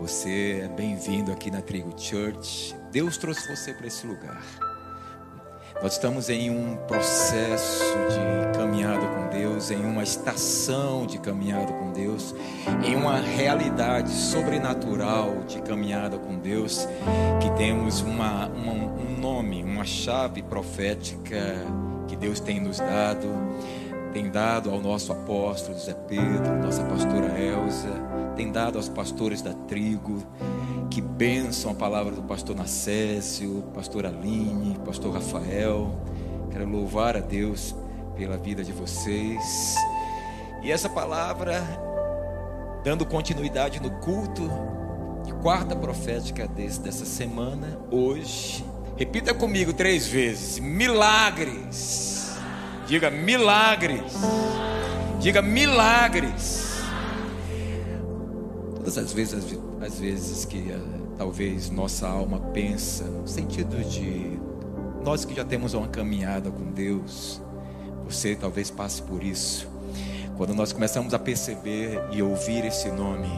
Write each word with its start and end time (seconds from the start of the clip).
Você 0.00 0.60
é 0.64 0.68
bem-vindo 0.68 1.30
aqui 1.30 1.50
na 1.50 1.62
Trigo 1.62 1.94
Church. 1.96 2.74
Deus 2.90 3.16
trouxe 3.16 3.48
você 3.48 3.72
para 3.72 3.86
esse 3.86 4.04
lugar. 4.06 4.42
Nós 5.80 5.92
estamos 5.92 6.28
em 6.28 6.50
um 6.50 6.76
processo 6.88 7.84
de 8.10 8.58
caminhada 8.58 9.06
com 9.06 9.28
Deus, 9.28 9.70
em 9.70 9.84
uma 9.84 10.02
estação 10.02 11.06
de 11.06 11.18
caminhada 11.18 11.72
com 11.72 11.92
Deus, 11.92 12.34
em 12.84 12.96
uma 12.96 13.18
realidade 13.20 14.10
sobrenatural 14.10 15.44
de 15.46 15.62
caminhada 15.62 16.18
com 16.18 16.38
Deus, 16.38 16.88
que 17.40 17.50
temos 17.56 18.00
uma, 18.00 18.48
uma, 18.48 18.72
um 18.72 19.16
nome, 19.18 19.62
uma 19.62 19.84
chave 19.84 20.42
profética 20.42 21.64
que 22.08 22.16
Deus 22.16 22.40
tem 22.40 22.60
nos 22.60 22.78
dado 22.78 23.28
tem 24.14 24.30
dado 24.30 24.70
ao 24.70 24.80
nosso 24.80 25.10
apóstolo 25.10 25.76
José 25.76 25.92
Pedro, 25.92 26.62
nossa 26.62 26.84
pastora 26.84 27.36
Elza, 27.36 27.90
tem 28.36 28.52
dado 28.52 28.78
aos 28.78 28.88
pastores 28.88 29.42
da 29.42 29.52
trigo, 29.52 30.22
que 30.88 31.00
benção 31.00 31.72
a 31.72 31.74
palavra 31.74 32.14
do 32.14 32.22
pastor 32.22 32.54
Nacésio, 32.54 33.64
pastor 33.74 34.06
Aline, 34.06 34.78
pastor 34.86 35.14
Rafael. 35.14 35.90
Quero 36.52 36.64
louvar 36.64 37.16
a 37.16 37.20
Deus 37.20 37.74
pela 38.16 38.36
vida 38.36 38.62
de 38.62 38.70
vocês. 38.70 39.74
E 40.62 40.70
essa 40.70 40.88
palavra, 40.88 41.60
dando 42.84 43.04
continuidade 43.04 43.82
no 43.82 43.90
culto, 43.98 44.48
quarta 45.42 45.74
profética 45.74 46.46
desse, 46.46 46.80
dessa 46.80 47.04
semana, 47.04 47.80
hoje. 47.90 48.64
Repita 48.96 49.34
comigo 49.34 49.72
três 49.72 50.06
vezes: 50.06 50.60
milagres 50.60 52.23
Diga 52.86 53.10
milagres. 53.10 54.12
Diga 55.18 55.40
milagres. 55.40 56.82
Todas 58.76 58.98
as 58.98 59.10
vezes, 59.10 59.58
às 59.80 59.98
vezes 59.98 60.44
que 60.44 60.58
uh, 60.58 61.16
talvez 61.16 61.70
nossa 61.70 62.06
alma 62.06 62.38
pensa 62.52 63.04
no 63.04 63.26
sentido 63.26 63.82
de 63.88 64.38
nós 65.02 65.24
que 65.24 65.34
já 65.34 65.44
temos 65.44 65.72
uma 65.72 65.88
caminhada 65.88 66.50
com 66.50 66.70
Deus, 66.72 67.40
você 68.04 68.36
talvez 68.36 68.70
passe 68.70 69.00
por 69.00 69.22
isso. 69.22 69.66
Quando 70.36 70.54
nós 70.54 70.70
começamos 70.70 71.14
a 71.14 71.18
perceber 71.18 72.02
e 72.12 72.20
ouvir 72.20 72.66
esse 72.66 72.90
nome, 72.90 73.30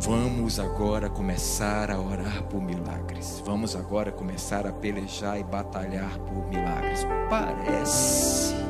vamos 0.00 0.60
agora 0.60 1.10
começar 1.10 1.90
a 1.90 2.00
orar 2.00 2.44
por 2.44 2.62
milagres. 2.62 3.42
Vamos 3.44 3.74
agora 3.74 4.12
começar 4.12 4.68
a 4.68 4.72
pelejar 4.72 5.40
e 5.40 5.42
batalhar 5.42 6.16
por 6.18 6.46
milagres. 6.48 7.04
Parece 7.28 8.67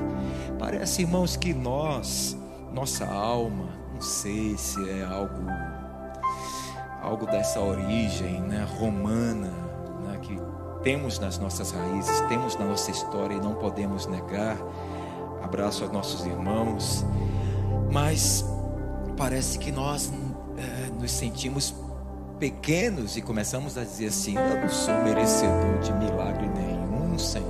Parece, 0.59 1.03
irmãos, 1.03 1.37
que 1.37 1.55
nós, 1.55 2.37
nossa 2.73 3.07
alma, 3.07 3.69
não 3.95 4.01
sei 4.01 4.57
se 4.57 4.89
é 4.89 5.05
algo 5.05 5.47
algo 7.01 7.27
dessa 7.27 7.61
origem, 7.61 8.41
né, 8.43 8.67
romana, 8.79 9.51
né, 10.05 10.19
que 10.21 10.39
temos 10.83 11.19
nas 11.19 11.39
nossas 11.39 11.71
raízes, 11.71 12.21
temos 12.29 12.57
na 12.57 12.67
nossa 12.67 12.91
história 12.91 13.35
e 13.35 13.41
não 13.41 13.55
podemos 13.55 14.07
negar. 14.07 14.57
Abraço 15.43 15.85
aos 15.85 15.93
nossos 15.93 16.27
irmãos, 16.27 17.05
mas 17.91 18.45
parece 19.17 19.59
que 19.59 19.73
nós 19.73 20.13
é, 20.57 20.91
nos 21.01 21.13
sentimos 21.13 21.75
pequenos 22.39 23.17
e 23.17 23.23
começamos 23.23 23.79
a 23.79 23.85
dizer 23.85 24.09
assim: 24.09 24.37
eu 24.37 24.61
não 24.61 24.69
sou 24.69 24.95
merecedor 25.03 25.79
de 25.81 25.93
milagre 25.93 26.49
nenhum, 26.49 27.19
Senhor. 27.19 27.48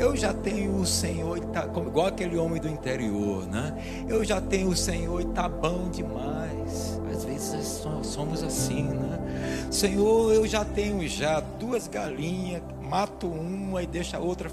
Eu 0.00 0.16
já 0.16 0.32
tenho 0.32 0.76
o 0.76 0.86
Senhor, 0.86 1.38
tá, 1.40 1.64
igual 1.64 2.06
aquele 2.06 2.38
homem 2.38 2.58
do 2.58 2.66
interior, 2.66 3.46
né? 3.46 3.76
Eu 4.08 4.24
já 4.24 4.40
tenho 4.40 4.70
o 4.70 4.76
Senhor 4.76 5.20
e 5.20 5.26
tá 5.26 5.46
bom 5.46 5.90
demais. 5.90 6.98
Às 7.12 7.22
vezes 7.22 7.84
somos 8.02 8.42
assim, 8.42 8.84
né? 8.84 9.68
Senhor, 9.70 10.32
eu 10.32 10.46
já 10.46 10.64
tenho 10.64 11.06
já 11.06 11.40
duas 11.40 11.86
galinhas, 11.86 12.62
mato 12.80 13.26
uma 13.26 13.82
e 13.82 13.86
deixo 13.86 14.16
a 14.16 14.20
outra 14.20 14.50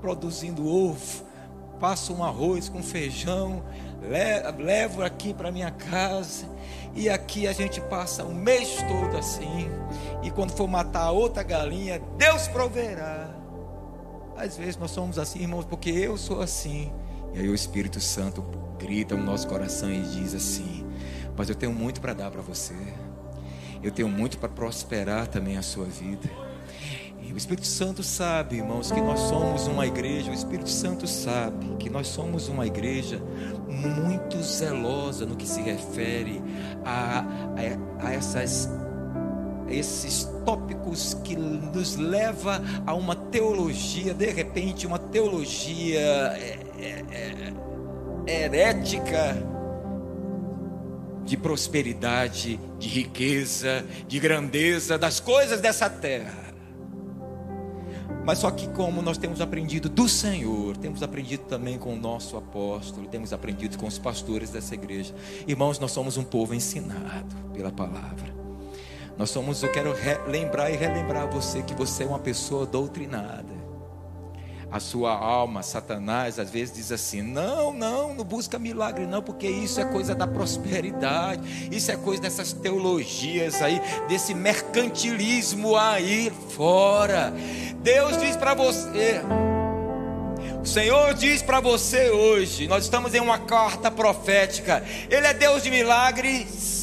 produzindo 0.00 0.66
ovo. 0.66 1.26
Faço 1.78 2.14
um 2.14 2.24
arroz 2.24 2.70
com 2.70 2.82
feijão, 2.82 3.62
levo 4.58 5.02
aqui 5.02 5.34
para 5.34 5.52
minha 5.52 5.70
casa 5.70 6.46
e 6.94 7.06
aqui 7.10 7.46
a 7.46 7.52
gente 7.52 7.82
passa 7.82 8.24
o 8.24 8.34
mês 8.34 8.78
todo 8.88 9.14
assim. 9.18 9.70
E 10.22 10.30
quando 10.30 10.52
for 10.52 10.66
matar 10.66 11.10
outra 11.10 11.42
galinha, 11.42 12.00
Deus 12.16 12.48
proverá. 12.48 13.29
Às 14.40 14.56
vezes 14.56 14.78
nós 14.78 14.90
somos 14.90 15.18
assim, 15.18 15.40
irmãos, 15.40 15.66
porque 15.66 15.90
eu 15.90 16.16
sou 16.16 16.40
assim. 16.40 16.90
E 17.34 17.40
aí 17.40 17.48
o 17.48 17.54
Espírito 17.54 18.00
Santo 18.00 18.42
grita 18.78 19.14
no 19.14 19.22
nosso 19.22 19.46
coração 19.46 19.92
e 19.92 20.00
diz 20.00 20.34
assim: 20.34 20.86
Mas 21.36 21.50
eu 21.50 21.54
tenho 21.54 21.74
muito 21.74 22.00
para 22.00 22.14
dar 22.14 22.30
para 22.30 22.40
você. 22.40 22.74
Eu 23.82 23.92
tenho 23.92 24.08
muito 24.08 24.38
para 24.38 24.48
prosperar 24.48 25.26
também 25.26 25.58
a 25.58 25.62
sua 25.62 25.84
vida. 25.84 26.26
E 27.22 27.34
o 27.34 27.36
Espírito 27.36 27.66
Santo 27.66 28.02
sabe, 28.02 28.56
irmãos, 28.56 28.90
que 28.90 29.00
nós 29.02 29.20
somos 29.20 29.66
uma 29.66 29.86
igreja. 29.86 30.30
O 30.30 30.34
Espírito 30.34 30.70
Santo 30.70 31.06
sabe 31.06 31.76
que 31.78 31.90
nós 31.90 32.08
somos 32.08 32.48
uma 32.48 32.66
igreja 32.66 33.22
muito 33.68 34.42
zelosa 34.42 35.26
no 35.26 35.36
que 35.36 35.46
se 35.46 35.60
refere 35.60 36.42
a, 36.82 37.20
a, 38.00 38.06
a 38.06 38.12
essas 38.14 38.70
esses 39.70 40.28
tópicos 40.44 41.14
que 41.24 41.36
nos 41.36 41.96
leva 41.96 42.62
a 42.86 42.94
uma 42.94 43.14
teologia, 43.14 44.12
de 44.12 44.30
repente, 44.30 44.86
uma 44.86 44.98
teologia 44.98 46.00
é, 46.00 46.58
é, 46.78 47.52
é, 48.26 48.44
herética 48.44 49.36
de 51.24 51.36
prosperidade, 51.36 52.58
de 52.78 52.88
riqueza, 52.88 53.84
de 54.08 54.18
grandeza, 54.18 54.98
das 54.98 55.20
coisas 55.20 55.60
dessa 55.60 55.88
terra. 55.88 56.50
Mas 58.24 58.38
só 58.38 58.50
que 58.50 58.68
como 58.68 59.00
nós 59.00 59.16
temos 59.16 59.40
aprendido 59.40 59.88
do 59.88 60.08
Senhor, 60.08 60.76
temos 60.76 61.02
aprendido 61.02 61.44
também 61.44 61.78
com 61.78 61.94
o 61.94 61.96
nosso 61.96 62.36
apóstolo, 62.36 63.06
temos 63.08 63.32
aprendido 63.32 63.78
com 63.78 63.86
os 63.86 63.98
pastores 63.98 64.50
dessa 64.50 64.74
igreja. 64.74 65.14
Irmãos, 65.46 65.78
nós 65.78 65.92
somos 65.92 66.16
um 66.16 66.24
povo 66.24 66.54
ensinado 66.54 67.34
pela 67.52 67.72
palavra. 67.72 68.39
Nós 69.20 69.28
somos, 69.28 69.62
eu 69.62 69.70
quero 69.70 69.94
lembrar 70.26 70.70
e 70.70 70.76
relembrar 70.76 71.28
você 71.28 71.62
que 71.62 71.74
você 71.74 72.04
é 72.04 72.06
uma 72.06 72.18
pessoa 72.18 72.64
doutrinada. 72.64 73.52
A 74.72 74.80
sua 74.80 75.12
alma, 75.12 75.62
Satanás, 75.62 76.38
às 76.38 76.48
vezes 76.48 76.74
diz 76.74 76.90
assim: 76.90 77.20
não, 77.20 77.70
não, 77.70 78.14
não 78.14 78.24
busca 78.24 78.58
milagre, 78.58 79.04
não, 79.04 79.20
porque 79.20 79.46
isso 79.46 79.78
é 79.78 79.84
coisa 79.84 80.14
da 80.14 80.26
prosperidade, 80.26 81.68
isso 81.70 81.92
é 81.92 81.98
coisa 81.98 82.22
dessas 82.22 82.54
teologias 82.54 83.60
aí, 83.60 83.78
desse 84.08 84.32
mercantilismo 84.32 85.76
aí 85.76 86.32
fora. 86.56 87.30
Deus 87.82 88.16
diz 88.16 88.36
para 88.36 88.54
você. 88.54 89.20
O 90.62 90.66
Senhor 90.66 91.12
diz 91.12 91.42
para 91.42 91.60
você 91.60 92.08
hoje, 92.08 92.66
nós 92.66 92.84
estamos 92.84 93.14
em 93.14 93.20
uma 93.20 93.40
carta 93.40 93.90
profética. 93.90 94.82
Ele 95.10 95.26
é 95.26 95.34
Deus 95.34 95.62
de 95.62 95.70
milagres. 95.70 96.80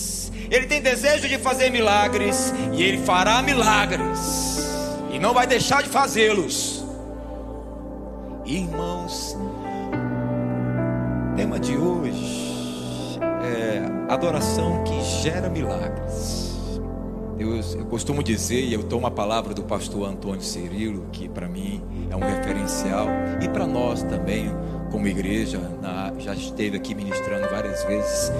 Ele 0.50 0.66
tem 0.66 0.82
desejo 0.82 1.28
de 1.28 1.38
fazer 1.38 1.70
milagres 1.70 2.54
e 2.74 2.82
ele 2.82 3.00
fará 3.00 3.42
milagres 3.42 4.60
e 5.12 5.20
não 5.20 5.34
vai 5.34 5.46
deixar 5.46 5.84
de 5.84 5.90
fazê-los. 5.90 6.86
Irmãos, 8.46 9.38
tema 11.36 11.60
de 11.60 11.76
hoje 11.76 13.20
é 13.44 14.12
adoração 14.12 14.84
que 14.84 15.02
gera 15.22 15.50
milagres. 15.50 16.48
Eu, 17.38 17.56
eu 17.56 17.86
costumo 17.86 18.24
dizer, 18.24 18.62
e 18.62 18.74
eu 18.74 18.84
tomo 18.84 19.06
a 19.06 19.12
palavra 19.12 19.54
do 19.54 19.64
pastor 19.64 20.10
Antônio 20.10 20.42
Cirilo, 20.42 21.08
que 21.12 21.30
para 21.30 21.48
mim 21.48 21.84
é 22.10 22.16
um 22.16 22.20
referencial, 22.20 23.08
e 23.42 23.48
para 23.48 23.68
nós 23.68 24.02
também, 24.02 24.50
como 24.92 25.08
igreja, 25.08 25.60
na, 25.82 26.14
já 26.18 26.34
esteve 26.34 26.78
aqui 26.78 26.96
ministrando 26.96 27.48
várias 27.50 27.84
vezes 27.84 28.32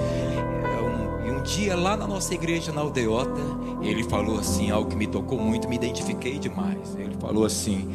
um 1.38 1.42
dia 1.42 1.76
lá 1.76 1.96
na 1.96 2.06
nossa 2.06 2.34
igreja 2.34 2.72
na 2.72 2.80
aldeota, 2.80 3.40
ele 3.80 4.02
falou 4.02 4.40
assim, 4.40 4.70
algo 4.70 4.90
que 4.90 4.96
me 4.96 5.06
tocou 5.06 5.38
muito, 5.38 5.68
me 5.68 5.76
identifiquei 5.76 6.38
demais. 6.38 6.96
Ele 6.96 7.16
falou 7.20 7.44
assim: 7.44 7.88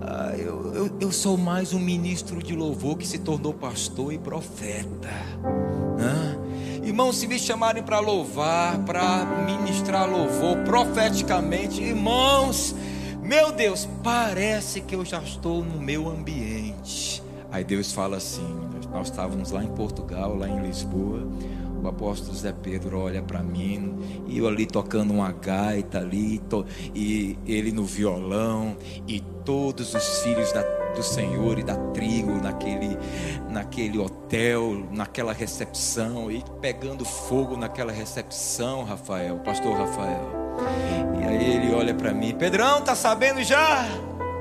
ah, 0.00 0.34
eu, 0.36 0.72
eu, 0.74 0.90
eu, 1.00 1.12
sou 1.12 1.36
mais 1.36 1.74
um 1.74 1.78
ministro 1.78 2.42
de 2.42 2.54
louvor 2.54 2.96
que 2.96 3.06
se 3.06 3.18
tornou 3.18 3.52
pastor 3.52 4.12
e 4.12 4.18
profeta. 4.18 5.10
Ah, 6.00 6.36
irmãos, 6.82 7.16
se 7.16 7.26
me 7.26 7.38
chamarem 7.38 7.82
para 7.82 8.00
louvar, 8.00 8.78
para 8.84 9.26
ministrar 9.44 10.08
louvor 10.08 10.56
profeticamente, 10.64 11.82
irmãos, 11.82 12.74
meu 13.22 13.52
Deus, 13.52 13.86
parece 14.02 14.80
que 14.80 14.94
eu 14.94 15.04
já 15.04 15.20
estou 15.20 15.62
no 15.62 15.78
meu 15.78 16.08
ambiente. 16.08 17.22
Aí 17.52 17.62
Deus 17.62 17.92
fala 17.92 18.16
assim: 18.16 18.46
nós 18.90 19.08
estávamos 19.08 19.50
lá 19.50 19.62
em 19.62 19.68
Portugal, 19.68 20.34
lá 20.34 20.48
em 20.48 20.62
Lisboa 20.62 21.26
o 21.82 21.88
apóstolo 21.88 22.34
Zé 22.36 22.52
Pedro 22.52 23.00
olha 23.00 23.22
para 23.22 23.42
mim 23.42 24.24
e 24.26 24.38
eu 24.38 24.48
ali 24.48 24.66
tocando 24.66 25.12
uma 25.12 25.32
gaita 25.32 25.98
ali 25.98 26.38
to, 26.38 26.64
e 26.94 27.38
ele 27.46 27.72
no 27.72 27.84
violão 27.84 28.76
e 29.06 29.20
todos 29.44 29.94
os 29.94 30.22
filhos 30.22 30.52
da, 30.52 30.62
do 30.94 31.02
Senhor 31.02 31.58
e 31.58 31.62
dar 31.62 31.76
trigo 31.92 32.32
naquele, 32.42 32.98
naquele 33.48 33.98
hotel, 33.98 34.86
naquela 34.90 35.32
recepção, 35.32 36.30
e 36.30 36.42
pegando 36.60 37.04
fogo 37.04 37.56
naquela 37.56 37.92
recepção, 37.92 38.84
Rafael, 38.84 39.38
pastor 39.38 39.76
Rafael. 39.76 40.46
E 41.20 41.24
aí 41.24 41.54
ele 41.54 41.74
olha 41.74 41.94
para 41.94 42.12
mim, 42.12 42.34
Pedrão, 42.34 42.80
tá 42.80 42.96
sabendo 42.96 43.42
já? 43.44 43.86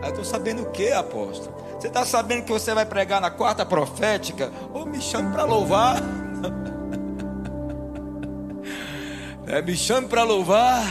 Eu 0.02 0.10
estou 0.10 0.26
sabendo 0.26 0.64
o 0.64 0.72
que, 0.72 0.92
apóstolo? 0.92 1.56
Você 1.80 1.88
está 1.88 2.06
sabendo 2.06 2.44
que 2.44 2.52
você 2.52 2.74
vai 2.74 2.86
pregar 2.86 3.20
na 3.20 3.30
quarta 3.30 3.66
profética? 3.66 4.52
Ou 4.74 4.86
me 4.86 5.02
chame 5.02 5.32
para 5.32 5.44
louvar? 5.44 6.02
é, 9.48 9.62
me 9.62 9.76
chame 9.76 10.08
para 10.08 10.24
louvar. 10.24 10.84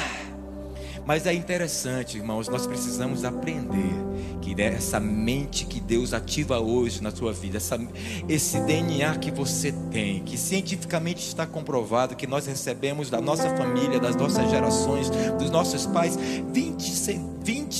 Mas 1.06 1.26
é 1.26 1.34
interessante, 1.34 2.16
irmãos, 2.16 2.48
nós 2.48 2.66
precisamos 2.66 3.24
aprender 3.24 3.92
que 4.40 4.60
essa 4.62 4.98
mente 4.98 5.66
que 5.66 5.78
Deus 5.80 6.14
ativa 6.14 6.58
hoje 6.58 7.02
na 7.02 7.10
sua 7.10 7.32
vida, 7.32 7.58
essa, 7.58 7.78
esse 8.26 8.58
DNA 8.60 9.16
que 9.16 9.30
você 9.30 9.72
tem, 9.90 10.22
que 10.22 10.38
cientificamente 10.38 11.26
está 11.26 11.46
comprovado 11.46 12.16
que 12.16 12.26
nós 12.26 12.46
recebemos 12.46 13.10
da 13.10 13.20
nossa 13.20 13.54
família, 13.56 14.00
das 14.00 14.16
nossas 14.16 14.50
gerações, 14.50 15.10
dos 15.38 15.50
nossos 15.50 15.84
pais, 15.86 16.16
20, 16.16 17.20
20 17.42 17.74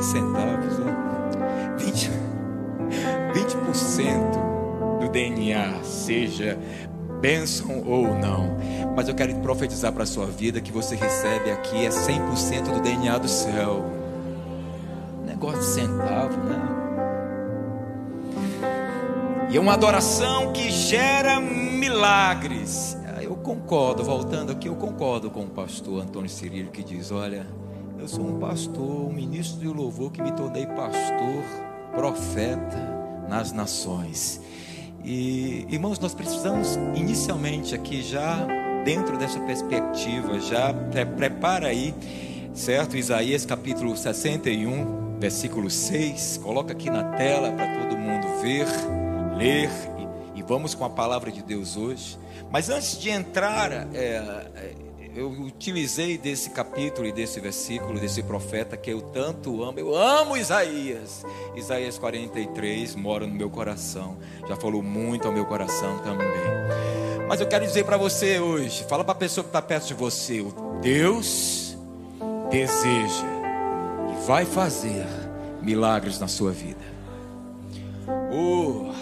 centavos, 0.00 0.78
né? 0.78 1.76
20, 1.78 2.10
20% 3.34 5.00
do 5.00 5.08
DNA, 5.08 5.82
seja 5.84 6.58
bênção 7.20 7.82
ou 7.86 8.14
não. 8.14 8.56
Mas 8.94 9.08
eu 9.08 9.14
quero 9.14 9.34
profetizar 9.36 9.92
para 9.92 10.02
a 10.02 10.06
sua 10.06 10.26
vida 10.26 10.60
que 10.60 10.72
você 10.72 10.96
recebe 10.96 11.50
aqui 11.50 11.84
é 11.84 11.88
100% 11.88 12.74
do 12.74 12.80
DNA 12.80 13.18
do 13.18 13.28
céu. 13.28 13.84
Negócio 15.24 15.60
de 15.60 15.66
centavo, 15.66 16.36
né? 16.44 16.78
E 19.50 19.56
é 19.56 19.60
uma 19.60 19.72
adoração 19.72 20.52
que 20.52 20.70
gera 20.70 21.40
milagres. 21.40 22.98
Ah, 23.06 23.22
eu 23.22 23.34
concordo, 23.34 24.04
voltando 24.04 24.52
aqui, 24.52 24.68
eu 24.68 24.76
concordo 24.76 25.30
com 25.30 25.44
o 25.44 25.46
pastor 25.48 26.02
Antônio 26.02 26.28
Cirilo 26.28 26.70
que 26.70 26.82
diz: 26.82 27.10
olha, 27.10 27.46
eu 27.98 28.06
sou 28.06 28.26
um 28.26 28.38
pastor, 28.38 29.08
um 29.08 29.12
ministro 29.12 29.60
de 29.60 29.68
louvor 29.68 30.12
que 30.12 30.20
me 30.20 30.32
tornei 30.32 30.66
pastor, 30.66 31.42
profeta 31.94 32.98
nas 33.28 33.50
nações. 33.50 34.40
E, 35.10 35.66
irmãos, 35.70 35.98
nós 35.98 36.12
precisamos 36.12 36.76
inicialmente 36.94 37.74
aqui 37.74 38.02
já 38.02 38.46
dentro 38.84 39.16
dessa 39.16 39.40
perspectiva, 39.40 40.38
já 40.38 40.74
pre 40.74 41.06
prepara 41.06 41.68
aí, 41.68 41.94
certo? 42.52 42.94
Isaías 42.94 43.46
capítulo 43.46 43.96
61, 43.96 45.16
versículo 45.18 45.70
6. 45.70 46.40
Coloca 46.42 46.74
aqui 46.74 46.90
na 46.90 47.04
tela 47.16 47.50
para 47.52 47.78
todo 47.78 47.96
mundo 47.96 48.26
ver, 48.42 48.66
ler 49.38 49.70
e, 50.36 50.42
vamos 50.42 50.74
com 50.74 50.84
a 50.84 50.90
palavra 50.90 51.32
de 51.32 51.42
Deus 51.42 51.74
hoje. 51.74 52.18
Mas 52.50 52.68
antes 52.68 53.00
de 53.00 53.08
entrar, 53.08 53.88
é, 53.94 54.74
eu 55.18 55.30
utilizei 55.30 56.16
desse 56.16 56.50
capítulo 56.50 57.04
e 57.04 57.10
desse 57.10 57.40
versículo, 57.40 57.98
desse 57.98 58.22
profeta 58.22 58.76
que 58.76 58.88
eu 58.88 59.00
tanto 59.00 59.64
amo. 59.64 59.76
Eu 59.76 59.96
amo 59.96 60.36
Isaías. 60.36 61.26
Isaías 61.56 61.98
43 61.98 62.94
mora 62.94 63.26
no 63.26 63.34
meu 63.34 63.50
coração. 63.50 64.16
Já 64.48 64.54
falou 64.54 64.80
muito 64.80 65.26
ao 65.26 65.34
meu 65.34 65.44
coração 65.44 65.98
também. 66.04 66.28
Mas 67.28 67.40
eu 67.40 67.48
quero 67.48 67.66
dizer 67.66 67.84
para 67.84 67.96
você 67.96 68.38
hoje, 68.38 68.84
fala 68.84 69.02
para 69.02 69.12
a 69.12 69.16
pessoa 69.16 69.42
que 69.42 69.48
está 69.48 69.60
perto 69.60 69.88
de 69.88 69.94
você, 69.94 70.40
o 70.40 70.52
Deus 70.80 71.76
deseja 72.48 73.26
e 74.12 74.24
vai 74.24 74.44
fazer 74.44 75.04
milagres 75.60 76.20
na 76.20 76.28
sua 76.28 76.52
vida. 76.52 76.86
Oh, 78.32 78.92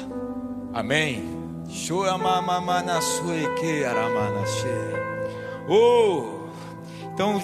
amém. 0.72 1.36
Mama 2.18 2.82
na 2.82 3.02
sua 3.02 3.54
que 3.60 3.84
aramanache. 3.84 5.05
Oh! 5.68 6.46
Então, 7.12 7.36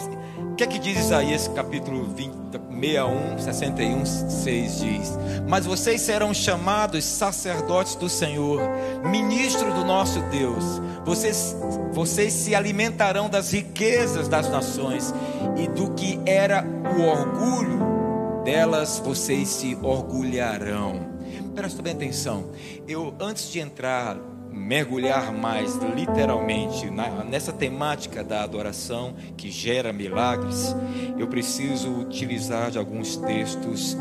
o 0.53 0.55
que 0.55 0.65
é 0.65 0.67
que 0.67 0.79
diz 0.79 0.99
Isaías 0.99 1.49
capítulo 1.49 2.05
20, 2.05 2.43
61, 2.83 3.39
61, 3.39 4.05
6 4.05 4.79
diz: 4.81 5.19
Mas 5.49 5.65
vocês 5.65 6.01
serão 6.01 6.35
chamados 6.35 7.05
sacerdotes 7.05 7.95
do 7.95 8.09
Senhor, 8.09 8.61
ministros 9.05 9.73
do 9.75 9.85
nosso 9.85 10.21
Deus. 10.31 10.65
Vocês, 11.05 11.57
vocês 11.93 12.33
se 12.33 12.55
alimentarão 12.55 13.29
das 13.29 13.53
riquezas 13.53 14.29
das 14.29 14.49
nações 14.49 15.15
e 15.57 15.69
do 15.69 15.93
que 15.95 16.21
era 16.27 16.65
o 16.97 17.03
orgulho 17.03 18.43
delas, 18.45 19.01
vocês 19.05 19.49
se 19.49 19.79
orgulharão. 19.83 21.13
Presta 21.55 21.83
bem 21.83 21.93
atenção. 21.93 22.51
Eu 22.89 23.15
antes 23.21 23.51
de 23.51 23.61
entrar 23.61 24.17
mergulhar 24.53 25.33
mais 25.33 25.75
literalmente 25.95 26.91
na, 26.91 27.25
nessa 27.25 27.53
temática 27.53 28.23
da 28.23 28.43
adoração 28.43 29.15
que 29.37 29.51
gera 29.51 29.93
milagres, 29.93 30.75
eu 31.19 31.27
preciso 31.27 31.91
utilizar 31.91 32.71
de 32.71 32.79
alguns 32.79 33.17
textos 33.17 33.97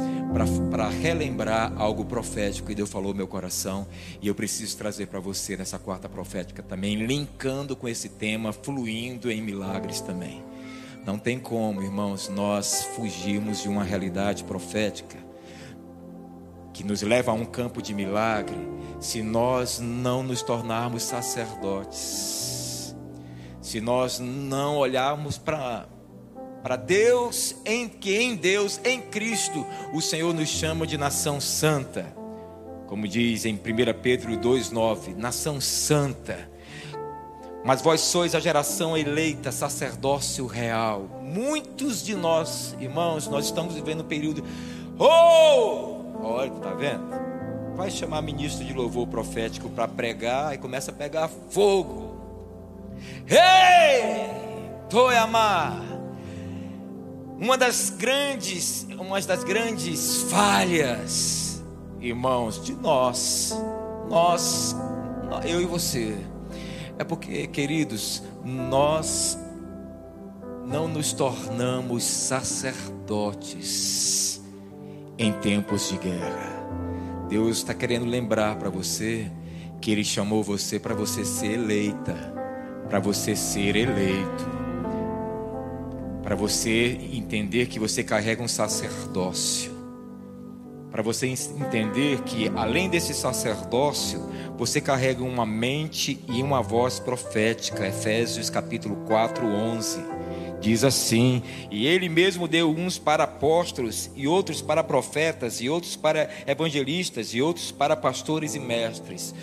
para 0.70 0.90
relembrar 0.90 1.74
algo 1.78 2.06
profético 2.06 2.68
que 2.68 2.76
Deus 2.76 2.90
falou 2.90 3.12
no 3.12 3.18
meu 3.18 3.28
coração 3.28 3.88
e 4.22 4.28
eu 4.28 4.36
preciso 4.36 4.78
trazer 4.78 5.08
para 5.08 5.20
você 5.20 5.58
nessa 5.58 5.80
quarta 5.80 6.08
profética 6.08 6.62
também, 6.62 7.06
linkando 7.06 7.76
com 7.76 7.88
esse 7.88 8.10
tema, 8.10 8.54
fluindo 8.54 9.32
em 9.32 9.42
milagres 9.42 10.02
também. 10.02 10.44
Não 11.06 11.18
tem 11.18 11.40
como, 11.40 11.82
irmãos, 11.82 12.30
nós 12.30 12.84
fugirmos 12.96 13.64
de 13.64 13.70
uma 13.70 13.84
realidade 13.84 14.44
profética 14.44 15.31
que 16.82 16.88
nos 16.88 17.04
leva 17.04 17.30
a 17.30 17.34
um 17.36 17.46
campo 17.46 17.80
de 17.80 17.94
milagre 17.94 18.58
se 19.00 19.22
nós 19.22 19.80
não 19.80 20.24
nos 20.24 20.42
tornarmos 20.42 21.04
sacerdotes, 21.04 22.96
se 23.62 23.80
nós 23.80 24.18
não 24.18 24.78
olharmos 24.78 25.38
para 25.38 25.88
para 26.64 26.76
Deus, 26.76 27.56
em 27.66 27.88
que 27.88 28.16
em 28.16 28.36
Deus, 28.36 28.80
em 28.84 29.02
Cristo, 29.02 29.66
o 29.94 30.00
Senhor 30.00 30.32
nos 30.32 30.48
chama 30.48 30.86
de 30.86 30.96
nação 30.96 31.42
santa. 31.42 32.16
Como 32.86 33.08
diz 33.08 33.46
em 33.46 33.56
1 33.56 33.60
Pedro 34.00 34.38
2,9, 34.38 35.16
nação 35.16 35.60
santa. 35.60 36.52
Mas 37.66 37.82
vós 37.82 38.02
sois 38.02 38.36
a 38.36 38.40
geração 38.40 38.96
eleita, 38.96 39.52
sacerdócio 39.52 40.46
real. 40.46 41.20
Muitos 41.24 42.04
de 42.04 42.16
nós, 42.16 42.76
irmãos, 42.80 43.28
nós 43.28 43.46
estamos 43.46 43.74
vivendo 43.74 44.02
um 44.02 44.08
período. 44.08 44.44
Oh! 45.00 45.91
Olha, 46.22 46.52
tá 46.52 46.74
vendo? 46.74 47.32
vai 47.76 47.90
chamar 47.90 48.22
ministro 48.22 48.64
de 48.64 48.74
louvor 48.74 49.08
profético 49.08 49.68
para 49.70 49.88
pregar 49.88 50.54
e 50.54 50.58
começa 50.60 50.92
a 50.92 50.94
pegar 50.94 51.28
fogo. 51.28 52.16
Ei! 53.28 54.30
Toyama! 54.90 55.82
Uma 57.40 57.58
das 57.58 57.90
grandes, 57.90 58.86
uma 59.00 59.20
das 59.22 59.44
grandes 59.44 60.22
falhas, 60.24 61.64
irmãos, 62.00 62.64
de 62.64 62.74
nós, 62.74 63.58
nós, 64.08 64.76
eu 65.44 65.60
e 65.60 65.66
você, 65.66 66.16
é 67.00 67.04
porque, 67.04 67.48
queridos, 67.48 68.22
nós 68.46 69.40
não 70.68 70.88
nos 70.88 71.14
tornamos 71.14 72.04
sacerdotes 72.04 73.92
em 75.22 75.32
tempos 75.34 75.90
de 75.90 75.98
guerra. 75.98 76.66
Deus 77.30 77.58
está 77.58 77.76
querendo 77.76 78.06
lembrar 78.06 78.56
para 78.56 78.72
você 78.72 79.32
que 79.80 79.92
Ele 79.92 80.04
chamou 80.04 80.42
você 80.42 80.80
para 80.80 80.96
você 80.96 81.24
ser 81.24 81.52
eleita, 81.52 82.16
para 82.90 83.00
você 83.00 83.36
ser 83.36 83.76
eleito, 83.76 84.50
para 86.24 86.36
você 86.36 86.98
entender 87.14 87.68
que 87.68 87.80
você 87.80 88.04
carrega 88.04 88.42
um 88.42 88.48
sacerdócio, 88.48 89.72
para 90.90 91.04
você 91.04 91.28
entender 91.28 92.22
que 92.24 92.52
além 92.56 92.90
desse 92.90 93.14
sacerdócio, 93.14 94.28
você 94.58 94.82
carrega 94.82 95.24
uma 95.24 95.46
mente 95.46 96.20
e 96.30 96.42
uma 96.42 96.64
voz 96.64 97.00
profética. 97.00 97.88
Efésios 97.88 98.50
capítulo 98.50 98.96
4, 99.08 99.46
11. 99.46 100.21
Diz 100.62 100.84
assim: 100.84 101.42
E 101.72 101.88
ele 101.88 102.08
mesmo 102.08 102.48
deu 102.48 102.70
uns 102.70 103.00
para 103.00 103.24
apóstolos, 103.24 104.12
e 104.16 104.28
outros 104.28 104.62
para 104.62 104.84
profetas, 104.84 105.60
e 105.60 105.68
outros 105.68 105.96
para 105.96 106.30
evangelistas, 106.46 107.34
e 107.34 107.42
outros 107.42 107.72
para 107.72 107.96
pastores 107.96 108.54
e 108.54 108.60
mestres. 108.60 109.34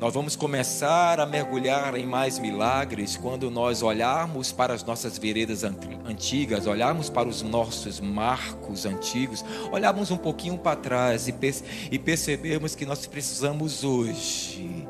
Nós 0.00 0.14
vamos 0.14 0.34
começar 0.34 1.20
a 1.20 1.26
mergulhar 1.26 1.94
em 1.94 2.06
mais 2.06 2.38
milagres 2.38 3.18
quando 3.18 3.50
nós 3.50 3.82
olharmos 3.82 4.50
para 4.50 4.72
as 4.72 4.82
nossas 4.82 5.18
veredas 5.18 5.62
antigas, 5.62 6.66
olharmos 6.66 7.10
para 7.10 7.28
os 7.28 7.42
nossos 7.42 8.00
marcos 8.00 8.86
antigos, 8.86 9.44
olharmos 9.70 10.10
um 10.10 10.16
pouquinho 10.16 10.56
para 10.56 10.74
trás 10.74 11.28
e, 11.28 11.34
e 11.90 11.98
percebermos 11.98 12.74
que 12.74 12.86
nós 12.86 13.04
precisamos 13.04 13.84
hoje 13.84 14.88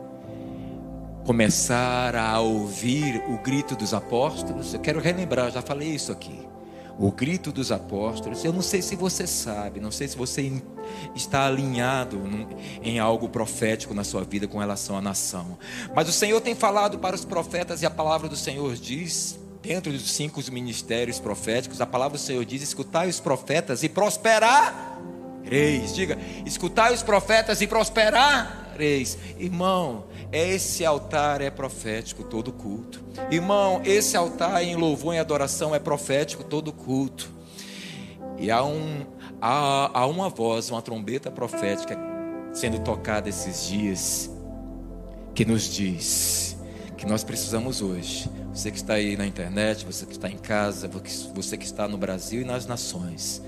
começar 1.24 2.16
a 2.16 2.40
ouvir 2.40 3.22
o 3.28 3.38
grito 3.38 3.76
dos 3.76 3.94
apóstolos, 3.94 4.74
eu 4.74 4.80
quero 4.80 5.00
relembrar, 5.00 5.50
já 5.50 5.62
falei 5.62 5.88
isso 5.88 6.10
aqui. 6.10 6.48
o 7.00 7.10
grito 7.10 7.50
dos 7.50 7.72
apóstolos. 7.72 8.44
Eu 8.44 8.52
não 8.52 8.60
sei 8.60 8.82
se 8.82 8.94
você 8.94 9.26
sabe, 9.26 9.80
não 9.80 9.90
sei 9.90 10.06
se 10.06 10.16
você 10.16 10.52
está 11.14 11.46
alinhado 11.46 12.20
em 12.82 12.98
algo 12.98 13.26
profético 13.26 13.94
na 13.94 14.04
sua 14.04 14.22
vida 14.22 14.46
com 14.46 14.58
relação 14.58 14.98
à 14.98 15.00
nação. 15.00 15.58
Mas 15.94 16.10
o 16.10 16.12
Senhor 16.12 16.38
tem 16.42 16.54
falado 16.54 16.98
para 16.98 17.16
os 17.16 17.24
profetas 17.24 17.80
e 17.80 17.86
a 17.86 17.90
palavra 17.90 18.28
do 18.28 18.36
Senhor 18.36 18.74
diz, 18.74 19.38
dentro 19.62 19.90
dos 19.90 20.10
cinco 20.10 20.42
ministérios 20.52 21.18
proféticos, 21.18 21.80
a 21.80 21.86
palavra 21.86 22.18
do 22.18 22.22
Senhor 22.22 22.44
diz: 22.44 22.62
escutai 22.62 23.08
os 23.08 23.18
profetas 23.18 23.82
e 23.82 23.88
prosperar. 23.88 24.98
Reis, 25.42 25.94
diga, 25.94 26.18
escutai 26.44 26.92
os 26.92 27.02
profetas 27.02 27.62
e 27.62 27.66
prosperar. 27.66 28.74
Reis, 28.76 29.16
irmão, 29.38 30.04
esse 30.32 30.84
altar 30.84 31.40
é 31.40 31.50
profético 31.50 32.22
todo 32.22 32.52
culto. 32.52 33.02
Irmão, 33.30 33.82
esse 33.84 34.16
altar 34.16 34.62
em 34.62 34.76
louvor 34.76 35.14
e 35.14 35.18
adoração 35.18 35.74
é 35.74 35.78
profético 35.78 36.44
todo 36.44 36.72
culto. 36.72 37.30
E 38.38 38.50
há, 38.50 38.62
um, 38.64 39.04
há, 39.40 39.90
há 40.00 40.06
uma 40.06 40.28
voz, 40.28 40.70
uma 40.70 40.80
trombeta 40.80 41.30
profética 41.30 41.98
sendo 42.52 42.78
tocada 42.78 43.28
esses 43.28 43.66
dias 43.66 44.30
que 45.34 45.44
nos 45.44 45.64
diz 45.64 46.56
que 46.96 47.06
nós 47.06 47.24
precisamos 47.24 47.80
hoje. 47.80 48.30
Você 48.52 48.70
que 48.70 48.76
está 48.76 48.94
aí 48.94 49.16
na 49.16 49.26
internet, 49.26 49.84
você 49.84 50.04
que 50.04 50.12
está 50.12 50.28
em 50.28 50.36
casa, 50.36 50.88
você 51.34 51.56
que 51.56 51.64
está 51.64 51.88
no 51.88 51.96
Brasil 51.96 52.42
e 52.42 52.44
nas 52.44 52.66
nações. 52.66 53.42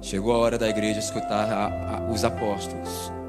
Chegou 0.00 0.34
a 0.34 0.38
hora 0.38 0.58
da 0.58 0.68
igreja 0.68 0.98
escutar 0.98 1.50
a, 1.50 1.96
a, 1.96 2.10
os 2.10 2.24
apóstolos 2.24 3.21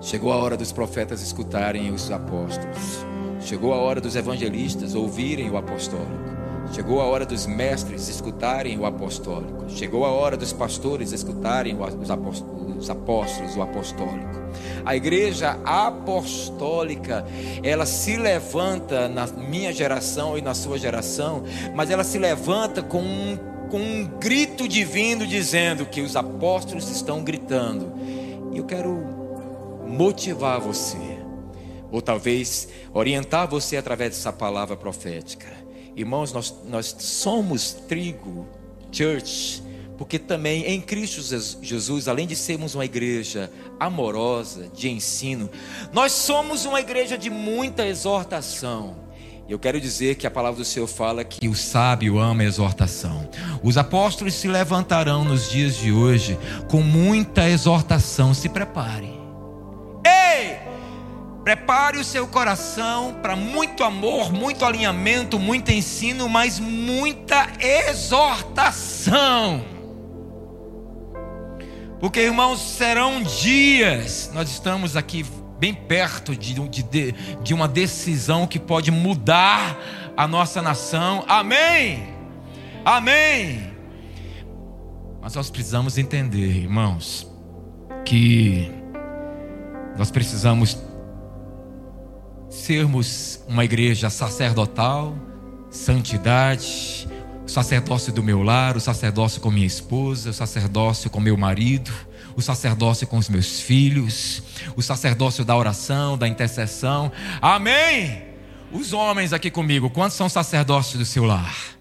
Chegou 0.00 0.32
a 0.32 0.36
hora 0.36 0.56
dos 0.56 0.70
profetas 0.70 1.20
escutarem 1.20 1.90
os 1.90 2.08
apóstolos. 2.10 3.04
Chegou 3.40 3.74
a 3.74 3.76
hora 3.76 4.00
dos 4.00 4.14
evangelistas 4.14 4.94
ouvirem 4.94 5.50
o 5.50 5.56
apostólico. 5.56 6.28
Chegou 6.72 7.00
a 7.00 7.04
hora 7.04 7.26
dos 7.26 7.46
mestres 7.46 8.08
escutarem 8.08 8.78
o 8.78 8.86
apostólico. 8.86 9.68
Chegou 9.68 10.04
a 10.04 10.10
hora 10.10 10.36
dos 10.36 10.52
pastores 10.52 11.10
escutarem 11.12 11.76
os 11.76 12.10
apóstolos, 12.90 13.56
o 13.56 13.62
apostólico. 13.62 14.38
A 14.84 14.94
igreja 14.94 15.58
apostólica, 15.64 17.26
ela 17.62 17.84
se 17.84 18.16
levanta 18.16 19.08
na 19.08 19.26
minha 19.26 19.72
geração 19.72 20.38
e 20.38 20.42
na 20.42 20.54
sua 20.54 20.78
geração, 20.78 21.42
mas 21.74 21.90
ela 21.90 22.04
se 22.04 22.18
levanta 22.18 22.82
com 22.82 23.00
um, 23.00 23.36
com 23.68 23.78
um 23.78 24.04
grito 24.20 24.68
divino 24.68 25.26
dizendo 25.26 25.86
que 25.86 26.00
os 26.00 26.14
apóstolos 26.14 26.88
estão 26.88 27.24
gritando. 27.24 27.92
E 28.52 28.58
eu 28.58 28.64
quero 28.64 29.17
motivar 29.88 30.60
você, 30.60 31.18
ou 31.90 32.02
talvez 32.02 32.68
orientar 32.92 33.48
você 33.48 33.76
através 33.76 34.10
dessa 34.10 34.32
palavra 34.32 34.76
profética. 34.76 35.46
Irmãos, 35.96 36.32
nós, 36.32 36.54
nós 36.66 36.94
somos 36.98 37.72
trigo, 37.72 38.46
church, 38.92 39.62
porque 39.96 40.18
também 40.18 40.64
em 40.64 40.80
Cristo 40.80 41.20
Jesus, 41.60 42.06
além 42.06 42.26
de 42.26 42.36
sermos 42.36 42.76
uma 42.76 42.84
igreja 42.84 43.50
amorosa, 43.80 44.68
de 44.72 44.88
ensino, 44.88 45.50
nós 45.92 46.12
somos 46.12 46.64
uma 46.64 46.80
igreja 46.80 47.18
de 47.18 47.28
muita 47.28 47.84
exortação. 47.84 49.08
Eu 49.48 49.58
quero 49.58 49.80
dizer 49.80 50.16
que 50.16 50.26
a 50.26 50.30
palavra 50.30 50.58
do 50.58 50.64
Senhor 50.64 50.86
fala 50.86 51.24
que 51.24 51.48
o 51.48 51.54
sábio 51.54 52.18
ama 52.18 52.42
a 52.42 52.46
exortação. 52.46 53.28
Os 53.62 53.78
apóstolos 53.78 54.34
se 54.34 54.46
levantarão 54.46 55.24
nos 55.24 55.50
dias 55.50 55.76
de 55.76 55.90
hoje 55.90 56.38
com 56.68 56.82
muita 56.82 57.48
exortação. 57.48 58.34
Se 58.34 58.48
prepare. 58.48 59.17
Prepare 61.48 61.96
o 61.96 62.04
seu 62.04 62.26
coração 62.26 63.20
para 63.22 63.34
muito 63.34 63.82
amor, 63.82 64.30
muito 64.30 64.66
alinhamento, 64.66 65.38
muito 65.38 65.70
ensino, 65.70 66.28
mas 66.28 66.60
muita 66.60 67.48
exortação. 67.58 69.64
Porque, 71.98 72.20
irmãos, 72.20 72.60
serão 72.60 73.22
dias, 73.22 74.30
nós 74.34 74.50
estamos 74.50 74.94
aqui 74.94 75.24
bem 75.58 75.72
perto 75.72 76.36
de, 76.36 76.52
de, 76.68 77.12
de 77.42 77.54
uma 77.54 77.66
decisão 77.66 78.46
que 78.46 78.58
pode 78.58 78.90
mudar 78.90 79.74
a 80.14 80.28
nossa 80.28 80.60
nação. 80.60 81.24
Amém? 81.26 82.08
Amém. 82.84 83.72
Mas 85.22 85.34
nós 85.34 85.48
precisamos 85.48 85.96
entender, 85.96 86.58
irmãos, 86.58 87.26
que 88.04 88.77
nós 89.98 90.12
precisamos 90.12 90.78
sermos 92.48 93.40
uma 93.48 93.64
igreja 93.64 94.08
sacerdotal, 94.08 95.14
santidade, 95.70 97.08
o 97.44 97.50
sacerdócio 97.50 98.12
do 98.12 98.22
meu 98.22 98.42
lar, 98.42 98.76
o 98.76 98.80
sacerdócio 98.80 99.40
com 99.40 99.50
minha 99.50 99.66
esposa, 99.66 100.30
o 100.30 100.32
sacerdócio 100.32 101.10
com 101.10 101.18
meu 101.18 101.36
marido, 101.36 101.92
o 102.36 102.40
sacerdócio 102.40 103.06
com 103.06 103.18
os 103.18 103.28
meus 103.28 103.60
filhos, 103.60 104.42
o 104.76 104.82
sacerdócio 104.82 105.44
da 105.44 105.56
oração, 105.56 106.16
da 106.16 106.28
intercessão. 106.28 107.10
Amém! 107.42 108.22
Os 108.70 108.92
homens 108.92 109.32
aqui 109.32 109.50
comigo, 109.50 109.90
quantos 109.90 110.16
são 110.16 110.28
sacerdócios 110.28 110.98
do 110.98 111.04
seu 111.04 111.24
lar? 111.24 111.77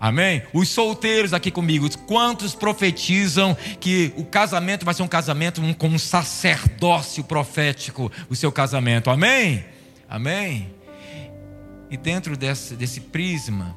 Amém? 0.00 0.42
Os 0.54 0.70
solteiros 0.70 1.34
aqui 1.34 1.50
comigo, 1.50 1.86
quantos 2.06 2.54
profetizam 2.54 3.54
que 3.78 4.14
o 4.16 4.24
casamento 4.24 4.82
vai 4.82 4.94
ser 4.94 5.02
um 5.02 5.08
casamento 5.08 5.60
com 5.76 5.88
um 5.88 5.98
sacerdócio 5.98 7.22
profético, 7.22 8.10
o 8.30 8.34
seu 8.34 8.50
casamento? 8.50 9.10
Amém? 9.10 9.62
Amém? 10.08 10.74
E 11.90 11.98
dentro 11.98 12.34
desse, 12.34 12.74
desse 12.76 12.98
prisma, 12.98 13.76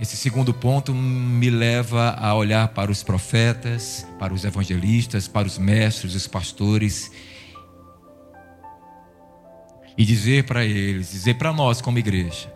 esse 0.00 0.16
segundo 0.16 0.54
ponto 0.54 0.94
me 0.94 1.50
leva 1.50 2.10
a 2.16 2.32
olhar 2.32 2.68
para 2.68 2.88
os 2.88 3.02
profetas, 3.02 4.06
para 4.16 4.32
os 4.32 4.44
evangelistas, 4.44 5.26
para 5.26 5.48
os 5.48 5.58
mestres, 5.58 6.14
os 6.14 6.28
pastores, 6.28 7.10
e 9.98 10.04
dizer 10.04 10.44
para 10.44 10.64
eles, 10.64 11.10
dizer 11.10 11.34
para 11.34 11.52
nós 11.52 11.80
como 11.80 11.98
igreja: 11.98 12.53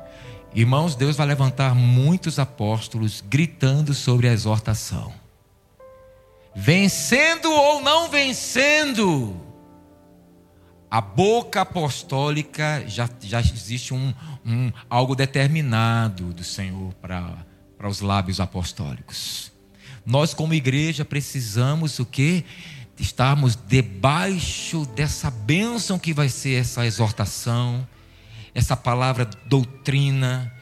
irmãos, 0.55 0.95
Deus 0.95 1.17
vai 1.17 1.26
levantar 1.26 1.75
muitos 1.75 2.38
apóstolos 2.38 3.23
gritando 3.28 3.95
sobre 3.95 4.28
a 4.28 4.33
exortação, 4.33 5.12
vencendo 6.55 7.50
ou 7.50 7.81
não 7.81 8.09
vencendo 8.09 9.49
a 10.90 11.00
boca 11.00 11.61
apostólica 11.61 12.83
já, 12.87 13.09
já 13.21 13.40
existe 13.40 13.93
um, 13.93 14.14
um 14.45 14.73
algo 14.88 15.14
determinado 15.14 16.33
do 16.33 16.43
Senhor 16.43 16.95
para 16.95 17.45
os 17.85 18.00
lábios 18.00 18.40
apostólicos. 18.40 19.52
Nós, 20.05 20.33
como 20.33 20.55
igreja, 20.55 21.05
precisamos 21.05 21.99
o 21.99 22.07
que? 22.07 22.45
Estarmos 22.99 23.55
debaixo 23.55 24.87
dessa 24.87 25.31
bênção 25.31 25.99
que 25.99 26.14
vai 26.14 26.31
ser 26.31 26.61
essa 26.61 26.87
exortação, 26.87 27.87
essa 28.55 28.76
palavra 28.76 29.28
doutrina, 29.47 30.52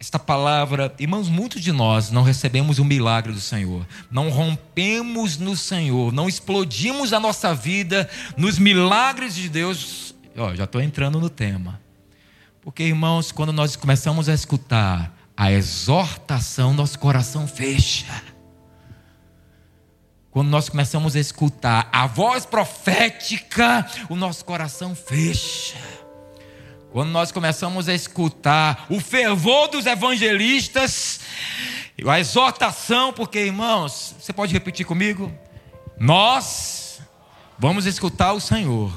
esta 0.00 0.18
palavra, 0.18 0.94
irmãos, 0.98 1.28
muitos 1.28 1.60
de 1.60 1.72
nós 1.72 2.10
não 2.10 2.22
recebemos 2.22 2.78
o 2.78 2.84
milagre 2.84 3.32
do 3.32 3.40
Senhor, 3.40 3.86
não 4.10 4.30
rompemos 4.30 5.36
no 5.36 5.54
Senhor, 5.54 6.10
não 6.10 6.26
explodimos 6.26 7.12
a 7.12 7.20
nossa 7.20 7.54
vida 7.54 8.08
nos 8.34 8.58
milagres 8.58 9.34
de 9.34 9.48
Deus. 9.48 10.14
Ó, 10.36 10.54
já 10.54 10.64
estou 10.64 10.80
entrando 10.80 11.20
no 11.20 11.28
tema, 11.28 11.78
porque 12.62 12.82
irmãos, 12.84 13.30
quando 13.30 13.52
nós 13.52 13.76
começamos 13.76 14.26
a 14.28 14.32
escutar 14.32 15.14
a 15.36 15.50
exortação, 15.52 16.74
nosso 16.74 16.98
coração 16.98 17.46
fecha. 17.46 18.22
Quando 20.30 20.48
nós 20.48 20.68
começamos 20.68 21.16
a 21.16 21.18
escutar 21.18 21.88
a 21.90 22.06
voz 22.06 22.46
profética, 22.46 23.86
o 24.08 24.14
nosso 24.14 24.44
coração 24.44 24.94
fecha. 24.94 25.78
Quando 26.92 27.10
nós 27.10 27.30
começamos 27.30 27.88
a 27.88 27.94
escutar 27.94 28.86
o 28.90 28.98
fervor 28.98 29.68
dos 29.68 29.86
evangelistas, 29.86 31.20
a 32.04 32.18
exortação, 32.18 33.12
porque 33.12 33.38
irmãos, 33.38 34.16
você 34.18 34.32
pode 34.32 34.52
repetir 34.52 34.84
comigo? 34.84 35.32
Nós 35.98 37.00
vamos 37.56 37.86
escutar 37.86 38.32
o 38.32 38.40
Senhor 38.40 38.92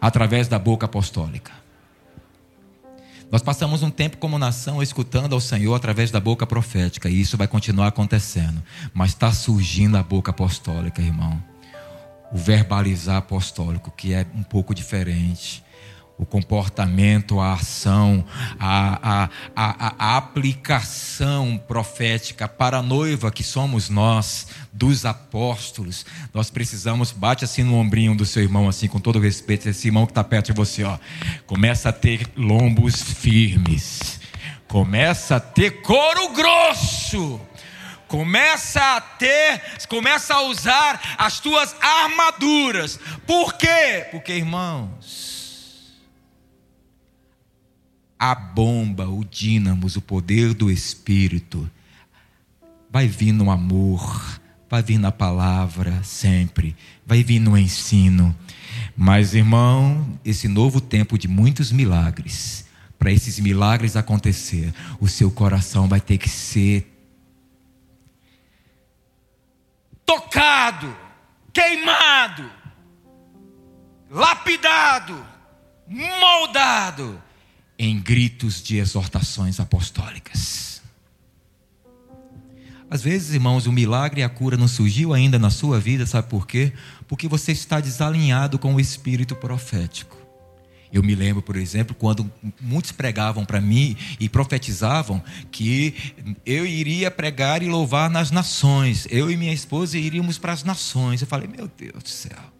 através 0.00 0.48
da 0.48 0.58
boca 0.58 0.86
apostólica. 0.86 1.52
Nós 3.30 3.42
passamos 3.42 3.84
um 3.84 3.90
tempo 3.90 4.16
como 4.16 4.36
nação 4.36 4.82
escutando 4.82 5.34
ao 5.34 5.40
Senhor 5.40 5.74
através 5.74 6.10
da 6.10 6.18
boca 6.18 6.46
profética, 6.46 7.08
e 7.08 7.20
isso 7.20 7.36
vai 7.36 7.46
continuar 7.46 7.88
acontecendo. 7.88 8.60
Mas 8.92 9.10
está 9.10 9.32
surgindo 9.32 9.96
a 9.96 10.02
boca 10.02 10.32
apostólica, 10.32 11.00
irmão. 11.00 11.40
O 12.32 12.36
verbalizar 12.36 13.18
apostólico, 13.18 13.92
que 13.96 14.12
é 14.12 14.26
um 14.34 14.42
pouco 14.42 14.74
diferente 14.74 15.64
o 16.18 16.24
comportamento, 16.24 17.40
a 17.40 17.52
ação, 17.54 18.24
a, 18.58 19.24
a, 19.24 19.30
a, 19.54 19.94
a, 19.98 20.16
aplicação 20.16 21.60
profética 21.68 22.48
para 22.48 22.78
a 22.78 22.82
noiva 22.82 23.30
que 23.30 23.42
somos 23.42 23.90
nós, 23.90 24.46
dos 24.72 25.04
apóstolos. 25.04 26.06
Nós 26.32 26.50
precisamos, 26.50 27.12
bate 27.12 27.44
assim 27.44 27.62
no 27.62 27.76
ombrinho 27.76 28.14
do 28.14 28.24
seu 28.24 28.42
irmão, 28.42 28.68
assim, 28.68 28.88
com 28.88 28.98
todo 28.98 29.18
respeito, 29.18 29.68
esse 29.68 29.88
irmão 29.88 30.06
que 30.06 30.12
está 30.12 30.24
perto 30.24 30.46
de 30.46 30.52
você, 30.52 30.84
ó. 30.84 30.98
Começa 31.46 31.90
a 31.90 31.92
ter 31.92 32.26
lombos 32.36 33.02
firmes. 33.02 34.20
começa 34.68 35.36
a 35.36 35.40
ter 35.40 35.82
couro 35.82 36.30
grosso. 36.30 37.40
Começa 38.08 38.80
a 38.80 39.00
ter, 39.00 39.60
começa 39.88 40.34
a 40.34 40.42
usar 40.42 41.16
as 41.18 41.40
tuas 41.40 41.74
armaduras. 41.80 43.00
Por 43.26 43.54
quê? 43.54 44.06
Porque, 44.12 44.32
irmãos, 44.32 45.25
a 48.18 48.34
bomba, 48.34 49.08
o 49.08 49.24
dínamos, 49.24 49.96
o 49.96 50.00
poder 50.00 50.54
do 50.54 50.70
Espírito, 50.70 51.70
vai 52.90 53.06
vir 53.06 53.32
no 53.32 53.50
amor, 53.50 54.40
vai 54.68 54.82
vir 54.82 54.98
na 54.98 55.12
palavra 55.12 56.02
sempre, 56.02 56.74
vai 57.04 57.22
vir 57.22 57.38
no 57.38 57.56
ensino. 57.56 58.34
Mas, 58.96 59.34
irmão, 59.34 60.18
esse 60.24 60.48
novo 60.48 60.80
tempo 60.80 61.18
de 61.18 61.28
muitos 61.28 61.70
milagres, 61.70 62.64
para 62.98 63.12
esses 63.12 63.38
milagres 63.38 63.96
acontecer, 63.96 64.72
o 64.98 65.06
seu 65.06 65.30
coração 65.30 65.86
vai 65.86 66.00
ter 66.00 66.16
que 66.16 66.28
ser 66.28 66.90
tocado, 70.06 70.96
queimado, 71.52 72.50
lapidado, 74.10 75.26
moldado 75.86 77.25
em 77.78 78.00
gritos 78.00 78.62
de 78.62 78.76
exortações 78.78 79.60
apostólicas. 79.60 80.80
Às 82.88 83.02
vezes, 83.02 83.34
irmãos, 83.34 83.66
o 83.66 83.72
milagre 83.72 84.20
e 84.20 84.24
a 84.24 84.28
cura 84.28 84.56
não 84.56 84.68
surgiu 84.68 85.12
ainda 85.12 85.38
na 85.38 85.50
sua 85.50 85.80
vida, 85.80 86.06
sabe 86.06 86.28
por 86.28 86.46
quê? 86.46 86.72
Porque 87.08 87.26
você 87.26 87.52
está 87.52 87.80
desalinhado 87.80 88.58
com 88.58 88.74
o 88.74 88.80
espírito 88.80 89.34
profético. 89.34 90.16
Eu 90.92 91.02
me 91.02 91.14
lembro, 91.14 91.42
por 91.42 91.56
exemplo, 91.56 91.96
quando 91.98 92.30
muitos 92.60 92.92
pregavam 92.92 93.44
para 93.44 93.60
mim 93.60 93.96
e 94.20 94.28
profetizavam 94.28 95.22
que 95.50 96.14
eu 96.46 96.64
iria 96.64 97.10
pregar 97.10 97.60
e 97.62 97.68
louvar 97.68 98.08
nas 98.08 98.30
nações. 98.30 99.06
Eu 99.10 99.30
e 99.30 99.36
minha 99.36 99.52
esposa 99.52 99.98
iríamos 99.98 100.38
para 100.38 100.52
as 100.52 100.62
nações. 100.62 101.20
Eu 101.20 101.26
falei, 101.26 101.48
meu 101.48 101.68
Deus 101.76 102.02
do 102.02 102.08
céu. 102.08 102.55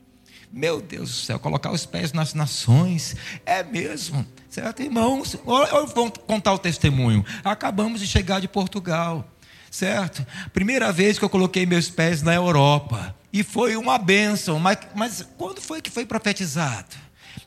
Meu 0.57 0.81
Deus 0.81 1.11
do 1.11 1.17
céu, 1.17 1.39
colocar 1.39 1.71
os 1.71 1.85
pés 1.85 2.15
nas 2.15 2.33
nações, 2.33 3.15
é 3.45 3.63
mesmo, 3.63 4.27
certo, 4.49 4.83
irmãos? 4.83 5.35
Eu 5.71 5.87
vou 5.89 6.11
contar 6.11 6.55
o 6.55 6.59
testemunho. 6.59 7.23
Acabamos 7.45 8.01
de 8.01 8.07
chegar 8.07 8.41
de 8.41 8.49
Portugal, 8.49 9.31
certo? 9.71 10.27
Primeira 10.55 10.91
vez 10.91 11.19
que 11.19 11.25
eu 11.27 11.29
coloquei 11.29 11.67
meus 11.67 11.91
pés 11.91 12.23
na 12.23 12.35
Europa, 12.35 13.15
e 13.31 13.43
foi 13.43 13.77
uma 13.77 13.99
bênção, 13.99 14.59
mas, 14.59 14.79
mas 14.95 15.29
quando 15.37 15.61
foi 15.61 15.83
que 15.83 15.91
foi 15.91 16.07
profetizado? 16.07 16.97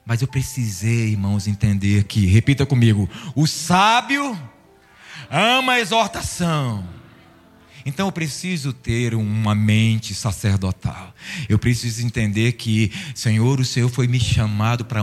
Mas 0.06 0.22
eu 0.22 0.28
precisei, 0.28 1.08
irmãos, 1.10 1.48
entender 1.48 2.04
que, 2.04 2.28
repita 2.28 2.64
comigo: 2.64 3.10
o 3.36 3.48
sábio 3.48 4.40
ama 5.32 5.74
a 5.74 5.80
exortação. 5.80 6.99
Então 7.86 8.08
eu 8.08 8.12
preciso 8.12 8.74
ter 8.74 9.14
uma 9.14 9.56
mente 9.56 10.14
sacerdotal. 10.14 11.14
Eu 11.48 11.58
preciso 11.58 12.06
entender 12.06 12.54
que, 12.54 12.92
Senhor, 13.16 13.60
o 13.60 13.66
Senhor 13.66 13.90
foi 13.90 14.08
me 14.08 14.20
chamado 14.20 14.86
para, 14.86 15.02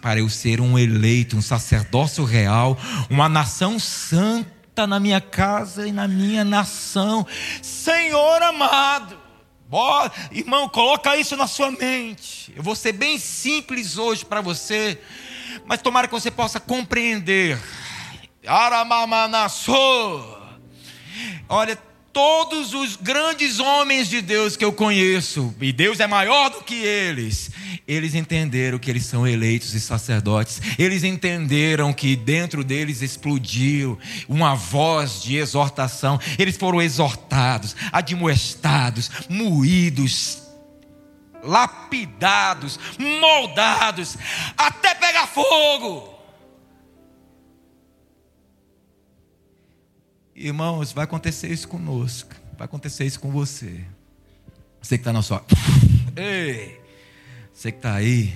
para 0.00 0.18
eu 0.18 0.28
ser 0.28 0.60
um 0.60 0.78
eleito, 0.78 1.36
um 1.36 1.42
sacerdócio 1.42 2.24
real, 2.24 2.78
uma 3.08 3.28
nação 3.28 3.78
santa 3.78 4.86
na 4.86 5.00
minha 5.00 5.20
casa 5.20 5.86
e 5.86 5.92
na 5.92 6.06
minha 6.06 6.44
nação. 6.44 7.26
Senhor 7.62 8.42
amado, 8.42 9.28
Bora, 9.68 10.10
irmão, 10.32 10.66
coloca 10.66 11.14
isso 11.18 11.36
na 11.36 11.46
sua 11.46 11.70
mente. 11.70 12.50
Eu 12.56 12.62
vou 12.62 12.74
ser 12.74 12.92
bem 12.92 13.18
simples 13.18 13.98
hoje 13.98 14.24
para 14.24 14.40
você, 14.40 14.98
mas 15.66 15.82
tomara 15.82 16.08
que 16.08 16.14
você 16.14 16.30
possa 16.30 16.58
compreender. 16.58 17.60
Aramamanassô. 18.46 20.38
Olha, 21.46 21.78
todos 22.18 22.74
os 22.74 22.96
grandes 22.96 23.60
homens 23.60 24.08
de 24.08 24.20
Deus 24.20 24.56
que 24.56 24.64
eu 24.64 24.72
conheço, 24.72 25.54
e 25.60 25.72
Deus 25.72 26.00
é 26.00 26.06
maior 26.08 26.50
do 26.50 26.64
que 26.64 26.74
eles, 26.74 27.48
eles 27.86 28.12
entenderam 28.12 28.76
que 28.76 28.90
eles 28.90 29.06
são 29.06 29.24
eleitos 29.24 29.72
e 29.72 29.80
sacerdotes, 29.80 30.60
eles 30.76 31.04
entenderam 31.04 31.92
que 31.92 32.16
dentro 32.16 32.64
deles 32.64 33.02
explodiu 33.02 33.96
uma 34.28 34.56
voz 34.56 35.22
de 35.22 35.36
exortação, 35.36 36.18
eles 36.36 36.56
foram 36.56 36.82
exortados, 36.82 37.76
admoestados, 37.92 39.08
moídos, 39.28 40.42
lapidados, 41.40 42.80
moldados, 42.98 44.18
até 44.56 44.92
pegar 44.92 45.28
fogo. 45.28 46.17
Irmãos, 50.40 50.92
vai 50.92 51.02
acontecer 51.02 51.48
isso 51.48 51.66
conosco. 51.66 52.30
Vai 52.56 52.64
acontecer 52.66 53.04
isso 53.04 53.18
com 53.18 53.28
você. 53.28 53.80
Você 54.80 54.96
que 54.96 55.00
está 55.00 55.12
na 55.12 55.20
sua. 55.20 55.44
Ei! 56.14 56.80
Você 57.52 57.72
que 57.72 57.78
está 57.78 57.94
aí, 57.94 58.32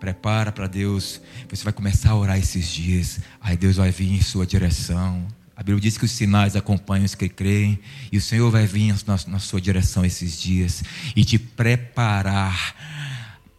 prepara 0.00 0.50
para 0.50 0.66
Deus. 0.66 1.20
Você 1.50 1.62
vai 1.62 1.74
começar 1.74 2.12
a 2.12 2.16
orar 2.16 2.38
esses 2.38 2.66
dias. 2.66 3.20
Aí 3.38 3.54
Deus 3.54 3.76
vai 3.76 3.90
vir 3.90 4.10
em 4.10 4.22
sua 4.22 4.46
direção. 4.46 5.28
A 5.54 5.62
Bíblia 5.62 5.82
diz 5.82 5.98
que 5.98 6.06
os 6.06 6.10
sinais 6.10 6.56
acompanham 6.56 7.04
os 7.04 7.14
que 7.14 7.28
creem. 7.28 7.78
E 8.10 8.16
o 8.16 8.22
Senhor 8.22 8.50
vai 8.50 8.66
vir 8.66 8.94
na, 9.06 9.38
sua 9.38 9.60
direção 9.60 10.06
esses 10.06 10.40
dias 10.40 10.82
e 11.14 11.22
te 11.22 11.38
preparar 11.38 12.74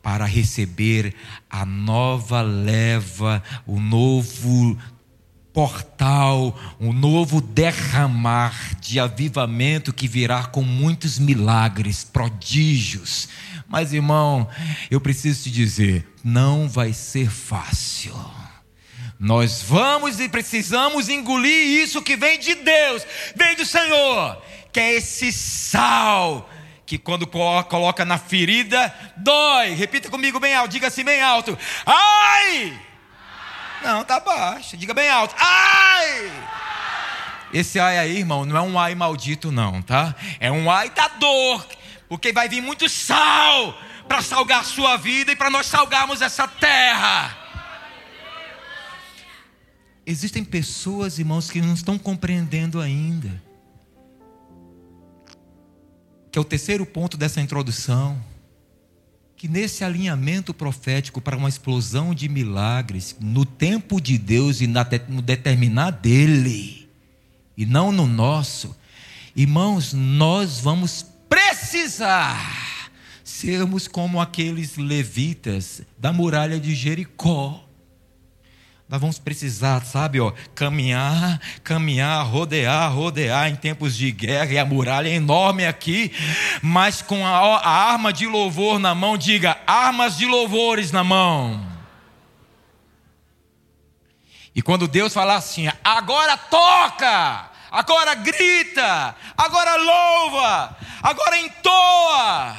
para 0.02 0.26
receber 0.26 1.13
a 1.48 1.63
nova 1.63 2.42
leva, 2.42 3.44
o 3.68 3.80
novo 3.80 4.76
portal, 5.58 6.56
um 6.80 6.93
novo 6.93 7.41
derramar 7.41 8.76
de 8.80 9.00
avivamento 9.00 9.91
que 9.91 10.08
virá 10.08 10.43
com 10.43 10.62
muitos 10.62 11.17
milagres, 11.17 12.04
prodígios. 12.04 13.28
Mas, 13.67 13.91
irmão, 13.91 14.48
eu 14.91 15.02
preciso 15.02 15.46
te 15.46 15.50
dizer: 15.50 16.08
não 16.24 16.70
vai 16.70 16.93
ser 16.93 17.32
fácil. 17.32 18.13
Nós 19.20 19.63
vamos 19.63 20.20
e 20.20 20.30
precisamos 20.30 21.10
engolir 21.10 21.82
isso 21.82 22.04
que 22.04 22.15
vem 22.15 22.38
de 22.38 22.54
Deus, 22.54 23.04
vem 23.36 23.56
do 23.56 23.65
Senhor, 23.65 24.39
que 24.72 24.80
é 24.80 24.93
esse 24.93 25.32
sal 25.34 26.48
que 26.86 27.00
quando 27.00 27.26
coloca 27.26 28.06
na 28.06 28.20
ferida 28.20 28.93
dói. 29.17 29.74
Repita 29.74 30.08
comigo 30.08 30.39
bem 30.39 30.54
alto, 30.54 30.70
diga 30.70 30.86
assim 30.86 31.04
bem 31.04 31.20
alto. 31.20 31.58
Ai! 31.84 32.87
Não, 33.84 34.04
tá 34.04 34.20
baixo. 34.20 34.76
Diga 34.78 34.94
bem 34.94 35.10
alto. 35.10 35.36
Ai! 35.38 36.32
Esse 37.54 37.80
ai 37.80 37.98
aí, 37.98 38.18
irmão, 38.18 38.46
não 38.46 38.58
é 38.58 38.62
um 38.62 38.78
ai 38.78 38.94
maldito, 38.94 39.52
não, 39.52 39.82
tá? 39.82 40.16
É 40.40 40.52
um 40.52 40.70
ai 40.70 40.90
da 40.90 41.08
dor. 41.08 41.66
Porque 42.10 42.34
vai 42.34 42.50
vir 42.50 42.62
muito 42.62 42.90
sal 42.90 43.78
para 44.08 44.22
salgar 44.22 44.62
a 44.62 44.63
sua 44.63 44.98
vida 44.98 45.32
e 45.32 45.36
para 45.36 45.50
nós 45.50 45.66
salgarmos 45.66 46.22
essa 46.22 46.48
terra. 46.48 47.38
Existem 50.06 50.44
pessoas, 50.44 51.20
irmãos, 51.20 51.52
que 51.52 51.62
não 51.62 51.74
estão 51.74 51.98
compreendendo 51.98 52.80
ainda. 52.80 53.42
Que 56.32 56.40
é 56.40 56.42
o 56.42 56.46
terceiro 56.46 56.86
ponto 56.86 57.18
dessa 57.18 57.42
introdução 57.42 58.22
que 59.38 59.47
nesse 59.47 59.84
alinhamento 59.84 60.52
profético 60.52 61.21
para 61.21 61.38
uma 61.38 61.47
explosão 61.47 62.13
de 62.13 62.28
milagres, 62.28 63.15
no 63.21 63.45
tempo 63.45 64.02
de 64.02 64.17
Deus 64.17 64.62
e 64.62 64.67
no 64.67 65.21
determinar 65.21 65.91
dele, 65.91 66.89
e 67.56 67.63
não 67.63 67.91
no 67.91 68.08
nosso, 68.08 68.76
irmãos, 69.36 69.93
nós 69.93 70.60
vamos 70.60 71.06
precisar 71.30 72.89
sermos 73.23 73.88
como 73.88 74.19
aqueles 74.19 74.76
levitas 74.76 75.84
da 76.00 76.12
muralha 76.12 76.60
de 76.60 76.73
Jericó 76.73 77.66
nós 78.89 79.02
vamos 79.02 79.19
precisar, 79.19 79.84
sabe, 79.84 80.21
ó, 80.21 80.32
caminhar, 80.56 81.41
caminhar, 81.62 82.26
rodear, 82.26 82.93
rodear 82.93 83.50
em 83.50 83.56
tempos 83.56 83.97
de 83.97 84.10
guerra, 84.12 84.54
e 84.54 84.58
a 84.58 84.65
muralha 84.65 85.10
é 85.10 85.15
enorme 85.15 85.65
aqui, 85.65 86.10
mas 86.62 87.02
com 87.02 87.28
a, 87.28 87.58
a 87.58 87.69
arma 87.91 88.13
de 88.13 88.26
louvor 88.26 88.80
na 88.80 88.95
mão, 88.95 89.17
diga, 89.17 89.58
armas 89.67 90.17
de 90.17 90.26
louvores 90.26 90.89
na 90.93 91.04
mão. 91.04 91.67
E 94.56 94.62
quando 94.62 94.88
Deus 94.88 95.13
falar 95.13 95.36
assim, 95.36 95.67
agora 95.84 96.38
toca, 96.38 97.52
agora 97.69 98.15
grita, 98.15 99.15
agora 99.38 99.76
louva, 99.76 100.78
agora 101.04 101.38
entoa. 101.38 102.58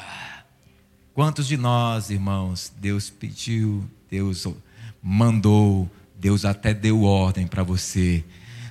Quantos 1.15 1.49
de 1.49 1.57
nós, 1.57 2.11
irmãos, 2.11 2.71
Deus 2.77 3.09
pediu, 3.09 3.89
Deus 4.11 4.47
mandou, 5.03 5.91
Deus 6.19 6.45
até 6.45 6.75
deu 6.75 7.03
ordem 7.03 7.47
para 7.47 7.63
você, 7.63 8.25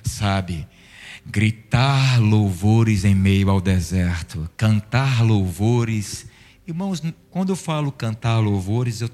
sabe? 0.04 0.66
Gritar 1.26 2.20
louvores 2.20 3.04
em 3.04 3.14
meio 3.14 3.50
ao 3.50 3.60
deserto, 3.60 4.48
cantar 4.56 5.24
louvores 5.24 6.26
Irmãos, 6.68 7.02
quando 7.30 7.48
eu 7.48 7.56
falo 7.56 7.90
cantar 7.90 8.40
louvores, 8.40 9.00
eu 9.00 9.06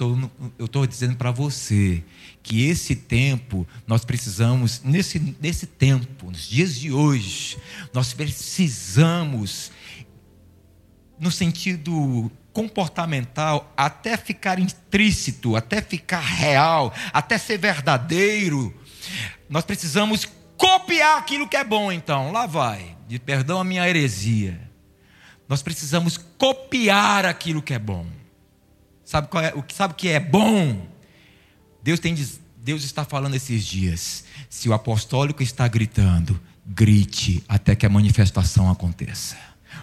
estou 0.58 0.84
dizendo 0.88 1.14
para 1.14 1.30
você 1.30 2.02
que 2.42 2.62
esse 2.62 2.96
tempo, 2.96 3.64
nós 3.86 4.04
precisamos, 4.04 4.82
nesse, 4.82 5.36
nesse 5.40 5.64
tempo, 5.64 6.32
nos 6.32 6.48
dias 6.48 6.74
de 6.74 6.90
hoje, 6.90 7.56
nós 7.92 8.12
precisamos, 8.12 9.70
no 11.16 11.30
sentido 11.30 12.28
comportamental, 12.54 13.70
até 13.76 14.16
ficar 14.16 14.60
intrínseco, 14.60 15.56
até 15.56 15.82
ficar 15.82 16.20
real, 16.20 16.94
até 17.12 17.36
ser 17.36 17.58
verdadeiro, 17.58 18.72
nós 19.50 19.64
precisamos 19.64 20.26
copiar 20.56 21.18
aquilo 21.18 21.48
que 21.48 21.56
é 21.56 21.64
bom, 21.64 21.90
então, 21.92 22.30
lá 22.30 22.46
vai, 22.46 22.96
de 23.08 23.18
perdão 23.18 23.60
a 23.60 23.64
minha 23.64 23.86
heresia. 23.86 24.58
Nós 25.48 25.62
precisamos 25.62 26.16
copiar 26.16 27.26
aquilo 27.26 27.60
que 27.60 27.74
é 27.74 27.78
bom. 27.78 28.06
Sabe 29.04 29.28
qual 29.28 29.44
é, 29.44 29.52
o 29.54 29.62
que 29.62 29.74
sabe 29.74 29.92
que 29.94 30.08
é 30.08 30.20
bom? 30.20 30.88
Deus 31.82 32.00
tem 32.00 32.14
Deus 32.56 32.82
está 32.82 33.04
falando 33.04 33.34
esses 33.34 33.62
dias. 33.62 34.24
Se 34.48 34.70
o 34.70 34.72
apostólico 34.72 35.42
está 35.42 35.68
gritando, 35.68 36.40
grite 36.64 37.44
até 37.46 37.76
que 37.76 37.84
a 37.84 37.90
manifestação 37.90 38.70
aconteça. 38.70 39.36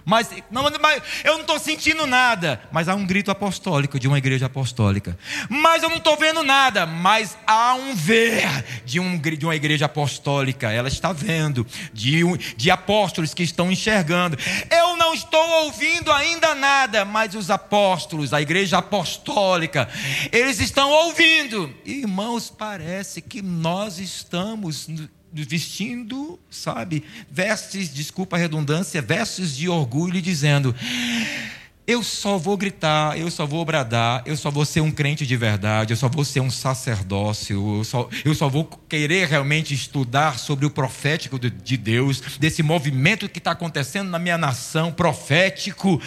Mas, 0.06 0.30
não, 0.50 0.64
mas 0.82 1.02
eu 1.24 1.34
não 1.34 1.42
estou 1.42 1.60
sentindo 1.60 2.06
nada. 2.06 2.62
Mas 2.72 2.88
há 2.88 2.96
um 2.96 3.06
grito 3.06 3.32
apostólico 3.32 4.00
de 4.00 4.08
uma 4.08 4.18
igreja 4.18 4.46
apostólica. 4.48 5.18
Mas 5.50 5.84
eu 5.84 5.90
não 5.90 5.98
estou 5.98 6.18
vendo 6.18 6.44
nada. 6.44 6.86
Mas 6.86 7.38
há 7.46 7.76
um 7.76 7.96
ver 7.96 8.64
de, 8.86 9.00
um, 9.00 9.18
de 9.18 9.46
uma 9.46 9.56
igreja 9.56 9.86
apostólica. 9.86 10.72
Ela 10.72 10.88
está 10.88 11.12
vendo. 11.12 11.66
De, 11.94 12.22
de 12.56 12.72
apóstolos 12.72 13.34
que 13.34 13.44
estão 13.44 13.72
enxergando. 13.72 14.38
Eu 14.70 14.98
não 14.98 15.14
estou 15.14 15.48
ouvindo 15.64 16.12
ainda 16.12 16.56
nada. 16.56 17.06
Mas 17.06 17.36
os 17.36 17.50
apóstolos, 17.50 18.34
a 18.34 18.42
igreja 18.42 18.80
apostólica, 18.80 19.88
eles 20.32 20.60
estão 20.60 20.90
ouvindo. 20.90 21.74
Irmãos, 21.86 22.50
parece 22.50 23.22
que 23.22 23.42
nós 23.42 24.00
estamos 24.00 24.88
vestindo, 25.34 26.40
sabe, 26.50 27.04
vestes, 27.30 27.94
desculpa 27.94 28.36
a 28.36 28.40
redundância, 28.40 29.02
vestes 29.02 29.56
de 29.56 29.70
orgulho, 29.70 30.22
dizendo: 30.22 30.76
eu 31.92 32.02
só 32.02 32.38
vou 32.38 32.56
gritar, 32.56 33.18
eu 33.18 33.30
só 33.30 33.46
vou 33.46 33.66
bradar, 33.66 34.24
eu 34.26 34.38
só 34.38 34.50
vou 34.50 34.66
ser 34.66 34.80
um 34.82 34.92
crente 34.92 35.26
de 35.26 35.36
verdade, 35.36 35.92
eu 35.92 35.98
só 35.98 36.08
vou 36.08 36.24
ser 36.24 36.40
um 36.40 36.50
sacerdócio, 36.50 37.80
eu 37.80 37.84
só, 37.84 38.10
eu 38.24 38.34
só 38.34 38.48
vou 38.48 38.66
querer 38.88 39.28
realmente 39.28 39.74
estudar 39.74 40.40
sobre 40.40 40.66
o 40.66 40.70
profético 40.70 41.38
de 41.38 41.78
Deus, 41.78 42.22
desse 42.40 42.64
movimento 42.64 43.28
que 43.28 43.40
está 43.40 43.52
acontecendo 43.52 44.10
na 44.10 44.18
minha 44.18 44.38
nação, 44.38 44.92
profético, 44.92 46.02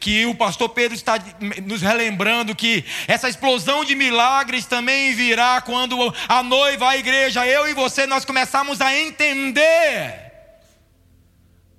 que 0.00 0.24
o 0.24 0.34
pastor 0.34 0.70
Pedro 0.70 0.94
está 0.94 1.18
nos 1.64 1.82
relembrando 1.82 2.54
que 2.54 2.84
essa 3.06 3.28
explosão 3.28 3.84
de 3.84 3.94
milagres 3.94 4.64
também 4.64 5.14
virá 5.14 5.60
quando 5.60 5.96
a 6.26 6.42
noiva, 6.42 6.88
a 6.88 6.96
igreja, 6.96 7.46
eu 7.46 7.68
e 7.68 7.74
você, 7.74 8.06
nós 8.06 8.24
começamos 8.24 8.80
a 8.80 8.98
entender 8.98 10.27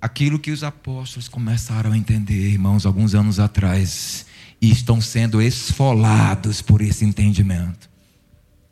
aquilo 0.00 0.38
que 0.38 0.50
os 0.50 0.64
apóstolos 0.64 1.28
começaram 1.28 1.92
a 1.92 1.98
entender, 1.98 2.52
irmãos, 2.52 2.86
alguns 2.86 3.14
anos 3.14 3.38
atrás, 3.38 4.24
e 4.60 4.70
estão 4.70 5.00
sendo 5.00 5.42
esfolados 5.42 6.62
por 6.62 6.80
esse 6.80 7.04
entendimento. 7.04 7.90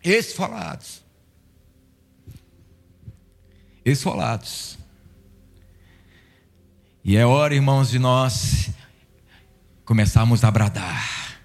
Esfolados. 0.02 1.02
Esfolados. 3.84 4.78
E 7.04 7.16
é 7.16 7.24
hora, 7.26 7.54
irmãos, 7.54 7.90
de 7.90 7.98
nós 7.98 8.70
começarmos 9.84 10.44
a 10.44 10.50
bradar. 10.50 11.40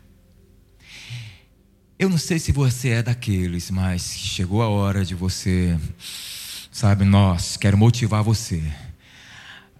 Eu 1.97 2.09
não 2.09 2.17
sei 2.17 2.37
se 2.37 2.51
você 2.51 2.89
é 2.89 3.03
daqueles, 3.03 3.71
mas 3.71 4.13
chegou 4.13 4.61
a 4.61 4.67
hora 4.67 5.05
de 5.05 5.15
você, 5.15 5.79
sabe, 6.69 7.05
nós, 7.05 7.55
quero 7.55 7.77
motivar 7.77 8.21
você 8.23 8.61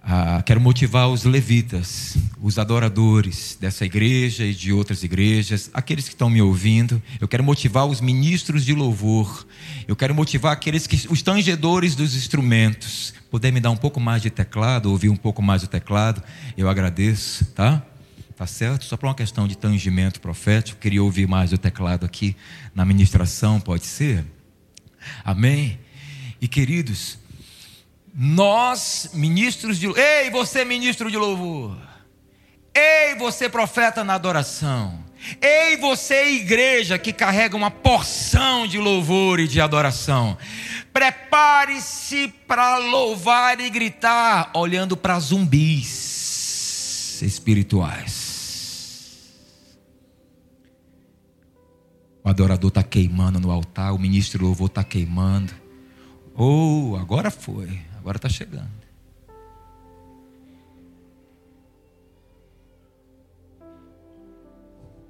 ah, 0.06 0.42
quero 0.44 0.60
motivar 0.60 1.08
os 1.08 1.24
levitas, 1.24 2.18
os 2.38 2.58
adoradores 2.58 3.56
dessa 3.58 3.86
igreja 3.86 4.44
e 4.44 4.52
de 4.52 4.70
outras 4.70 5.02
igrejas, 5.02 5.70
aqueles 5.72 6.04
que 6.04 6.14
estão 6.14 6.28
me 6.28 6.42
ouvindo. 6.42 7.02
Eu 7.18 7.26
quero 7.26 7.42
motivar 7.42 7.86
os 7.86 8.02
ministros 8.02 8.66
de 8.66 8.74
louvor. 8.74 9.46
Eu 9.88 9.96
quero 9.96 10.14
motivar 10.14 10.52
aqueles 10.52 10.86
que, 10.86 11.06
os 11.08 11.22
tangedores 11.22 11.94
dos 11.94 12.14
instrumentos. 12.14 13.14
Puder 13.30 13.50
me 13.50 13.60
dar 13.60 13.70
um 13.70 13.76
pouco 13.76 13.98
mais 13.98 14.20
de 14.20 14.28
teclado, 14.28 14.90
ouvir 14.90 15.08
um 15.08 15.16
pouco 15.16 15.40
mais 15.40 15.62
do 15.62 15.68
teclado, 15.68 16.22
eu 16.54 16.68
agradeço, 16.68 17.46
tá? 17.46 17.82
Tá 18.36 18.46
certo? 18.46 18.84
Só 18.84 18.98
para 18.98 19.08
uma 19.08 19.14
questão 19.14 19.48
de 19.48 19.56
tangimento 19.56 20.20
profético, 20.20 20.78
queria 20.78 21.02
ouvir 21.02 21.26
mais 21.26 21.50
o 21.50 21.56
teclado 21.56 22.04
aqui 22.04 22.36
na 22.74 22.84
ministração, 22.84 23.58
pode 23.58 23.86
ser? 23.86 24.22
Amém? 25.24 25.78
E 26.42 26.46
queridos, 26.46 27.18
nós, 28.16 29.10
ministros 29.12 29.76
de. 29.76 29.88
Ei, 29.88 30.30
você, 30.30 30.64
ministro 30.64 31.10
de 31.10 31.16
louvor. 31.16 31.76
Ei, 32.72 33.16
você, 33.16 33.48
profeta 33.48 34.04
na 34.04 34.14
adoração. 34.14 35.02
Ei, 35.40 35.76
você, 35.78 36.34
igreja 36.34 36.96
que 36.96 37.12
carrega 37.12 37.56
uma 37.56 37.72
porção 37.72 38.68
de 38.68 38.78
louvor 38.78 39.40
e 39.40 39.48
de 39.48 39.60
adoração. 39.60 40.38
Prepare-se 40.92 42.28
para 42.46 42.78
louvar 42.78 43.58
e 43.58 43.68
gritar, 43.68 44.52
olhando 44.54 44.96
para 44.96 45.18
zumbis 45.18 46.12
espirituais. 47.20 48.22
O 52.22 52.28
adorador 52.28 52.68
está 52.68 52.82
queimando 52.82 53.40
no 53.40 53.50
altar, 53.50 53.92
o 53.92 53.98
ministro 53.98 54.38
de 54.38 54.44
louvor 54.44 54.68
está 54.68 54.84
queimando. 54.84 55.52
Oh, 56.36 56.96
agora 57.00 57.30
foi. 57.30 57.80
Agora 58.04 58.18
está 58.18 58.28
chegando. 58.28 58.68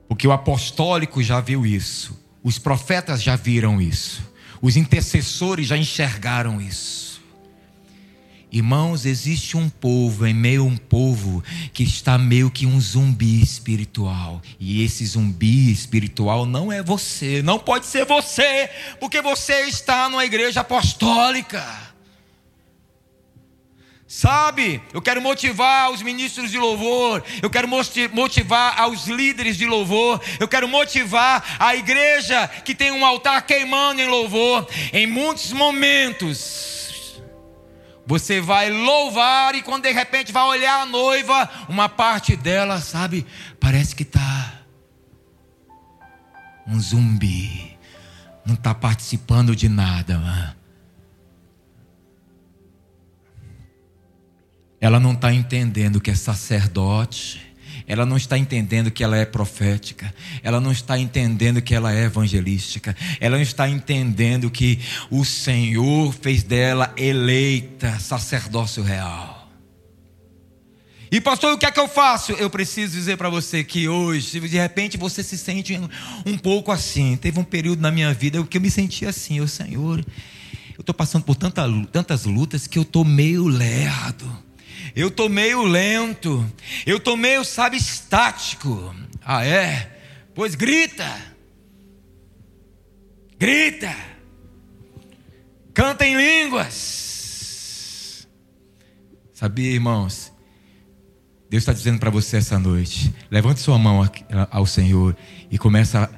Porque 0.06 0.28
o 0.28 0.30
apostólico 0.30 1.20
já 1.20 1.40
viu 1.40 1.66
isso, 1.66 2.16
os 2.40 2.56
profetas 2.56 3.20
já 3.20 3.34
viram 3.34 3.82
isso, 3.82 4.22
os 4.62 4.76
intercessores 4.76 5.66
já 5.66 5.76
enxergaram 5.76 6.60
isso. 6.60 7.20
Irmãos, 8.52 9.04
existe 9.04 9.56
um 9.56 9.68
povo, 9.68 10.24
em 10.24 10.32
meio 10.32 10.62
a 10.62 10.64
um 10.64 10.76
povo, 10.76 11.42
que 11.72 11.82
está 11.82 12.16
meio 12.16 12.48
que 12.48 12.64
um 12.64 12.80
zumbi 12.80 13.42
espiritual. 13.42 14.40
E 14.60 14.84
esse 14.84 15.04
zumbi 15.04 15.72
espiritual 15.72 16.46
não 16.46 16.70
é 16.70 16.80
você, 16.80 17.42
não 17.42 17.58
pode 17.58 17.86
ser 17.86 18.04
você, 18.04 18.70
porque 19.00 19.20
você 19.20 19.62
está 19.62 20.08
numa 20.08 20.24
igreja 20.24 20.60
apostólica. 20.60 21.83
Sabe, 24.16 24.80
eu 24.92 25.02
quero 25.02 25.20
motivar 25.20 25.90
os 25.90 26.00
ministros 26.00 26.48
de 26.48 26.56
louvor, 26.56 27.20
eu 27.42 27.50
quero 27.50 27.66
motivar 27.66 28.80
aos 28.80 29.08
líderes 29.08 29.56
de 29.56 29.66
louvor, 29.66 30.22
eu 30.38 30.46
quero 30.46 30.68
motivar 30.68 31.56
a 31.58 31.74
igreja 31.74 32.46
que 32.46 32.76
tem 32.76 32.92
um 32.92 33.04
altar 33.04 33.42
queimando 33.42 34.00
em 34.00 34.06
louvor. 34.06 34.68
Em 34.92 35.04
muitos 35.04 35.52
momentos, 35.52 37.20
você 38.06 38.40
vai 38.40 38.70
louvar 38.70 39.56
e 39.56 39.62
quando 39.62 39.82
de 39.82 39.90
repente 39.90 40.30
vai 40.30 40.44
olhar 40.44 40.82
a 40.82 40.86
noiva, 40.86 41.50
uma 41.68 41.88
parte 41.88 42.36
dela, 42.36 42.80
sabe, 42.80 43.26
parece 43.58 43.96
que 43.96 44.04
está 44.04 44.60
um 46.68 46.78
zumbi, 46.80 47.76
não 48.46 48.54
está 48.54 48.72
participando 48.72 49.56
de 49.56 49.68
nada. 49.68 50.16
Mano. 50.18 50.63
Ela 54.84 55.00
não 55.00 55.14
está 55.14 55.32
entendendo 55.32 55.98
que 55.98 56.10
é 56.10 56.14
sacerdote, 56.14 57.40
ela 57.86 58.04
não 58.04 58.18
está 58.18 58.36
entendendo 58.36 58.90
que 58.90 59.02
ela 59.02 59.16
é 59.16 59.24
profética, 59.24 60.14
ela 60.42 60.60
não 60.60 60.70
está 60.70 60.98
entendendo 60.98 61.62
que 61.62 61.74
ela 61.74 61.94
é 61.94 62.04
evangelística, 62.04 62.94
ela 63.18 63.36
não 63.36 63.42
está 63.42 63.66
entendendo 63.66 64.50
que 64.50 64.78
o 65.10 65.24
Senhor 65.24 66.12
fez 66.12 66.42
dela 66.42 66.92
eleita 66.98 67.98
sacerdócio 67.98 68.82
real. 68.82 69.50
E 71.10 71.18
pastor, 71.18 71.54
o 71.54 71.58
que 71.58 71.64
é 71.64 71.70
que 71.70 71.80
eu 71.80 71.88
faço? 71.88 72.32
Eu 72.32 72.50
preciso 72.50 72.92
dizer 72.92 73.16
para 73.16 73.30
você 73.30 73.64
que 73.64 73.88
hoje, 73.88 74.38
de 74.38 74.58
repente 74.58 74.98
você 74.98 75.22
se 75.22 75.38
sente 75.38 75.80
um 76.26 76.36
pouco 76.36 76.70
assim, 76.70 77.16
teve 77.16 77.40
um 77.40 77.44
período 77.44 77.80
na 77.80 77.90
minha 77.90 78.12
vida 78.12 78.44
que 78.44 78.58
eu 78.58 78.60
me 78.60 78.70
senti 78.70 79.06
assim, 79.06 79.40
o 79.40 79.48
Senhor, 79.48 80.04
eu 80.76 80.80
estou 80.80 80.94
passando 80.94 81.24
por 81.24 81.36
tanta, 81.36 81.64
tantas 81.90 82.26
lutas 82.26 82.66
que 82.66 82.78
eu 82.78 82.82
estou 82.82 83.02
meio 83.02 83.48
lerdo. 83.48 84.43
Eu 84.94 85.10
tô 85.10 85.28
meio 85.28 85.62
lento. 85.62 86.44
Eu 86.86 86.98
tô 86.98 87.16
meio, 87.16 87.44
sabe, 87.44 87.76
estático. 87.76 88.94
Ah, 89.24 89.44
é? 89.44 89.98
Pois 90.34 90.54
grita. 90.54 91.06
Grita. 93.38 93.94
Canta 95.72 96.06
em 96.06 96.16
línguas. 96.16 98.26
Sabia, 99.32 99.70
irmãos? 99.70 100.32
Deus 101.50 101.62
está 101.62 101.72
dizendo 101.72 101.98
para 101.98 102.10
você 102.10 102.38
essa 102.38 102.58
noite: 102.58 103.14
levante 103.30 103.60
sua 103.60 103.78
mão 103.78 104.08
ao 104.50 104.66
Senhor 104.66 105.16
e 105.50 105.58
começa 105.58 106.10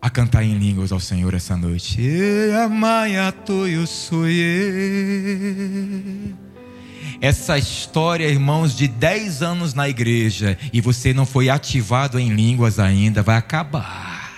a, 0.00 0.06
a 0.06 0.10
cantar 0.10 0.44
em 0.44 0.58
línguas 0.58 0.92
ao 0.92 1.00
Senhor 1.00 1.32
essa 1.34 1.56
noite. 1.56 2.00
Essa 7.20 7.58
história, 7.58 8.28
irmãos, 8.28 8.76
de 8.76 8.86
10 8.86 9.42
anos 9.42 9.74
na 9.74 9.88
igreja 9.88 10.56
e 10.72 10.80
você 10.80 11.12
não 11.12 11.26
foi 11.26 11.50
ativado 11.50 12.18
em 12.18 12.28
línguas 12.28 12.78
ainda, 12.78 13.22
vai 13.22 13.36
acabar. 13.36 14.32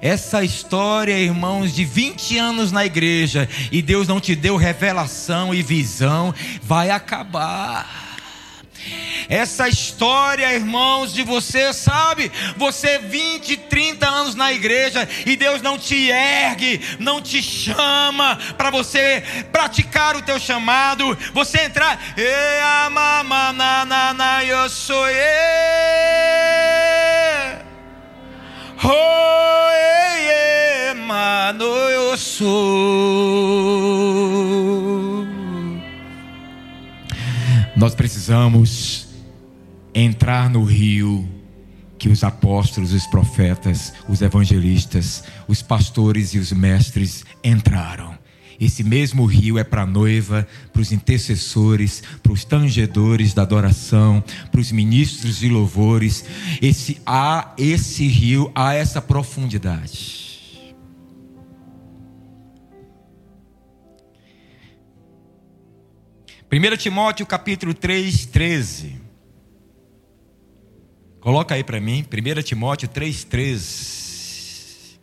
Essa 0.00 0.44
história, 0.44 1.18
irmãos, 1.18 1.74
de 1.74 1.84
20 1.84 2.38
anos 2.38 2.70
na 2.70 2.86
igreja 2.86 3.48
e 3.72 3.82
Deus 3.82 4.06
não 4.06 4.20
te 4.20 4.36
deu 4.36 4.56
revelação 4.56 5.52
e 5.52 5.60
visão, 5.60 6.32
vai 6.62 6.90
acabar. 6.90 8.07
Essa 9.28 9.68
história, 9.68 10.52
irmãos, 10.54 11.12
de 11.12 11.22
você, 11.22 11.72
sabe? 11.72 12.32
Você 12.56 12.98
20, 12.98 13.56
30 13.56 14.08
anos 14.08 14.34
na 14.34 14.52
igreja 14.52 15.08
e 15.26 15.36
Deus 15.36 15.60
não 15.60 15.78
te 15.78 16.08
ergue, 16.10 16.80
não 16.98 17.20
te 17.20 17.42
chama 17.42 18.38
para 18.56 18.70
você 18.70 19.22
praticar 19.52 20.16
o 20.16 20.22
teu 20.22 20.38
chamado, 20.38 21.16
você 21.34 21.60
entrar, 21.62 22.14
e 22.16 22.58
na 24.14 24.44
eu 24.44 24.68
sou 24.68 25.08
eu. 25.08 25.18
Oh, 28.84 29.68
mano, 31.06 31.64
eu 31.64 32.16
sou. 32.16 32.48
Nós 37.78 37.94
precisamos 37.94 39.06
entrar 39.94 40.50
no 40.50 40.64
rio 40.64 41.28
que 41.96 42.08
os 42.08 42.24
apóstolos, 42.24 42.92
os 42.92 43.06
profetas, 43.06 43.92
os 44.08 44.20
evangelistas, 44.20 45.22
os 45.46 45.62
pastores 45.62 46.34
e 46.34 46.38
os 46.38 46.50
mestres 46.50 47.24
entraram. 47.42 48.18
Esse 48.60 48.82
mesmo 48.82 49.24
rio 49.26 49.58
é 49.58 49.62
para 49.62 49.82
a 49.82 49.86
noiva, 49.86 50.44
para 50.72 50.82
os 50.82 50.90
intercessores, 50.90 52.02
para 52.20 52.32
os 52.32 52.44
tangedores 52.44 53.32
da 53.32 53.42
adoração, 53.42 54.24
para 54.50 54.60
os 54.60 54.72
ministros 54.72 55.38
de 55.38 55.48
louvores. 55.48 56.24
Esse 56.60 57.00
há 57.06 57.54
esse 57.56 58.08
rio, 58.08 58.50
há 58.56 58.74
essa 58.74 59.00
profundidade. 59.00 60.27
Primeiro 66.48 66.78
Timóteo 66.78 67.26
capítulo 67.26 67.74
3, 67.74 68.24
13. 68.24 68.98
Coloca 71.20 71.54
aí 71.54 71.62
para 71.62 71.78
mim, 71.78 72.02
1 72.02 72.42
Timóteo 72.42 72.88
3,3. 72.88 74.98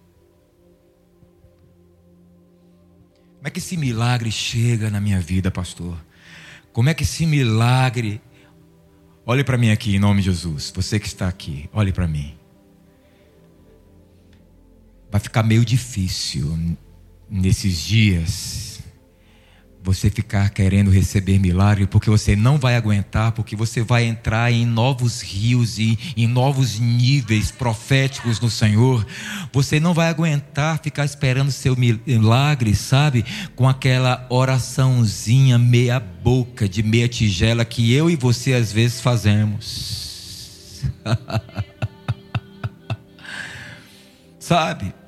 Como 3.35 3.47
é 3.47 3.51
que 3.51 3.59
esse 3.59 3.77
milagre 3.77 4.31
chega 4.31 4.89
na 4.89 4.99
minha 4.99 5.19
vida, 5.19 5.51
pastor? 5.51 6.03
Como 6.73 6.89
é 6.89 6.95
que 6.95 7.03
esse 7.03 7.27
milagre. 7.27 8.19
Olhe 9.23 9.43
para 9.43 9.57
mim 9.57 9.69
aqui, 9.69 9.95
em 9.95 9.99
nome 9.99 10.21
de 10.21 10.31
Jesus. 10.31 10.73
Você 10.75 10.99
que 10.99 11.05
está 11.05 11.27
aqui, 11.27 11.69
olhe 11.71 11.93
para 11.93 12.07
mim. 12.07 12.35
Vai 15.11 15.21
ficar 15.21 15.43
meio 15.43 15.63
difícil 15.63 16.57
nesses 17.29 17.77
dias 17.77 18.74
você 19.85 20.09
ficar 20.09 20.49
querendo 20.49 20.89
receber 20.89 21.37
milagre, 21.37 21.85
porque 21.85 22.09
você 22.09 22.35
não 22.35 22.57
vai 22.57 22.75
aguentar, 22.75 23.31
porque 23.33 23.55
você 23.55 23.83
vai 23.83 24.03
entrar 24.03 24.51
em 24.51 24.65
novos 24.65 25.21
rios 25.21 25.77
e 25.77 25.97
em 26.17 26.25
novos 26.25 26.79
níveis 26.79 27.51
proféticos 27.51 28.39
no 28.39 28.49
Senhor. 28.49 29.05
Você 29.53 29.79
não 29.79 29.93
vai 29.93 30.09
aguentar 30.09 30.81
ficar 30.81 31.05
esperando 31.05 31.51
seu 31.51 31.77
milagre, 31.77 32.73
sabe? 32.73 33.23
Com 33.55 33.69
aquela 33.69 34.25
oraçãozinha 34.29 35.59
meia 35.59 35.99
boca, 35.99 36.67
de 36.67 36.81
meia 36.81 37.07
tigela 37.07 37.63
que 37.63 37.93
eu 37.93 38.09
e 38.09 38.15
você 38.15 38.53
às 38.53 38.73
vezes 38.73 38.99
fazemos. 38.99 40.83
sabe? 44.39 45.04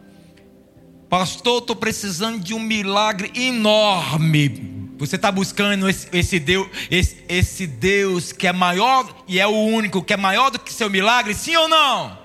Pastor, 1.09 1.59
estou 1.61 1.75
precisando 1.75 2.39
de 2.39 2.53
um 2.53 2.59
milagre 2.59 3.31
enorme. 3.33 4.91
Você 4.97 5.15
está 5.15 5.31
buscando 5.31 5.87
esse, 5.87 6.07
esse, 6.11 6.39
Deus, 6.39 6.67
esse, 6.91 7.23
esse 7.29 7.65
Deus 7.65 8.33
que 8.33 8.45
é 8.45 8.51
maior 8.51 9.23
e 9.27 9.39
é 9.39 9.47
o 9.47 9.51
único 9.51 10.03
que 10.03 10.13
é 10.13 10.17
maior 10.17 10.49
do 10.49 10.59
que 10.59 10.73
seu 10.73 10.89
milagre? 10.89 11.33
Sim 11.33 11.55
ou 11.55 11.69
não? 11.69 12.17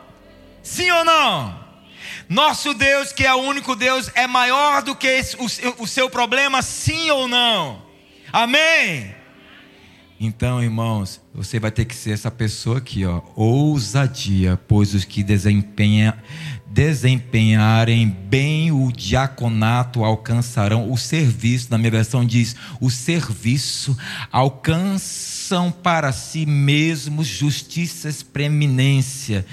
Sim 0.63 0.91
ou 0.91 1.05
não? 1.05 1.63
Nosso 2.29 2.75
Deus, 2.75 3.13
que 3.13 3.25
é 3.25 3.33
o 3.33 3.39
único 3.39 3.77
Deus, 3.77 4.11
é 4.15 4.27
maior 4.27 4.83
do 4.83 4.97
que 4.97 5.07
esse, 5.07 5.37
o, 5.37 5.83
o 5.83 5.87
seu 5.87 6.11
problema? 6.11 6.61
Sim 6.63 7.11
ou 7.11 7.29
não? 7.29 7.83
Amém? 8.33 9.15
Então, 10.25 10.63
irmãos, 10.63 11.21
você 11.35 11.59
vai 11.59 11.73
ter 11.73 11.85
que 11.85 11.97
ser 11.97 12.13
essa 12.13 12.31
pessoa 12.31 12.79
aqui, 12.79 13.05
ó, 13.05 13.23
ousadia, 13.35 14.59
pois 14.69 14.95
os 14.95 15.05
que 15.05 15.21
desempenha, 15.21 16.17
desempenharem 16.73 18.09
bem 18.09 18.73
o 18.73 18.91
diaconato 18.91 20.03
alcançarão 20.03 20.91
o 20.91 20.97
serviço. 20.97 21.69
Na 21.71 21.77
minha 21.77 21.91
versão 21.91 22.25
diz: 22.25 22.57
o 22.81 22.91
serviço 22.91 23.97
alcançam 24.31 25.71
para 25.71 26.13
si 26.13 26.47
mesmos 26.47 27.27
justiças 27.27 28.23
preeminência. 28.23 29.45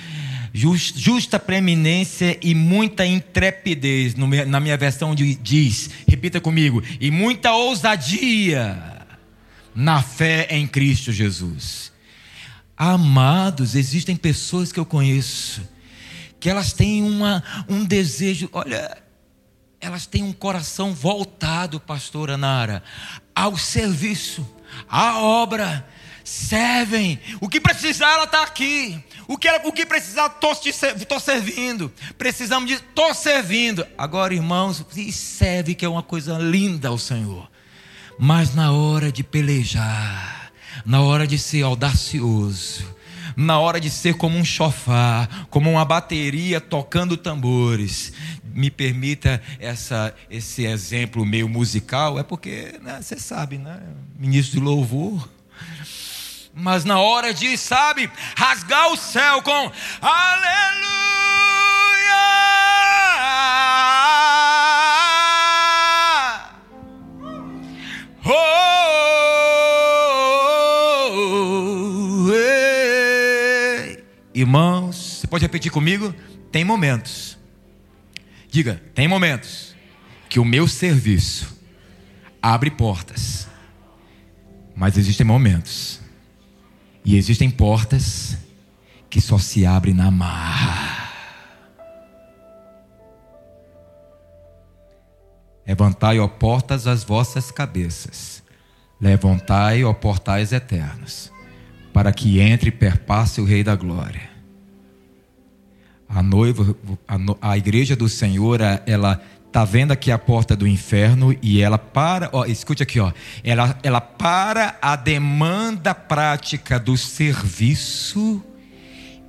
justa 0.53 1.37
preeminência 1.37 2.39
e 2.41 2.55
muita 2.55 3.05
intrepidez. 3.05 4.15
Na 4.47 4.59
minha 4.59 4.77
versão 4.77 5.13
diz, 5.13 5.89
repita 6.07 6.39
comigo, 6.39 6.81
e 7.01 7.11
muita 7.11 7.51
ousadia 7.51 9.05
na 9.75 10.01
fé 10.01 10.47
em 10.51 10.65
Cristo 10.65 11.11
Jesus. 11.11 11.91
Amados, 12.77 13.75
existem 13.75 14.15
pessoas 14.15 14.71
que 14.71 14.79
eu 14.79 14.85
conheço 14.85 15.61
que 16.39 16.49
elas 16.49 16.73
têm 16.73 17.03
uma, 17.03 17.43
um 17.67 17.83
desejo, 17.83 18.49
olha, 18.53 18.97
elas 19.79 20.05
têm 20.05 20.23
um 20.23 20.33
coração 20.33 20.93
voltado, 20.93 21.79
pastora 21.79 22.37
Nara, 22.37 22.83
ao 23.35 23.57
serviço, 23.57 24.47
à 24.89 25.19
obra, 25.19 25.85
servem. 26.23 27.19
O 27.41 27.49
que 27.49 27.59
precisar, 27.59 28.13
ela 28.13 28.25
está 28.25 28.43
aqui. 28.43 29.03
O 29.27 29.37
que, 29.37 29.49
o 29.63 29.71
que 29.71 29.85
precisar, 29.85 30.27
estou 30.27 31.19
servindo. 31.19 31.91
Precisamos 32.17 32.69
de, 32.69 32.75
estou 32.75 33.13
servindo. 33.13 33.85
Agora, 33.97 34.33
irmãos, 34.33 34.85
serve 35.11 35.75
que 35.75 35.85
é 35.85 35.89
uma 35.89 36.03
coisa 36.03 36.37
linda 36.37 36.89
ao 36.89 36.97
Senhor. 36.97 37.49
Mas 38.17 38.53
na 38.53 38.71
hora 38.71 39.11
de 39.11 39.23
pelejar, 39.23 40.51
na 40.85 41.01
hora 41.01 41.25
de 41.25 41.37
ser 41.37 41.63
audacioso, 41.63 42.83
na 43.39 43.57
hora 43.57 43.79
de 43.79 43.89
ser 43.89 44.15
como 44.15 44.37
um 44.37 44.43
chofar, 44.43 45.47
como 45.49 45.71
uma 45.71 45.85
bateria 45.85 46.59
tocando 46.59 47.15
tambores, 47.15 48.11
me 48.43 48.69
permita 48.69 49.41
essa, 49.59 50.13
esse 50.29 50.65
exemplo 50.65 51.25
meio 51.25 51.47
musical, 51.47 52.19
é 52.19 52.23
porque 52.23 52.77
né, 52.81 52.99
você 53.01 53.17
sabe, 53.17 53.57
né? 53.57 53.79
Ministro 54.17 54.59
de 54.59 54.65
louvor. 54.65 55.29
Mas 56.53 56.83
na 56.83 56.99
hora 56.99 57.33
de, 57.33 57.57
sabe, 57.57 58.11
rasgar 58.35 58.91
o 58.91 58.97
céu 58.97 59.41
com 59.41 59.71
aleluia. 60.01 60.99
Irmãos, 74.33 74.95
você 74.95 75.27
pode 75.27 75.43
repetir 75.43 75.71
comigo? 75.71 76.13
Tem 76.51 76.63
momentos. 76.63 77.37
Diga, 78.49 78.81
tem 78.93 79.07
momentos 79.07 79.75
que 80.27 80.39
o 80.39 80.45
meu 80.45 80.67
serviço 80.67 81.57
abre 82.41 82.71
portas. 82.71 83.47
Mas 84.75 84.97
existem 84.97 85.25
momentos 85.25 85.99
e 87.03 87.17
existem 87.17 87.49
portas 87.49 88.37
que 89.09 89.19
só 89.19 89.37
se 89.37 89.65
abrem 89.65 89.93
na 89.93 90.11
marra. 90.11 91.09
Levantai, 95.65 96.19
ó 96.19 96.27
portas, 96.27 96.87
as 96.87 97.03
vossas 97.03 97.51
cabeças. 97.51 98.41
Levantai, 98.99 99.83
ó 99.83 99.93
portais 99.93 100.51
eternos, 100.51 101.31
para 101.93 102.11
que 102.11 102.39
entre 102.39 102.69
e 102.69 102.71
perpasse 102.71 103.41
o 103.41 103.45
Rei 103.45 103.63
da 103.63 103.75
Glória. 103.75 104.29
A 106.07 106.23
noiva, 106.23 106.75
a, 107.07 107.51
a 107.51 107.57
igreja 107.57 107.95
do 107.95 108.09
Senhor, 108.09 108.59
ela 108.85 109.21
Tá 109.51 109.65
vendo 109.65 109.91
aqui 109.91 110.11
a 110.11 110.17
porta 110.17 110.55
do 110.55 110.67
inferno 110.67 111.35
e 111.41 111.59
ela 111.59 111.79
para, 111.79 112.29
ó, 112.31 112.45
escute 112.45 112.83
aqui, 112.83 112.99
ó. 112.99 113.11
Ela, 113.43 113.79
ela 113.81 113.99
para 113.99 114.77
a 114.79 114.95
demanda 114.95 115.95
prática 115.95 116.79
do 116.79 116.95
serviço 116.95 118.43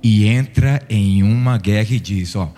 e 0.03 0.27
entra 0.27 0.83
em 0.87 1.23
uma 1.23 1.57
guerra 1.57 1.95
e 1.95 1.99
diz, 1.99 2.35
ó, 2.35 2.53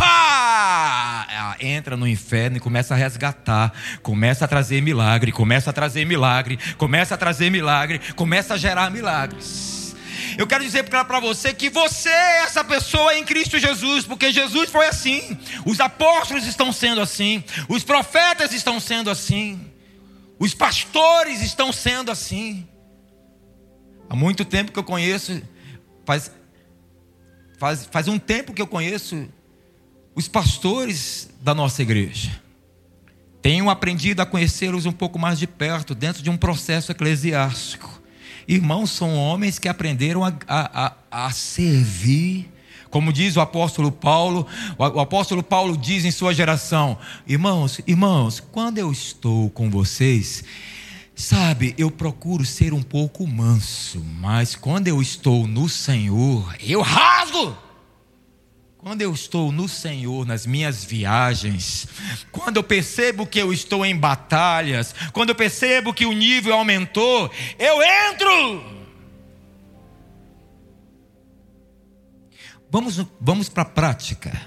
pá! 0.00 1.26
Ela 1.30 1.56
entra 1.60 1.96
no 1.96 2.08
inferno 2.08 2.56
e 2.56 2.60
começa 2.60 2.94
a 2.94 2.96
resgatar, 2.96 3.72
começa 4.02 4.46
a 4.46 4.48
trazer 4.48 4.80
milagre, 4.80 5.30
começa 5.30 5.68
a 5.68 5.72
trazer 5.72 6.06
milagre, 6.06 6.58
começa 6.78 7.14
a 7.14 7.18
trazer 7.18 7.50
milagre, 7.50 8.00
começa 8.16 8.54
a 8.54 8.56
gerar 8.56 8.90
milagres. 8.90 9.94
Eu 10.38 10.46
quero 10.46 10.64
dizer 10.64 10.84
para 10.84 11.20
você 11.20 11.52
que 11.52 11.68
você 11.68 12.08
é 12.08 12.44
essa 12.44 12.64
pessoa 12.64 13.14
em 13.14 13.24
Cristo 13.24 13.58
Jesus, 13.58 14.06
porque 14.06 14.32
Jesus 14.32 14.70
foi 14.70 14.86
assim. 14.86 15.38
Os 15.66 15.80
apóstolos 15.80 16.46
estão 16.46 16.72
sendo 16.72 17.02
assim, 17.02 17.44
os 17.68 17.84
profetas 17.84 18.52
estão 18.54 18.80
sendo 18.80 19.10
assim, 19.10 19.60
os 20.38 20.54
pastores 20.54 21.42
estão 21.42 21.72
sendo 21.72 22.10
assim. 22.10 22.66
Há 24.08 24.16
muito 24.16 24.44
tempo 24.44 24.72
que 24.72 24.78
eu 24.78 24.84
conheço, 24.84 25.42
faz, 26.06 26.30
faz, 27.58 27.86
faz 27.90 28.08
um 28.08 28.18
tempo 28.18 28.54
que 28.54 28.62
eu 28.62 28.66
conheço 28.66 29.28
os 30.20 30.28
pastores 30.28 31.30
da 31.40 31.54
nossa 31.54 31.82
igreja. 31.82 32.30
Tenho 33.42 33.70
aprendido 33.70 34.20
a 34.20 34.26
conhecê-los 34.26 34.84
um 34.84 34.92
pouco 34.92 35.18
mais 35.18 35.38
de 35.38 35.46
perto, 35.46 35.94
dentro 35.94 36.22
de 36.22 36.28
um 36.28 36.36
processo 36.36 36.92
eclesiástico. 36.92 38.00
Irmãos, 38.46 38.90
são 38.90 39.16
homens 39.16 39.58
que 39.58 39.66
aprenderam 39.66 40.22
a, 40.22 40.32
a, 40.46 40.86
a, 40.86 41.26
a 41.26 41.30
servir. 41.30 42.52
Como 42.90 43.12
diz 43.12 43.36
o 43.36 43.40
apóstolo 43.40 43.90
Paulo, 43.90 44.46
o 44.76 45.00
apóstolo 45.00 45.42
Paulo 45.42 45.76
diz 45.76 46.04
em 46.04 46.10
sua 46.10 46.34
geração: 46.34 46.98
Irmãos, 47.26 47.80
irmãos, 47.86 48.40
quando 48.40 48.78
eu 48.78 48.92
estou 48.92 49.48
com 49.50 49.70
vocês, 49.70 50.44
sabe, 51.14 51.74
eu 51.78 51.90
procuro 51.90 52.44
ser 52.44 52.74
um 52.74 52.82
pouco 52.82 53.26
manso, 53.26 54.04
mas 54.18 54.54
quando 54.54 54.88
eu 54.88 55.00
estou 55.00 55.46
no 55.46 55.68
Senhor, 55.68 56.54
eu 56.60 56.82
rasgo. 56.82 57.69
Quando 58.82 59.02
eu 59.02 59.12
estou 59.12 59.52
no 59.52 59.68
Senhor, 59.68 60.26
nas 60.26 60.46
minhas 60.46 60.82
viagens, 60.82 61.86
quando 62.32 62.56
eu 62.56 62.62
percebo 62.62 63.26
que 63.26 63.38
eu 63.38 63.52
estou 63.52 63.84
em 63.84 63.94
batalhas, 63.94 64.94
quando 65.12 65.28
eu 65.28 65.34
percebo 65.34 65.92
que 65.92 66.06
o 66.06 66.12
nível 66.12 66.54
aumentou, 66.54 67.30
eu 67.58 67.82
entro. 67.82 68.80
Vamos, 72.70 73.04
vamos 73.20 73.50
para 73.50 73.64
a 73.64 73.66
prática. 73.66 74.40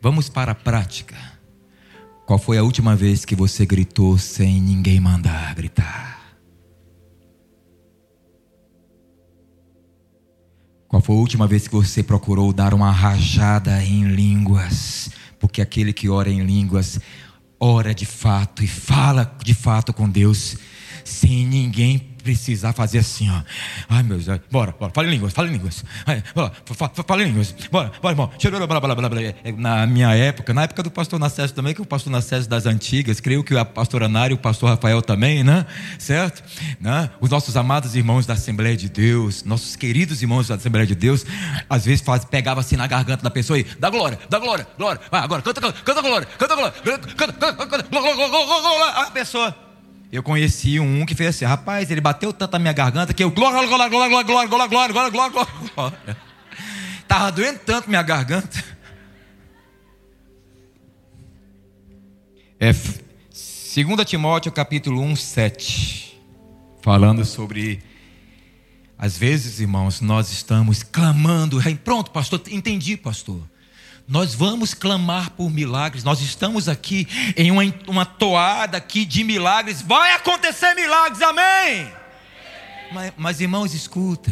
Vamos 0.00 0.28
para 0.28 0.52
a 0.52 0.54
prática. 0.54 1.16
Qual 2.24 2.38
foi 2.38 2.56
a 2.56 2.62
última 2.62 2.94
vez 2.94 3.24
que 3.24 3.34
você 3.34 3.66
gritou 3.66 4.16
sem 4.16 4.60
ninguém 4.60 5.00
mandar 5.00 5.56
gritar? 5.56 6.13
Qual 10.94 11.02
foi 11.02 11.16
a 11.16 11.18
última 11.18 11.48
vez 11.48 11.66
que 11.66 11.74
você 11.74 12.04
procurou 12.04 12.52
dar 12.52 12.72
uma 12.72 12.92
rajada 12.92 13.82
em 13.82 14.04
línguas? 14.14 15.10
Porque 15.40 15.60
aquele 15.60 15.92
que 15.92 16.08
ora 16.08 16.30
em 16.30 16.44
línguas, 16.44 17.00
ora 17.58 17.92
de 17.92 18.06
fato 18.06 18.62
e 18.62 18.68
fala 18.68 19.36
de 19.42 19.54
fato 19.54 19.92
com 19.92 20.08
Deus, 20.08 20.56
sem 21.04 21.44
ninguém 21.48 22.13
precisar 22.24 22.72
fazer 22.72 22.98
assim, 22.98 23.30
ó. 23.30 23.42
Ai, 23.88 24.02
meu 24.02 24.18
Deus, 24.18 24.40
bora, 24.50 24.74
bora, 24.80 24.90
fala 24.94 25.06
em 25.06 25.10
línguas, 25.10 25.34
fala 25.34 25.46
em 25.46 25.52
línguas. 25.52 25.84
Ai, 26.06 26.24
bora, 26.34 26.52
fala 27.06 27.22
em 27.22 27.26
línguas. 27.26 27.54
Bora, 27.70 27.92
bora, 28.00 28.12
irmão. 28.12 28.32
É, 29.44 29.52
Na 29.52 29.86
minha 29.86 30.10
época, 30.14 30.54
na 30.54 30.62
época 30.62 30.82
do 30.82 30.90
pastor 30.90 31.20
Nacésio 31.20 31.54
também, 31.54 31.74
que 31.74 31.82
o 31.82 31.86
pastor 31.86 32.10
Nacésio 32.10 32.48
das 32.48 32.64
antigas, 32.64 33.20
creio 33.20 33.44
que 33.44 33.54
a 33.56 33.64
pastora 33.64 34.08
Nari 34.08 34.32
e 34.32 34.34
o 34.36 34.38
pastor 34.38 34.70
Rafael 34.70 35.02
também, 35.02 35.44
né? 35.44 35.66
Certo? 35.98 36.42
Né? 36.80 37.10
Os 37.20 37.28
nossos 37.28 37.56
amados 37.58 37.94
irmãos 37.94 38.24
da 38.24 38.32
Assembleia 38.32 38.76
de 38.76 38.88
Deus, 38.88 39.44
nossos 39.44 39.76
queridos 39.76 40.22
irmãos 40.22 40.48
da 40.48 40.54
Assembleia 40.54 40.86
de 40.86 40.94
Deus, 40.94 41.26
às 41.68 41.84
vezes 41.84 42.00
faz, 42.00 42.24
pegava 42.24 42.60
assim 42.60 42.76
na 42.76 42.86
garganta 42.86 43.22
da 43.22 43.30
pessoa 43.30 43.58
e 43.58 43.64
dá 43.78 43.90
glória, 43.90 44.18
dá 44.30 44.38
glória, 44.38 44.66
glória. 44.78 45.00
Vai, 45.10 45.20
agora, 45.20 45.42
canta, 45.42 45.60
canta, 45.60 45.78
canta 45.82 46.00
glória, 46.00 46.26
canta 46.38 46.54
glória, 46.54 46.72
canta, 46.82 47.08
canta, 47.14 47.32
canta, 47.34 47.66
canta, 47.66 47.88
glória, 47.90 48.94
a 48.96 49.10
pessoa 49.10 49.54
eu 50.12 50.22
conheci 50.22 50.78
um 50.78 51.04
que 51.04 51.14
fez 51.14 51.30
assim, 51.30 51.44
rapaz, 51.44 51.90
ele 51.90 52.00
bateu 52.00 52.32
tanto 52.32 52.52
na 52.52 52.58
minha 52.58 52.72
garganta 52.72 53.12
que 53.12 53.22
eu 53.22 53.30
glória, 53.30 53.66
glória, 53.66 53.88
glória, 53.88 54.08
glória, 54.08 54.48
glória, 54.48 54.48
glória, 54.48 54.68
glória, 54.68 54.92
glória, 54.92 55.10
glória, 55.10 55.30
glória, 55.30 55.70
glória. 55.74 56.16
Tava 57.08 57.32
doendo 57.32 57.58
tanto 57.60 57.88
minha 57.88 58.02
garganta. 58.02 58.64
É 62.58 62.72
2 62.72 64.04
Timóteo 64.06 64.52
capítulo 64.52 65.00
1, 65.02 65.16
7. 65.16 66.20
Falando 66.80 67.24
sobre 67.24 67.82
às 68.96 69.18
vezes, 69.18 69.60
irmãos, 69.60 70.00
nós 70.00 70.30
estamos 70.30 70.82
clamando, 70.82 71.58
pronto, 71.84 72.10
pastor, 72.10 72.40
entendi, 72.50 72.96
pastor. 72.96 73.42
Nós 74.06 74.34
vamos 74.34 74.74
clamar 74.74 75.30
por 75.30 75.50
milagres. 75.50 76.04
Nós 76.04 76.20
estamos 76.20 76.68
aqui 76.68 77.08
em 77.36 77.50
uma, 77.50 77.62
uma 77.86 78.04
toada 78.04 78.76
aqui 78.76 79.04
de 79.04 79.24
milagres. 79.24 79.80
Vai 79.80 80.12
acontecer 80.12 80.74
milagres, 80.74 81.22
amém? 81.22 81.90
Mas, 82.92 83.12
mas, 83.16 83.40
irmãos, 83.40 83.72
escuta. 83.72 84.30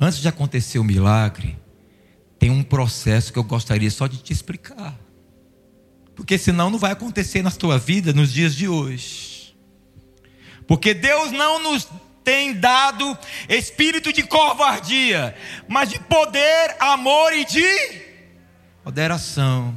Antes 0.00 0.18
de 0.18 0.28
acontecer 0.28 0.78
o 0.78 0.84
milagre, 0.84 1.58
tem 2.38 2.50
um 2.50 2.62
processo 2.62 3.32
que 3.32 3.38
eu 3.38 3.44
gostaria 3.44 3.90
só 3.90 4.06
de 4.06 4.18
te 4.18 4.32
explicar. 4.32 4.98
Porque 6.14 6.36
senão 6.36 6.70
não 6.70 6.78
vai 6.78 6.92
acontecer 6.92 7.42
na 7.42 7.50
tua 7.50 7.78
vida 7.78 8.12
nos 8.12 8.32
dias 8.32 8.54
de 8.54 8.68
hoje. 8.68 9.56
Porque 10.66 10.92
Deus 10.92 11.30
não 11.30 11.62
nos 11.62 11.88
tem 12.28 12.52
dado 12.52 13.16
espírito 13.48 14.12
de 14.12 14.22
covardia, 14.22 15.34
mas 15.66 15.88
de 15.88 15.98
poder, 15.98 16.76
amor 16.78 17.32
e 17.32 17.42
de 17.46 18.02
moderação. 18.84 19.74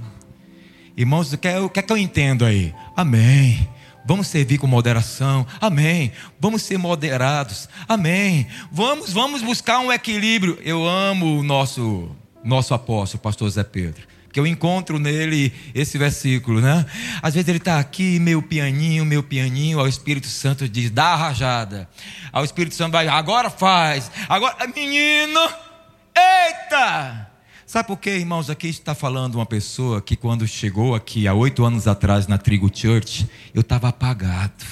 Irmãos, 0.98 1.32
o 1.32 1.38
que, 1.38 1.48
é, 1.48 1.62
o 1.62 1.70
que 1.70 1.80
é 1.80 1.82
que 1.82 1.94
eu 1.94 1.98
entendo 1.98 2.44
aí? 2.44 2.76
Amém. 2.94 3.70
Vamos 4.06 4.28
servir 4.28 4.58
com 4.58 4.68
moderação. 4.68 5.48
Amém. 5.62 6.12
Vamos 6.38 6.64
ser 6.64 6.78
moderados. 6.78 7.70
Amém. 7.88 8.46
Vamos, 8.70 9.14
vamos 9.14 9.42
buscar 9.42 9.80
um 9.80 9.90
equilíbrio. 9.90 10.60
Eu 10.62 10.86
amo 10.86 11.40
o 11.40 11.44
nosso 11.44 12.14
nosso 12.44 12.74
apóstolo, 12.74 13.22
pastor 13.22 13.50
Zé 13.50 13.64
Pedro 13.64 14.11
que 14.32 14.40
eu 14.40 14.48
encontro 14.48 14.98
nele 14.98 15.54
esse 15.76 15.98
versículo, 15.98 16.62
né? 16.62 16.86
Às 17.22 17.34
vezes 17.34 17.50
ele 17.50 17.58
está 17.58 17.80
aqui, 17.80 18.20
meu 18.20 18.42
pianinho, 18.42 19.06
meu 19.06 19.22
pianinho, 19.22 19.80
ao 19.80 19.88
Espírito 19.88 20.28
Santo 20.28 20.68
diz, 20.68 20.90
dá 20.90 21.08
a 21.08 21.16
rajada. 21.16 21.90
Ao 22.32 22.44
Espírito 22.44 22.76
Santo 22.76 22.94
vai, 22.94 23.08
agora 23.08 23.50
faz. 23.50 24.12
Agora, 24.30 24.56
menino, 24.68 25.40
eita! 26.16 27.30
Sabe 27.66 27.88
por 27.88 27.98
quê, 27.98 28.18
irmãos? 28.18 28.50
Aqui 28.50 28.68
está 28.68 28.94
falando 28.94 29.36
uma 29.36 29.46
pessoa 29.46 30.02
que 30.02 30.18
quando 30.18 30.46
chegou 30.46 30.94
aqui 30.94 31.28
há 31.28 31.34
oito 31.34 31.64
anos 31.64 31.88
atrás 31.88 32.28
na 32.28 32.38
Trigo 32.38 32.70
Church, 32.74 33.30
eu 33.54 33.62
estava 33.62 33.88
apagado. 33.88 34.66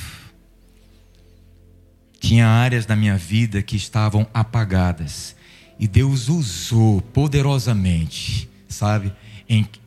Tinha 2.19 2.45
áreas 2.45 2.85
da 2.85 2.97
minha 2.97 3.15
vida 3.15 3.61
que 3.61 3.77
estavam 3.77 4.27
apagadas. 4.33 5.33
E 5.79 5.87
Deus 5.87 6.27
usou 6.27 6.99
poderosamente, 6.99 8.49
sabe? 8.67 9.13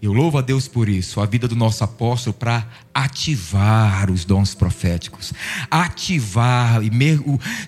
Eu 0.00 0.12
louvo 0.12 0.38
a 0.38 0.40
Deus 0.40 0.66
por 0.66 0.88
isso, 0.88 1.20
a 1.20 1.26
vida 1.26 1.46
do 1.46 1.54
nosso 1.54 1.84
apóstolo 1.84 2.34
para 2.34 2.66
ativar 2.92 4.10
os 4.10 4.24
dons 4.24 4.56
proféticos, 4.56 5.32
ativar, 5.70 6.80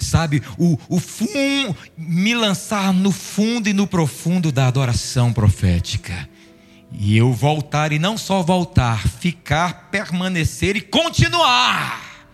sabe, 0.00 0.42
o, 0.58 0.76
o 0.88 0.98
fundo, 0.98 1.76
me 1.96 2.34
lançar 2.34 2.92
no 2.92 3.12
fundo 3.12 3.68
e 3.68 3.72
no 3.72 3.86
profundo 3.86 4.50
da 4.50 4.66
adoração 4.66 5.32
profética. 5.32 6.28
E 6.90 7.16
eu 7.16 7.32
voltar, 7.32 7.92
e 7.92 7.98
não 8.00 8.18
só 8.18 8.42
voltar, 8.42 9.06
ficar, 9.06 9.88
permanecer 9.90 10.74
e 10.74 10.80
continuar. 10.80 12.28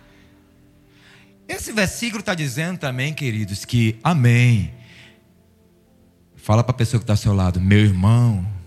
Esse 1.46 1.70
versículo 1.70 2.20
está 2.20 2.34
dizendo 2.34 2.78
também, 2.78 3.12
queridos, 3.12 3.66
que 3.66 3.98
amém. 4.02 4.72
Fala 6.34 6.64
para 6.64 6.70
a 6.70 6.78
pessoa 6.78 6.98
que 6.98 7.04
está 7.04 7.12
ao 7.12 7.18
seu 7.18 7.34
lado, 7.34 7.60
meu 7.60 7.80
irmão, 7.80 8.59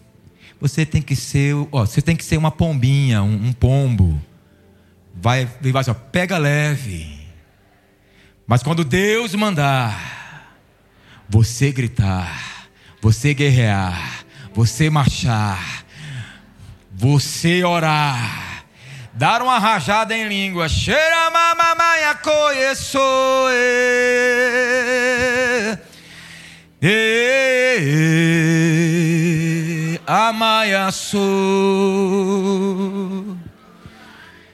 você 0.64 0.86
tem 0.86 1.02
que 1.02 1.14
ser, 1.14 1.54
ó, 1.74 1.86
você 1.86 2.02
tem 2.02 2.16
que 2.16 2.24
ser 2.24 2.38
uma 2.38 2.50
pombinha, 2.50 3.22
um, 3.22 3.48
um 3.48 3.52
pombo. 3.52 4.18
Vai, 5.14 5.46
vai 5.60 5.82
assim, 5.82 5.92
ó, 5.92 5.94
pega 5.94 6.38
leve. 6.38 7.20
Mas 8.48 8.64
quando 8.64 8.86
Deus 8.86 9.36
mandar, 9.36 10.56
você 11.28 11.70
gritar, 11.70 12.70
você 13.02 13.34
guerrear, 13.34 14.24
você 14.54 14.90
marchar, 14.90 15.84
você 16.94 17.62
orar, 17.66 18.64
dar 19.14 19.42
uma 19.42 19.60
rajada 19.60 20.16
em 20.16 20.30
língua, 20.30 20.70
cheira 20.70 21.30
mamamaia 21.30 22.16
coeçoe. 22.16 23.04
Amaiaçu. 30.06 31.20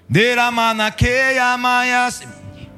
Deramanaquei 0.08 1.38
amaiaçu. 1.38 2.28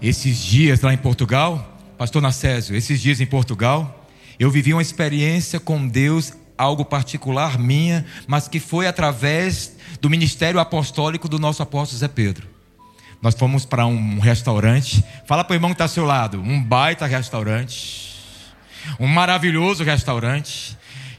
Esses 0.02 0.38
dias 0.38 0.82
lá 0.82 0.94
em 0.94 0.98
Portugal, 0.98 1.78
pastor 1.98 2.22
Nacésio, 2.22 2.76
esses 2.76 3.00
dias 3.00 3.22
em 3.22 3.26
Portugal, 3.26 4.08
eu 4.40 4.50
vivi 4.50 4.74
uma 4.74 4.82
experiência 4.82 5.60
com 5.60 5.88
Deus, 5.88 6.34
algo 6.58 6.84
particular 6.84 7.60
minha, 7.60 8.06
mas 8.28 8.48
que 8.48 8.60
foi 8.60 8.88
através 8.88 9.78
do 10.02 10.10
ministério 10.10 10.60
apostólico 10.60 11.30
do 11.30 11.38
nosso 11.38 11.62
apóstolo 11.62 12.00
Zé 12.00 12.08
Pedro. 12.08 12.48
Nós 13.22 13.36
fomos 13.36 13.66
para 13.66 13.86
um 13.86 14.20
restaurante. 14.20 15.04
Fala 15.28 15.44
para 15.44 15.54
o 15.54 15.56
irmão 15.56 15.70
que 15.70 15.76
está 15.76 15.84
ao 15.84 15.90
seu 15.90 16.06
lado. 16.06 16.42
Um 16.42 16.62
baita 16.62 17.06
restaurante. 17.06 18.16
Um 19.00 19.06
maravilhoso 19.06 19.84
restaurante. 19.84 20.76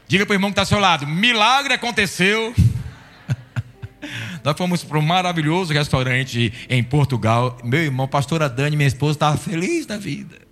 Diga 0.07 0.25
para 0.25 0.33
o 0.33 0.35
irmão 0.35 0.49
que 0.49 0.53
está 0.53 0.61
ao 0.61 0.67
seu 0.67 0.79
lado: 0.79 1.07
milagre 1.07 1.73
aconteceu. 1.73 2.53
Nós 4.43 4.57
fomos 4.57 4.83
para 4.83 4.99
um 4.99 5.01
maravilhoso 5.01 5.73
restaurante 5.73 6.53
em 6.69 6.83
Portugal. 6.83 7.57
Meu 7.63 7.81
irmão, 7.81 8.07
pastora 8.07 8.49
Dani, 8.49 8.75
minha 8.75 8.87
esposa, 8.87 9.13
estava 9.13 9.37
feliz 9.37 9.85
da 9.85 9.97
vida. 9.97 10.42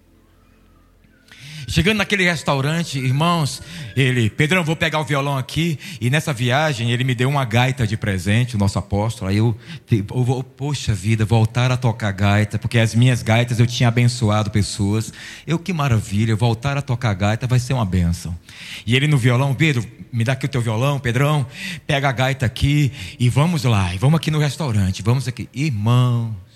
Chegando 1.72 1.99
naquele 1.99 2.26
restaurante, 2.26 2.99
irmãos, 2.99 3.61
ele, 3.95 4.30
Pedrão, 4.30 4.61
vou 4.61 4.76
pegar 4.76 4.99
o 4.99 5.05
violão 5.05 5.38
aqui. 5.38 5.80
E 6.01 6.09
nessa 6.09 6.34
viagem, 6.34 6.91
ele 6.91 7.05
me 7.05 7.15
deu 7.15 7.30
uma 7.30 7.45
gaita 7.45 7.88
de 7.88 7.95
presente, 7.95 8.57
o 8.57 8.59
nosso 8.59 8.78
apóstolo. 8.78 9.32
Aí 9.32 9.38
eu, 9.38 9.57
eu 9.89 10.24
vou, 10.26 10.43
poxa 10.43 10.93
vida, 10.93 11.24
voltar 11.24 11.72
a 11.72 11.78
tocar 11.78 12.11
gaita, 12.11 12.59
porque 12.59 12.78
as 12.78 12.93
minhas 12.93 13.24
gaitas 13.24 13.57
eu 13.57 13.65
tinha 13.65 13.88
abençoado 13.88 14.51
pessoas. 14.51 15.13
Eu, 15.47 15.57
que 15.57 15.72
maravilha, 15.72 16.36
voltar 16.36 16.78
a 16.78 16.82
tocar 16.82 17.13
gaita 17.13 17.47
vai 17.47 17.57
ser 17.57 17.72
uma 17.72 17.86
bênção. 17.86 18.38
E 18.86 18.93
ele 18.93 19.07
no 19.07 19.17
violão, 19.17 19.55
Pedro, 19.55 19.82
me 20.11 20.26
dá 20.26 20.34
aqui 20.34 20.47
o 20.47 20.49
teu 20.49 20.61
violão, 20.61 20.99
Pedrão, 20.99 21.47
pega 21.88 22.09
a 22.09 22.11
gaita 22.11 22.45
aqui 22.45 22.91
e 23.17 23.30
vamos 23.30 23.63
lá. 23.63 23.95
E 23.95 23.97
vamos 23.97 24.17
aqui 24.17 24.30
no 24.30 24.39
restaurante, 24.39 25.01
vamos 25.01 25.26
aqui. 25.26 25.47
Irmãos. 25.53 26.51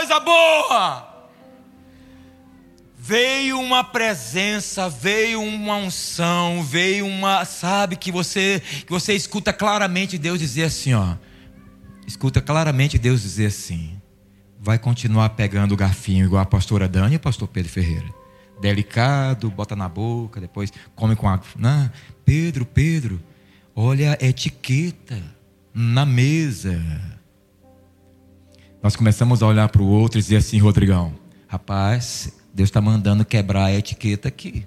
Coisa 0.00 0.18
boa. 0.18 1.06
Veio 2.96 3.60
uma 3.60 3.84
presença, 3.84 4.88
veio 4.88 5.42
uma 5.42 5.76
unção, 5.76 6.62
veio 6.62 7.06
uma, 7.06 7.44
sabe, 7.44 7.96
que 7.96 8.10
você 8.10 8.62
que 8.86 8.90
você 8.90 9.14
escuta 9.14 9.52
claramente 9.52 10.16
Deus 10.16 10.38
dizer 10.38 10.64
assim, 10.64 10.94
ó. 10.94 11.16
Escuta 12.06 12.40
claramente 12.40 12.98
Deus 12.98 13.22
dizer 13.22 13.46
assim: 13.46 14.00
vai 14.58 14.78
continuar 14.78 15.30
pegando 15.30 15.72
o 15.72 15.76
garfinho 15.76 16.24
igual 16.24 16.42
a 16.42 16.46
pastora 16.46 16.88
Dani 16.88 17.14
e 17.14 17.16
o 17.16 17.20
pastor 17.20 17.48
Pedro 17.48 17.70
Ferreira. 17.70 18.08
Delicado, 18.60 19.50
bota 19.50 19.76
na 19.76 19.88
boca, 19.88 20.40
depois 20.40 20.72
come 20.94 21.14
com 21.14 21.28
a. 21.28 21.40
Pedro, 22.24 22.64
Pedro, 22.64 23.20
olha 23.74 24.16
a 24.18 24.24
etiqueta 24.24 25.20
na 25.74 26.06
mesa. 26.06 27.19
Nós 28.82 28.96
começamos 28.96 29.42
a 29.42 29.46
olhar 29.46 29.68
para 29.68 29.82
o 29.82 29.86
outro 29.86 30.18
e 30.18 30.22
dizer 30.22 30.36
assim, 30.36 30.58
Rodrigão, 30.58 31.12
rapaz, 31.46 32.32
Deus 32.54 32.68
está 32.68 32.80
mandando 32.80 33.24
quebrar 33.24 33.66
a 33.66 33.74
etiqueta 33.74 34.28
aqui. 34.28 34.66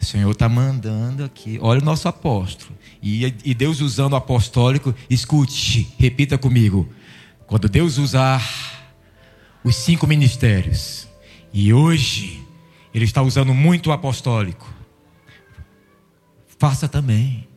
O 0.00 0.04
Senhor 0.04 0.30
está 0.30 0.48
mandando 0.48 1.24
aqui. 1.24 1.58
Olha 1.60 1.80
o 1.80 1.84
nosso 1.84 2.06
apóstolo. 2.08 2.70
E, 3.02 3.24
e 3.44 3.52
Deus 3.52 3.80
usando 3.80 4.12
o 4.12 4.16
apostólico, 4.16 4.94
escute, 5.10 5.92
repita 5.98 6.38
comigo. 6.38 6.88
Quando 7.46 7.68
Deus 7.68 7.98
usar 7.98 8.42
os 9.64 9.74
cinco 9.74 10.06
ministérios, 10.06 11.08
e 11.52 11.72
hoje 11.72 12.42
Ele 12.94 13.04
está 13.04 13.20
usando 13.22 13.52
muito 13.52 13.90
o 13.90 13.92
apostólico, 13.92 14.72
faça 16.58 16.88
também. 16.88 17.49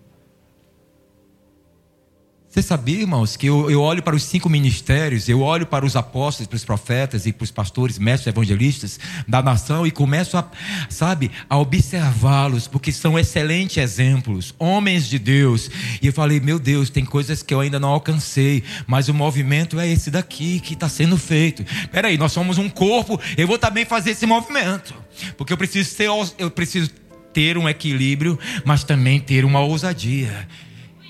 Você 2.53 2.61
sabia, 2.61 2.99
irmãos, 2.99 3.35
que 3.35 3.47
eu, 3.47 3.71
eu, 3.71 3.81
olho 3.81 4.03
para 4.03 4.15
os 4.15 4.21
cinco 4.21 4.47
ministérios, 4.47 5.27
eu 5.27 5.41
olho 5.41 5.65
para 5.65 5.83
os 5.83 5.95
apóstolos, 5.95 6.45
para 6.45 6.55
os 6.55 6.63
profetas 6.63 7.25
e 7.25 7.33
para 7.33 7.43
os 7.43 7.49
pastores, 7.49 7.97
mestres 7.97 8.27
evangelistas 8.27 8.99
da 9.27 9.41
nação 9.41 9.87
e 9.87 9.89
começo 9.89 10.37
a, 10.37 10.47
sabe, 10.87 11.31
a 11.49 11.57
observá-los, 11.57 12.67
porque 12.67 12.91
são 12.91 13.17
excelentes 13.17 13.77
exemplos, 13.77 14.53
homens 14.59 15.07
de 15.07 15.17
Deus. 15.17 15.67
E 15.99 16.05
eu 16.05 16.13
falei, 16.13 16.39
meu 16.39 16.59
Deus, 16.59 16.91
tem 16.91 17.03
coisas 17.03 17.41
que 17.41 17.55
eu 17.55 17.59
ainda 17.59 17.79
não 17.79 17.89
alcancei, 17.89 18.63
mas 18.85 19.09
o 19.09 19.15
movimento 19.15 19.79
é 19.79 19.89
esse 19.89 20.11
daqui 20.11 20.59
que 20.59 20.75
está 20.75 20.87
sendo 20.87 21.17
feito. 21.17 21.65
Peraí, 21.91 22.19
nós 22.19 22.33
somos 22.33 22.59
um 22.59 22.69
corpo, 22.69 23.19
eu 23.35 23.47
vou 23.47 23.57
também 23.57 23.83
fazer 23.83 24.11
esse 24.11 24.27
movimento, 24.27 24.93
porque 25.37 25.53
eu 25.53 25.57
preciso 25.57 25.95
ter, 25.95 26.07
eu 26.37 26.51
preciso 26.51 26.91
ter 27.33 27.57
um 27.57 27.67
equilíbrio, 27.67 28.37
mas 28.63 28.83
também 28.83 29.19
ter 29.19 29.43
uma 29.43 29.61
ousadia. 29.61 30.47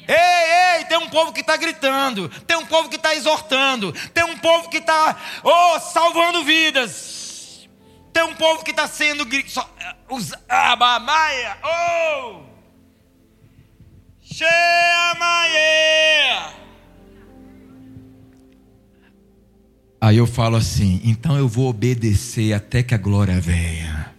Ei, 0.07 0.77
ei, 0.79 0.85
tem 0.85 0.97
um 0.97 1.09
povo 1.09 1.31
que 1.31 1.41
está 1.41 1.55
gritando, 1.55 2.29
tem 2.45 2.57
um 2.57 2.65
povo 2.65 2.89
que 2.89 2.97
está 2.97 3.15
exortando, 3.15 3.93
tem 4.13 4.23
um 4.23 4.37
povo 4.37 4.69
que 4.69 4.77
está 4.77 5.17
oh, 5.43 5.79
salvando 5.79 6.43
vidas, 6.43 7.67
tem 8.11 8.23
um 8.23 8.35
povo 8.35 8.63
que 8.63 8.71
está 8.71 8.87
sendo 8.87 9.25
os 10.09 10.33
abamaia, 10.49 11.57
oh, 11.63 12.41
cheia 14.21 14.93
Aí 20.03 20.17
eu 20.17 20.27
falo 20.27 20.57
assim, 20.57 20.99
então 21.05 21.37
eu 21.37 21.47
vou 21.47 21.69
obedecer 21.69 22.51
até 22.51 22.83
que 22.83 22.93
a 22.93 22.97
glória 22.97 23.39
venha. 23.39 24.13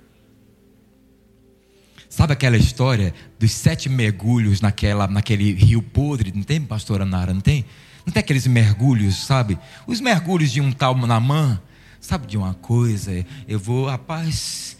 Sabe 2.08 2.32
aquela 2.32 2.56
história 2.56 3.12
dos 3.44 3.52
sete 3.52 3.90
mergulhos 3.90 4.62
naquela, 4.62 5.06
naquele 5.06 5.52
rio 5.52 5.82
podre? 5.82 6.32
Não 6.34 6.42
tem, 6.42 6.58
pastora 6.62 7.04
Nara? 7.04 7.34
Não 7.34 7.42
tem? 7.42 7.66
Não 8.06 8.10
tem 8.10 8.20
aqueles 8.20 8.46
mergulhos, 8.46 9.26
sabe? 9.26 9.58
Os 9.86 10.00
mergulhos 10.00 10.50
de 10.50 10.62
um 10.62 10.72
tal 10.72 10.96
Namã. 10.96 11.60
Sabe 12.00 12.26
de 12.26 12.38
uma 12.38 12.54
coisa? 12.54 13.24
Eu 13.46 13.58
vou, 13.58 13.86
rapaz. 13.86 14.78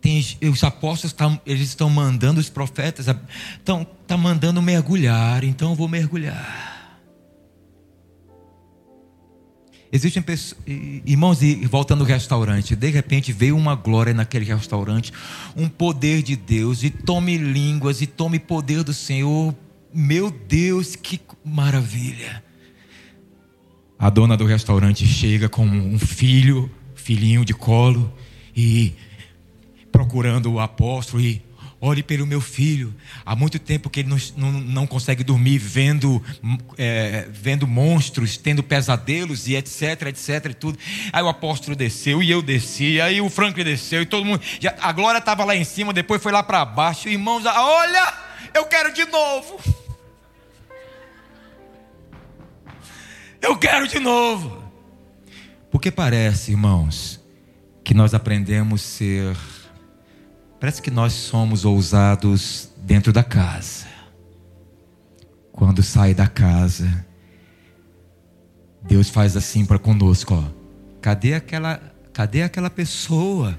Tem, 0.00 0.20
os 0.42 0.64
apóstolos 0.64 1.14
eles 1.46 1.68
estão 1.68 1.88
mandando 1.88 2.40
os 2.40 2.50
profetas, 2.50 3.06
estão 3.56 3.86
tá 4.06 4.16
mandando 4.16 4.60
mergulhar, 4.60 5.44
então 5.44 5.70
eu 5.70 5.76
vou 5.76 5.88
mergulhar. 5.88 6.73
Existem 9.94 10.20
pessoas, 10.20 10.60
irmãos, 10.66 11.40
e 11.40 11.54
voltando 11.66 12.00
ao 12.00 12.06
restaurante, 12.08 12.74
de 12.74 12.90
repente 12.90 13.32
veio 13.32 13.56
uma 13.56 13.76
glória 13.76 14.12
naquele 14.12 14.44
restaurante, 14.44 15.12
um 15.56 15.68
poder 15.68 16.20
de 16.20 16.34
Deus, 16.34 16.82
e 16.82 16.90
tome 16.90 17.38
línguas, 17.38 18.02
e 18.02 18.06
tome 18.08 18.40
poder 18.40 18.82
do 18.82 18.92
Senhor. 18.92 19.54
Meu 19.94 20.32
Deus, 20.32 20.96
que 20.96 21.20
maravilha! 21.44 22.42
A 23.96 24.10
dona 24.10 24.36
do 24.36 24.44
restaurante 24.44 25.06
chega 25.06 25.48
com 25.48 25.64
um 25.64 25.96
filho, 25.96 26.68
filhinho 26.96 27.44
de 27.44 27.54
colo, 27.54 28.12
e 28.56 28.94
procurando 29.92 30.50
o 30.50 30.58
apóstolo, 30.58 31.22
e 31.22 31.40
Ore 31.80 32.02
pelo 32.02 32.26
meu 32.26 32.40
filho. 32.40 32.94
Há 33.26 33.36
muito 33.36 33.58
tempo 33.58 33.90
que 33.90 34.00
ele 34.00 34.08
não, 34.08 34.18
não, 34.36 34.52
não 34.52 34.86
consegue 34.86 35.22
dormir, 35.22 35.58
vendo, 35.58 36.22
é, 36.78 37.26
vendo 37.30 37.66
monstros, 37.66 38.36
tendo 38.36 38.62
pesadelos 38.62 39.46
e 39.48 39.54
etc, 39.54 40.02
etc 40.06 40.46
e 40.50 40.54
tudo. 40.54 40.78
Aí 41.12 41.22
o 41.22 41.28
apóstolo 41.28 41.76
desceu 41.76 42.22
e 42.22 42.30
eu 42.30 42.40
desci. 42.40 43.00
Aí 43.00 43.20
o 43.20 43.28
Franklin 43.28 43.64
desceu 43.64 44.02
e 44.02 44.06
todo 44.06 44.24
mundo. 44.24 44.42
Já, 44.60 44.74
a 44.80 44.92
glória 44.92 45.18
estava 45.18 45.44
lá 45.44 45.54
em 45.54 45.64
cima, 45.64 45.92
depois 45.92 46.22
foi 46.22 46.32
lá 46.32 46.42
para 46.42 46.64
baixo. 46.64 47.08
Irmãos, 47.08 47.44
olha, 47.44 48.14
eu 48.54 48.64
quero 48.66 48.92
de 48.92 49.04
novo. 49.06 49.60
Eu 53.42 53.58
quero 53.58 53.86
de 53.86 53.98
novo. 53.98 54.64
Porque 55.70 55.90
parece, 55.90 56.52
irmãos, 56.52 57.20
que 57.84 57.92
nós 57.92 58.14
aprendemos 58.14 58.80
a 58.80 58.86
ser 58.86 59.36
Parece 60.60 60.80
que 60.80 60.90
nós 60.90 61.12
somos 61.12 61.64
ousados 61.64 62.70
dentro 62.78 63.12
da 63.12 63.22
casa. 63.22 63.86
Quando 65.52 65.82
sai 65.82 66.14
da 66.14 66.26
casa, 66.26 67.06
Deus 68.82 69.08
faz 69.08 69.36
assim 69.36 69.64
para 69.64 69.78
conosco, 69.78 70.34
ó. 70.34 70.44
Cadê 71.00 71.34
aquela, 71.34 71.80
cadê 72.12 72.42
aquela 72.42 72.70
pessoa 72.70 73.58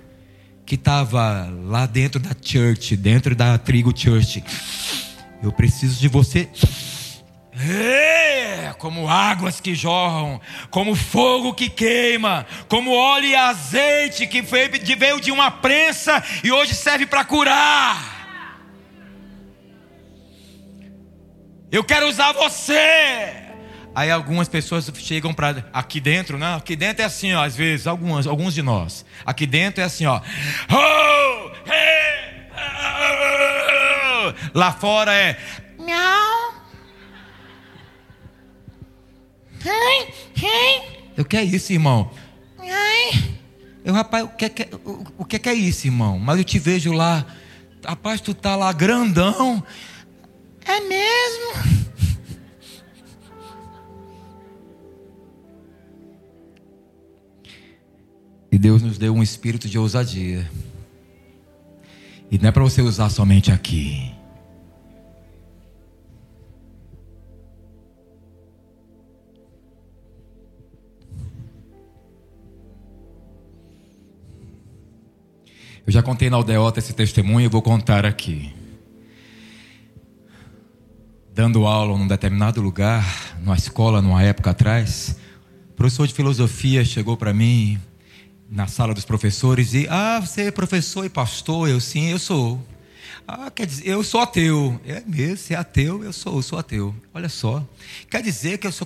que 0.65 0.75
estava 0.75 1.47
lá 1.63 1.85
dentro 1.85 2.19
da 2.19 2.35
church, 2.39 2.97
dentro 2.97 3.35
da 3.35 3.57
Trigo 3.57 3.95
Church? 3.95 4.43
Eu 5.43 5.51
preciso 5.51 5.99
de 5.99 6.07
você 6.07 6.49
é, 7.57 8.04
como 8.77 9.09
águas 9.09 9.59
que 9.59 9.73
jorram, 9.75 10.39
como 10.69 10.95
fogo 10.95 11.53
que 11.53 11.69
queima, 11.69 12.45
como 12.67 12.93
óleo 12.93 13.27
e 13.27 13.35
azeite 13.35 14.27
que 14.27 14.41
veio 14.41 15.19
de 15.19 15.31
uma 15.31 15.51
prensa 15.51 16.23
e 16.43 16.51
hoje 16.51 16.73
serve 16.73 17.05
para 17.05 17.23
curar. 17.25 18.15
Eu 21.71 21.83
quero 21.83 22.07
usar 22.07 22.31
você. 22.33 23.45
Aí 23.93 24.11
algumas 24.11 24.47
pessoas 24.47 24.91
chegam 24.95 25.33
para 25.33 25.65
aqui 25.71 25.99
dentro, 25.99 26.37
né? 26.37 26.55
Aqui 26.55 26.75
dentro 26.75 27.01
é 27.01 27.05
assim, 27.05 27.33
ó, 27.33 27.43
às 27.43 27.55
vezes, 27.55 27.87
algumas, 27.87 28.27
alguns 28.27 28.53
de 28.53 28.61
nós. 28.61 29.05
Aqui 29.25 29.45
dentro 29.45 29.81
é 29.81 29.85
assim, 29.85 30.05
ó. 30.05 30.21
Oh, 30.69 31.51
hey! 31.69 32.15
lá 34.53 34.71
fora 34.71 35.13
é 35.13 35.37
miau. 35.77 36.24
Eu 41.17 41.25
que 41.25 41.37
é 41.37 41.43
isso, 41.43 41.73
irmão? 41.73 42.09
Eu, 43.83 43.93
rapaz, 43.93 44.25
o 44.25 44.29
que, 44.29 44.45
é, 44.45 44.69
o, 44.83 45.03
o 45.19 45.25
que 45.25 45.47
é 45.47 45.53
isso, 45.53 45.85
irmão? 45.85 46.17
Mas 46.17 46.39
eu 46.39 46.43
te 46.43 46.57
vejo 46.57 46.91
lá. 46.91 47.25
Rapaz, 47.85 48.19
tu 48.19 48.33
tá 48.33 48.55
lá 48.55 48.73
grandão. 48.73 49.63
É 50.65 50.79
mesmo? 50.81 51.85
E 58.51 58.57
Deus 58.57 58.81
nos 58.81 58.97
deu 58.97 59.13
um 59.13 59.21
espírito 59.21 59.67
de 59.67 59.77
ousadia. 59.77 60.49
E 62.31 62.37
não 62.37 62.47
é 62.47 62.51
para 62.53 62.63
você 62.63 62.81
usar 62.81 63.09
somente 63.09 63.51
aqui. 63.51 64.14
Eu 75.85 75.93
já 75.93 76.01
contei 76.01 76.31
na 76.31 76.37
aldeota 76.37 76.79
esse 76.79 76.93
testemunho 76.93 77.45
e 77.45 77.47
vou 77.47 77.61
contar 77.61 78.07
aqui. 78.07 78.51
Dando 81.31 81.67
aula 81.67 81.95
num 81.95 82.07
determinado 82.07 82.59
lugar, 82.59 83.37
numa 83.39 83.55
escola, 83.55 84.01
numa 84.01 84.23
época 84.23 84.49
atrás, 84.49 85.15
o 85.69 85.73
professor 85.73 86.07
de 86.07 86.13
filosofia 86.13 86.83
chegou 86.83 87.15
para 87.15 87.31
mim 87.33 87.79
na 88.49 88.65
sala 88.65 88.95
dos 88.95 89.05
professores 89.05 89.75
e, 89.75 89.87
ah, 89.87 90.19
você 90.19 90.43
é 90.43 90.51
professor 90.51 91.05
e 91.05 91.09
pastor? 91.09 91.69
Eu 91.69 91.79
sim, 91.79 92.09
eu 92.09 92.17
sou. 92.17 92.59
Ah, 93.27 93.51
quer 93.51 93.67
dizer, 93.67 93.87
eu 93.87 94.03
sou 94.03 94.21
ateu. 94.21 94.79
É 94.87 95.03
mesmo, 95.05 95.37
você 95.37 95.53
é 95.53 95.57
ateu, 95.57 96.03
eu 96.03 96.13
sou, 96.13 96.37
eu 96.37 96.41
sou 96.41 96.57
ateu. 96.57 96.95
Olha 97.17 97.29
só. 97.29 97.65
Quer 98.09 98.21
dizer 98.21 98.57
que 98.57 98.67
eu 98.67 98.73
sou, 98.73 98.85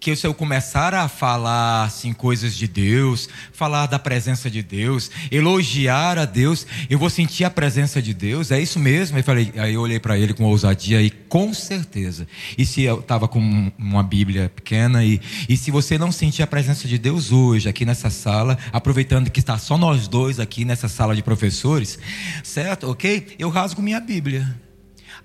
que 0.00 0.16
se 0.16 0.26
eu 0.26 0.34
começar 0.34 0.92
a 0.94 1.06
falar 1.06 1.84
assim 1.84 2.12
coisas 2.12 2.56
de 2.56 2.66
Deus, 2.66 3.28
falar 3.52 3.86
da 3.86 4.00
presença 4.00 4.50
de 4.50 4.64
Deus, 4.64 5.12
elogiar 5.30 6.18
a 6.18 6.24
Deus, 6.24 6.66
eu 6.90 6.98
vou 6.98 7.08
sentir 7.08 7.44
a 7.44 7.50
presença 7.50 8.02
de 8.02 8.12
Deus? 8.12 8.50
É 8.50 8.60
isso 8.60 8.80
mesmo? 8.80 9.16
Eu 9.16 9.22
falei, 9.22 9.52
aí 9.56 9.74
eu 9.74 9.80
olhei 9.80 10.00
para 10.00 10.18
ele 10.18 10.34
com 10.34 10.42
ousadia 10.42 11.00
e 11.00 11.08
com 11.08 11.54
certeza. 11.54 12.26
E 12.58 12.66
se 12.66 12.82
eu 12.82 12.98
estava 12.98 13.28
com 13.28 13.70
uma 13.78 14.02
Bíblia 14.02 14.50
pequena 14.52 15.04
e, 15.04 15.20
e 15.48 15.56
se 15.56 15.70
você 15.70 15.96
não 15.96 16.10
sentir 16.10 16.42
a 16.42 16.48
presença 16.48 16.88
de 16.88 16.98
Deus 16.98 17.30
hoje 17.30 17.68
aqui 17.68 17.84
nessa 17.84 18.10
sala, 18.10 18.58
aproveitando 18.72 19.30
que 19.30 19.38
está 19.38 19.56
só 19.56 19.78
nós 19.78 20.08
dois 20.08 20.40
aqui 20.40 20.64
nessa 20.64 20.88
sala 20.88 21.14
de 21.14 21.22
professores, 21.22 21.96
certo? 22.42 22.90
Ok? 22.90 23.36
Eu 23.38 23.50
rasgo 23.50 23.80
minha 23.80 24.00
Bíblia. 24.00 24.52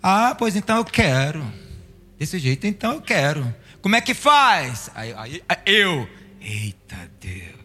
Ah, 0.04 0.36
pois 0.38 0.56
então 0.56 0.78
eu 0.78 0.86
quero. 0.86 1.44
Desse 2.18 2.40
jeito, 2.40 2.66
então 2.66 2.94
eu 2.94 3.02
quero. 3.02 3.54
Como 3.82 3.96
é 3.96 4.02
que 4.02 4.14
faz? 4.14 4.90
Aí, 4.96 5.14
aí, 5.16 5.42
eu. 5.66 6.10
Eita 6.42 7.10
Deus. 7.22 7.58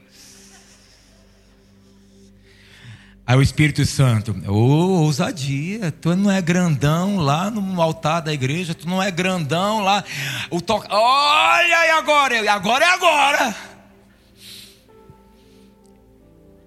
Aí 3.24 3.36
o 3.36 3.42
Espírito 3.42 3.86
Santo, 3.86 4.32
ô 4.48 4.53
oh, 4.53 5.03
ousadia, 5.05 5.92
tu 5.92 6.14
não 6.16 6.30
é 6.30 6.42
grandão 6.42 7.16
lá 7.18 7.50
no 7.50 7.80
altar 7.80 8.20
da 8.20 8.32
igreja, 8.32 8.74
tu 8.74 8.88
não 8.88 9.03
é 9.03 9.11
grandão 9.11 9.80
lá. 9.80 10.05
O 10.50 10.61
to... 10.61 10.74
Olha, 10.90 11.86
e 11.86 11.90
agora? 11.90 12.53
Agora 12.53 12.84
é 12.84 12.88
agora. 12.88 13.57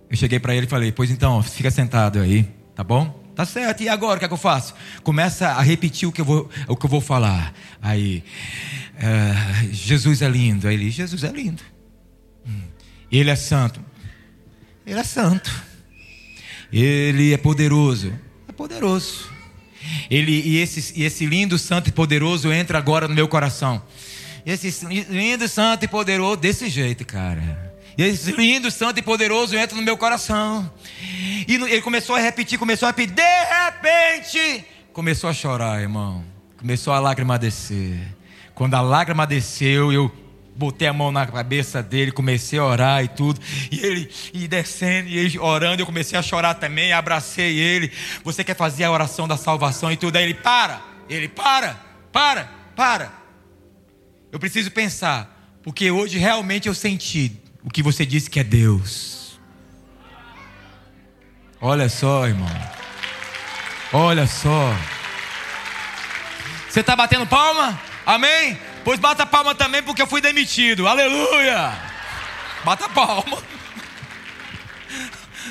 Eu 0.10 0.18
cheguei 0.18 0.40
para 0.40 0.56
ele 0.56 0.66
e 0.66 0.70
falei: 0.70 0.92
Pois 0.92 1.12
então, 1.12 1.44
fica 1.44 1.70
sentado 1.70 2.20
aí, 2.20 2.44
tá 2.74 2.84
bom? 2.84 3.25
Tá 3.36 3.46
certo, 3.46 3.84
e 3.84 3.90
agora 3.90 4.16
o 4.16 4.20
que, 4.20 4.26
é 4.26 4.28
que 4.30 4.34
eu 4.34 4.38
faço? 4.38 4.74
Começa 5.04 5.50
a 5.50 5.62
repetir 5.62 6.08
o 6.08 6.12
que 6.12 6.22
eu 6.22 6.26
vou, 6.26 6.50
o 6.70 6.76
que 6.76 6.86
eu 6.86 6.90
vou 6.90 7.02
falar. 7.02 7.54
Aí, 7.82 8.24
uh, 8.96 9.74
Jesus 9.74 10.22
é 10.22 10.30
lindo. 10.30 10.70
Aí 10.70 10.76
ele, 10.76 10.90
Jesus 10.90 11.22
é 11.26 11.32
lindo. 11.32 11.62
Hum. 12.48 12.62
Ele 13.12 13.30
é 13.30 13.36
santo. 13.36 13.84
Ele 14.86 15.00
é 15.00 15.04
santo. 15.04 15.52
Ele 16.72 17.34
é 17.34 17.38
poderoso. 17.38 18.14
É 18.48 18.54
poderoso. 18.54 19.30
Ele, 20.10 20.32
e, 20.32 20.58
esse, 20.58 20.98
e 20.98 21.04
esse 21.04 21.26
lindo, 21.26 21.58
santo 21.58 21.90
e 21.90 21.92
poderoso 21.92 22.54
entra 22.54 22.78
agora 22.78 23.06
no 23.06 23.14
meu 23.14 23.28
coração. 23.28 23.84
Esse 24.46 24.86
lindo, 25.10 25.48
santo 25.50 25.84
e 25.84 25.88
poderoso, 25.90 26.38
desse 26.38 26.70
jeito, 26.70 27.06
cara. 27.06 27.65
E 27.98 28.04
esse 28.04 28.32
lindo, 28.32 28.70
santo 28.70 29.00
e 29.00 29.02
poderoso 29.02 29.56
entra 29.56 29.76
no 29.76 29.82
meu 29.82 29.98
coração. 29.98 30.72
E 31.48 31.56
ele 31.56 31.82
começou 31.82 32.16
a 32.16 32.20
repetir, 32.20 32.60
começou 32.60 32.88
a 32.88 32.90
repetir. 32.90 33.16
De 33.16 33.22
repente, 33.22 34.66
começou 34.92 35.30
a 35.30 35.34
chorar, 35.34 35.82
irmão. 35.82 36.24
Começou 36.58 36.94
a 36.94 37.00
lágrima 37.00 37.40
descer. 37.40 38.16
Quando 38.54 38.74
a 38.74 38.82
lágrima 38.82 39.26
desceu, 39.26 39.94
eu 39.94 40.12
botei 40.56 40.88
a 40.88 40.94
mão 40.94 41.12
na 41.12 41.26
cabeça 41.26 41.84
dele, 41.84 42.12
comecei 42.12 42.58
a 42.60 42.66
orar 42.66 43.04
e 43.04 43.08
tudo. 43.08 43.40
E 43.72 43.80
ele 43.80 44.10
e 44.34 44.48
descendo, 44.48 45.10
e 45.10 45.18
ele 45.18 45.38
orando, 45.40 45.82
eu 45.82 45.86
comecei 45.86 46.18
a 46.18 46.22
chorar 46.22 46.56
também, 46.56 46.92
abracei 46.92 47.58
ele. 47.58 47.92
Você 48.24 48.44
quer 48.44 48.56
fazer 48.56 48.84
a 48.84 48.92
oração 48.92 49.28
da 49.28 49.38
salvação 49.38 49.92
e 49.92 49.98
tudo? 49.98 50.16
Aí 50.16 50.24
ele 50.24 50.34
para. 50.34 50.82
Ele 51.10 51.28
para, 51.28 51.80
para, 52.12 52.50
para. 52.76 53.12
Eu 54.32 54.40
preciso 54.40 54.72
pensar, 54.72 55.58
porque 55.64 55.92
hoje 55.92 56.18
realmente 56.18 56.68
eu 56.68 56.74
senti 56.74 57.45
o 57.66 57.70
que 57.72 57.82
você 57.82 58.06
disse 58.06 58.30
que 58.30 58.40
é 58.40 58.44
Deus. 58.44 59.40
Olha 61.60 61.90
só, 61.90 62.28
irmão. 62.28 62.48
Olha 63.92 64.28
só. 64.28 64.76
Você 66.70 66.82
está 66.82 66.96
batendo 66.96 67.26
palma? 67.26 67.80
Amém? 68.06 68.60
Pois 68.84 69.00
bata 69.00 69.26
palma 69.26 69.56
também, 69.56 69.82
porque 69.82 70.02
eu 70.02 70.08
fui 70.08 70.22
demitido. 70.22 70.88
Aleluia! 70.88 71.74
Bata 72.64 72.88
palma. 72.88 73.42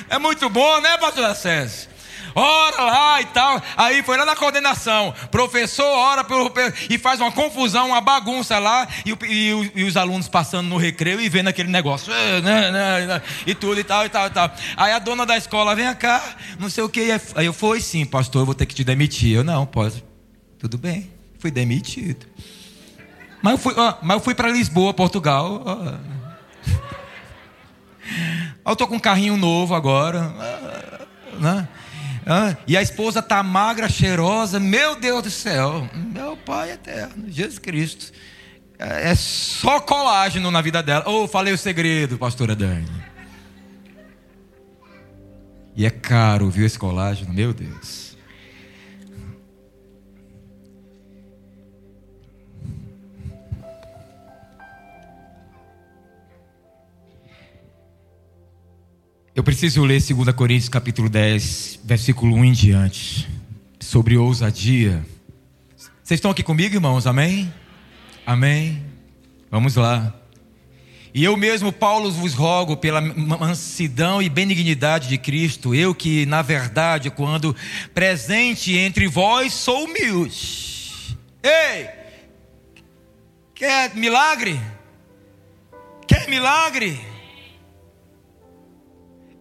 É 0.09 0.17
muito 0.17 0.49
bom, 0.49 0.79
né, 0.79 0.97
pastor 0.97 1.25
Ascenso? 1.25 1.89
Ora 2.35 2.83
lá 2.83 3.21
e 3.21 3.25
tal. 3.25 3.61
Aí 3.77 4.03
foi 4.03 4.17
lá 4.17 4.25
na 4.25 4.35
coordenação, 4.35 5.13
professor 5.31 5.85
ora 5.85 6.23
pelo, 6.23 6.51
e 6.89 6.97
faz 6.97 7.21
uma 7.21 7.31
confusão, 7.31 7.87
uma 7.87 8.01
bagunça 8.01 8.59
lá, 8.59 8.87
e, 9.05 9.11
e, 9.25 9.71
e 9.75 9.83
os 9.85 9.95
alunos 9.95 10.27
passando 10.27 10.67
no 10.67 10.77
recreio 10.77 11.21
e 11.21 11.29
vendo 11.29 11.47
aquele 11.47 11.69
negócio, 11.69 12.11
eh, 12.11 12.41
né, 12.41 12.71
né, 12.71 13.07
né, 13.07 13.21
e 13.47 13.55
tudo 13.55 13.79
e 13.79 13.83
tal 13.83 14.05
e 14.05 14.09
tal 14.09 14.27
e 14.27 14.29
tal. 14.29 14.51
Aí 14.75 14.91
a 14.91 14.99
dona 14.99 15.25
da 15.25 15.37
escola 15.37 15.73
vem 15.73 15.93
cá, 15.95 16.21
não 16.59 16.69
sei 16.69 16.83
o 16.83 16.89
que. 16.89 17.09
Aí 17.35 17.45
eu 17.45 17.53
fui, 17.53 17.79
sim, 17.79 18.05
pastor, 18.05 18.41
eu 18.41 18.45
vou 18.45 18.55
ter 18.55 18.65
que 18.65 18.75
te 18.75 18.83
demitir. 18.83 19.35
Eu 19.35 19.43
não, 19.43 19.65
pode. 19.65 20.03
Tudo 20.59 20.77
bem, 20.77 21.09
fui 21.39 21.51
demitido. 21.51 22.25
Mas 23.41 23.53
eu 23.53 23.57
fui, 23.59 23.73
mas 24.01 24.17
eu 24.17 24.19
fui 24.19 24.33
para 24.33 24.49
Lisboa, 24.49 24.93
Portugal. 24.93 25.61
Ó. 25.65 26.15
Eu 28.65 28.73
estou 28.73 28.87
com 28.87 28.95
um 28.95 28.99
carrinho 28.99 29.37
novo 29.37 29.75
agora. 29.75 30.33
Né? 31.39 31.67
E 32.65 32.75
a 32.75 32.81
esposa 32.81 33.19
está 33.19 33.43
magra, 33.43 33.87
cheirosa. 33.87 34.59
Meu 34.59 34.95
Deus 34.95 35.23
do 35.23 35.29
céu. 35.29 35.87
Meu 35.93 36.35
Pai 36.35 36.71
eterno, 36.71 37.25
Jesus 37.29 37.59
Cristo. 37.59 38.11
É, 38.79 39.11
é 39.11 39.15
só 39.15 39.79
colágeno 39.79 40.49
na 40.49 40.61
vida 40.61 40.81
dela. 40.81 41.07
Oh, 41.07 41.27
falei 41.27 41.53
o 41.53 41.57
segredo, 41.57 42.17
pastora 42.17 42.55
Dani. 42.55 43.05
E 45.75 45.85
é 45.85 45.89
caro, 45.89 46.49
viu, 46.49 46.65
esse 46.65 46.79
colágeno? 46.79 47.33
Meu 47.33 47.53
Deus. 47.53 48.14
Eu 59.35 59.43
preciso 59.43 59.83
ler 59.83 60.01
2 60.01 60.33
Coríntios 60.33 60.69
capítulo 60.69 61.09
10, 61.09 61.81
versículo 61.83 62.33
1 62.37 62.45
em 62.45 62.51
diante, 62.53 63.27
sobre 63.81 64.15
ousadia. 64.15 65.05
Vocês 66.01 66.19
estão 66.19 66.31
aqui 66.31 66.41
comigo, 66.41 66.73
irmãos? 66.73 67.05
Amém? 67.05 67.53
Amém? 68.25 68.81
Vamos 69.51 69.75
lá. 69.75 70.15
E 71.13 71.21
eu 71.21 71.35
mesmo, 71.35 71.73
Paulo, 71.73 72.09
vos 72.13 72.33
rogo 72.33 72.77
pela 72.77 73.01
mansidão 73.01 74.21
e 74.21 74.29
benignidade 74.29 75.09
de 75.09 75.17
Cristo, 75.17 75.75
eu 75.75 75.93
que, 75.93 76.25
na 76.25 76.41
verdade, 76.41 77.09
quando 77.09 77.53
presente 77.93 78.77
entre 78.77 79.05
vós, 79.05 79.51
sou 79.51 79.83
humilde. 79.83 81.17
Ei! 81.43 81.89
Quer 83.53 83.93
milagre? 83.95 84.57
Quer 86.07 86.29
milagre? 86.29 87.14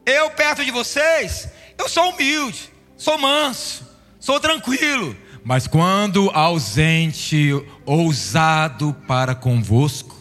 Eu 0.06 0.30
perto 0.30 0.64
de 0.64 0.70
vocês, 0.70 1.48
eu 1.78 1.88
sou 1.88 2.10
humilde, 2.10 2.70
sou 2.96 3.18
manso, 3.18 3.86
sou 4.20 4.38
tranquilo. 4.38 5.16
Mas 5.42 5.66
quando 5.66 6.30
ausente, 6.30 7.50
ousado 7.84 8.96
para 9.06 9.34
convosco, 9.34 10.16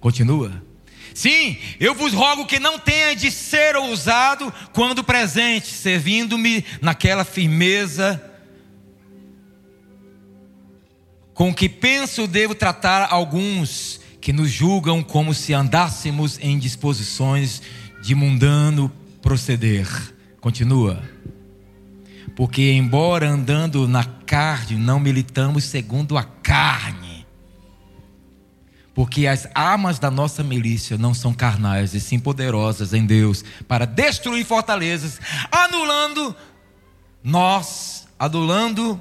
continua. 0.00 0.62
Sim, 1.14 1.58
eu 1.78 1.94
vos 1.94 2.12
rogo 2.12 2.46
que 2.46 2.58
não 2.58 2.78
tenha 2.78 3.14
de 3.14 3.30
ser 3.30 3.76
ousado 3.76 4.52
quando 4.72 5.04
presente, 5.04 5.68
servindo-me 5.68 6.64
naquela 6.80 7.24
firmeza 7.24 8.32
Com 11.34 11.52
que 11.52 11.68
penso 11.68 12.26
devo 12.26 12.54
tratar 12.54 13.08
alguns 13.10 14.00
que 14.20 14.32
nos 14.32 14.50
julgam 14.50 15.02
como 15.02 15.34
se 15.34 15.52
andássemos 15.52 16.38
em 16.40 16.58
disposições 16.58 17.62
de 18.02 18.14
mundano 18.14 18.92
proceder. 19.22 19.86
Continua. 20.40 21.00
Porque, 22.34 22.72
embora 22.72 23.30
andando 23.30 23.86
na 23.86 24.04
carne, 24.04 24.76
não 24.76 24.98
militamos 24.98 25.64
segundo 25.64 26.18
a 26.18 26.24
carne. 26.24 27.24
Porque 28.94 29.26
as 29.26 29.48
armas 29.54 29.98
da 29.98 30.10
nossa 30.10 30.42
milícia 30.42 30.98
não 30.98 31.14
são 31.14 31.32
carnais, 31.32 31.94
e 31.94 32.00
sim 32.00 32.18
poderosas 32.18 32.92
em 32.92 33.06
Deus 33.06 33.44
para 33.66 33.86
destruir 33.86 34.44
fortalezas, 34.44 35.18
anulando 35.50 36.34
nós, 37.22 38.06
anulando 38.18 39.00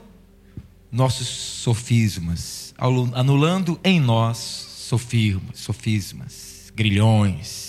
nossos 0.92 1.28
sofismas, 1.28 2.74
anulando 3.14 3.80
em 3.84 4.00
nós 4.00 4.38
sofismas, 4.38 5.60
sofismas 5.60 6.72
grilhões. 6.76 7.61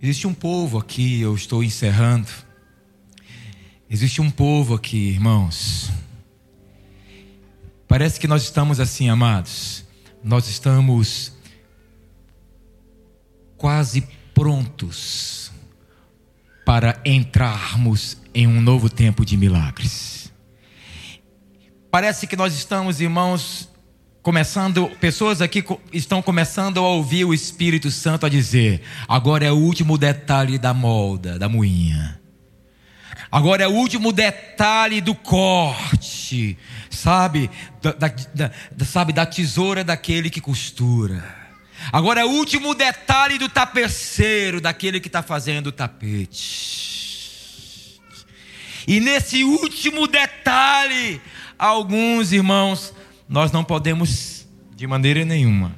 Existe 0.00 0.26
um 0.26 0.34
povo 0.34 0.78
aqui, 0.78 1.20
eu 1.20 1.34
estou 1.34 1.64
encerrando. 1.64 2.28
Existe 3.88 4.20
um 4.20 4.30
povo 4.30 4.74
aqui, 4.74 5.08
irmãos. 5.08 5.90
Parece 7.88 8.18
que 8.18 8.28
nós 8.28 8.42
estamos 8.42 8.80
assim, 8.80 9.08
amados. 9.08 9.84
Nós 10.22 10.48
estamos 10.48 11.32
quase 13.56 14.06
prontos 14.34 15.50
para 16.64 17.00
entrarmos 17.04 18.18
em 18.34 18.46
um 18.46 18.60
novo 18.60 18.90
tempo 18.90 19.24
de 19.24 19.36
milagres. 19.36 20.32
Parece 21.90 22.26
que 22.26 22.36
nós 22.36 22.54
estamos, 22.54 23.00
irmãos, 23.00 23.70
começando, 24.26 24.90
pessoas 25.00 25.40
aqui 25.40 25.64
estão 25.92 26.20
começando 26.20 26.78
a 26.78 26.82
ouvir 26.82 27.24
o 27.24 27.32
Espírito 27.32 27.92
Santo 27.92 28.26
a 28.26 28.28
dizer: 28.28 28.82
agora 29.06 29.44
é 29.44 29.52
o 29.52 29.56
último 29.56 29.96
detalhe 29.96 30.58
da 30.58 30.74
molda, 30.74 31.38
da 31.38 31.48
moinha. 31.48 32.20
Agora 33.30 33.62
é 33.62 33.68
o 33.68 33.70
último 33.70 34.12
detalhe 34.12 35.00
do 35.00 35.14
corte, 35.14 36.58
sabe? 36.90 37.48
Da, 37.80 37.92
da, 37.92 38.12
da, 38.72 38.84
sabe, 38.84 39.12
da 39.12 39.24
tesoura 39.24 39.84
daquele 39.84 40.28
que 40.28 40.40
costura. 40.40 41.22
Agora 41.92 42.20
é 42.20 42.24
o 42.24 42.30
último 42.30 42.74
detalhe 42.74 43.38
do 43.38 43.48
tapeceiro, 43.48 44.60
daquele 44.60 44.98
que 44.98 45.06
está 45.06 45.22
fazendo 45.22 45.68
o 45.68 45.72
tapete. 45.72 46.96
E 48.88 48.98
nesse 48.98 49.44
último 49.44 50.08
detalhe, 50.08 51.20
alguns 51.56 52.32
irmãos, 52.32 52.92
nós 53.28 53.50
não 53.50 53.64
podemos, 53.64 54.46
de 54.74 54.86
maneira 54.86 55.24
nenhuma, 55.24 55.74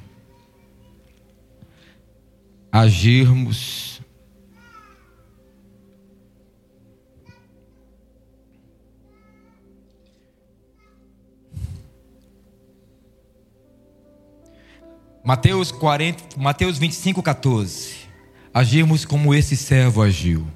agirmos 2.71 3.89
Mateus, 15.29 15.71
40, 15.71 16.39
Mateus 16.39 16.79
25, 16.79 17.21
14. 17.21 17.93
Agirmos 18.51 19.05
como 19.05 19.31
esse 19.31 19.55
servo 19.55 20.01
agiu. 20.01 20.47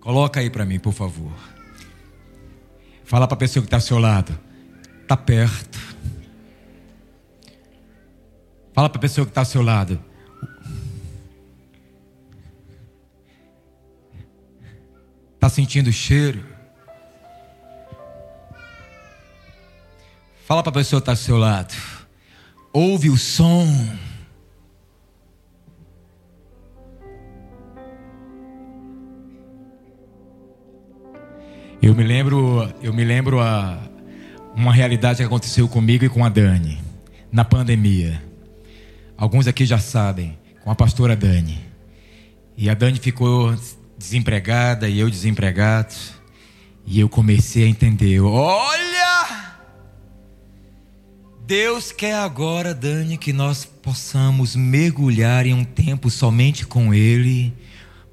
Coloca 0.00 0.40
aí 0.40 0.48
para 0.48 0.64
mim, 0.64 0.78
por 0.78 0.94
favor. 0.94 1.53
Fala 3.04 3.28
para 3.28 3.34
a 3.34 3.38
pessoa 3.38 3.62
que 3.62 3.66
está 3.66 3.76
ao 3.76 3.80
seu 3.80 3.98
lado. 3.98 4.38
Está 5.02 5.16
perto. 5.16 5.78
Fala 8.72 8.88
para 8.88 8.98
a 8.98 9.00
pessoa 9.00 9.24
que 9.24 9.30
está 9.30 9.42
ao 9.42 9.46
seu 9.46 9.62
lado. 9.62 10.02
Está 15.34 15.48
sentindo 15.48 15.88
o 15.88 15.92
cheiro? 15.92 16.44
Fala 20.46 20.62
para 20.62 20.70
a 20.70 20.74
pessoa 20.74 21.00
que 21.00 21.02
está 21.02 21.12
ao 21.12 21.16
seu 21.16 21.38
lado 21.38 21.74
ouve 22.74 23.08
o 23.08 23.16
som. 23.16 23.64
Eu 31.84 31.94
me 31.94 32.02
lembro, 32.02 32.66
eu 32.80 32.94
me 32.94 33.04
lembro 33.04 33.40
a 33.40 33.78
uma 34.56 34.72
realidade 34.72 35.18
que 35.18 35.22
aconteceu 35.22 35.68
comigo 35.68 36.02
e 36.02 36.08
com 36.08 36.24
a 36.24 36.30
Dani 36.30 36.80
na 37.30 37.44
pandemia. 37.44 38.22
Alguns 39.18 39.46
aqui 39.46 39.66
já 39.66 39.78
sabem, 39.78 40.38
com 40.62 40.70
a 40.70 40.74
pastora 40.74 41.14
Dani. 41.14 41.62
E 42.56 42.70
a 42.70 42.74
Dani 42.74 42.98
ficou 42.98 43.54
desempregada 43.98 44.88
e 44.88 44.98
eu 44.98 45.10
desempregado. 45.10 45.94
E 46.86 46.98
eu 46.98 47.06
comecei 47.06 47.64
a 47.64 47.68
entender, 47.68 48.18
olha 48.18 49.54
Deus 51.46 51.92
quer 51.92 52.14
agora, 52.14 52.72
Dani, 52.72 53.18
que 53.18 53.30
nós 53.30 53.66
possamos 53.66 54.56
mergulhar 54.56 55.44
em 55.44 55.52
um 55.52 55.64
tempo 55.64 56.08
somente 56.08 56.66
com 56.66 56.94
Ele, 56.94 57.52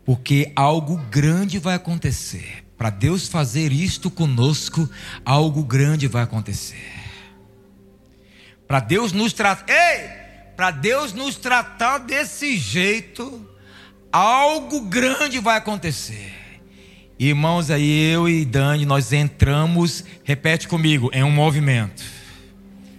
porque 0.03 0.51
algo 0.57 0.97
grande 1.09 1.57
vai 1.57 1.76
acontecer. 1.76 2.65
Para 2.82 2.90
Deus 2.90 3.28
fazer 3.28 3.72
isto 3.72 4.10
conosco, 4.10 4.90
algo 5.24 5.64
grande 5.64 6.08
vai 6.08 6.24
acontecer. 6.24 6.82
Para 8.68 8.80
Deus 8.80 9.14
nos 9.14 9.34
tratar, 9.34 9.72
ei, 9.72 10.08
para 10.58 10.72
Deus 10.72 11.14
nos 11.14 11.36
tratar 11.36 12.00
desse 12.00 12.58
jeito, 12.58 13.48
algo 14.12 14.82
grande 14.82 15.38
vai 15.38 15.60
acontecer. 15.60 16.34
Irmãos, 17.20 17.70
aí 17.70 18.12
eu 18.12 18.28
e 18.28 18.44
Dani, 18.44 18.84
nós 18.84 19.14
entramos, 19.14 20.04
repete 20.24 20.68
comigo, 20.68 21.12
em 21.14 21.24
um 21.24 21.30
movimento 21.30 22.02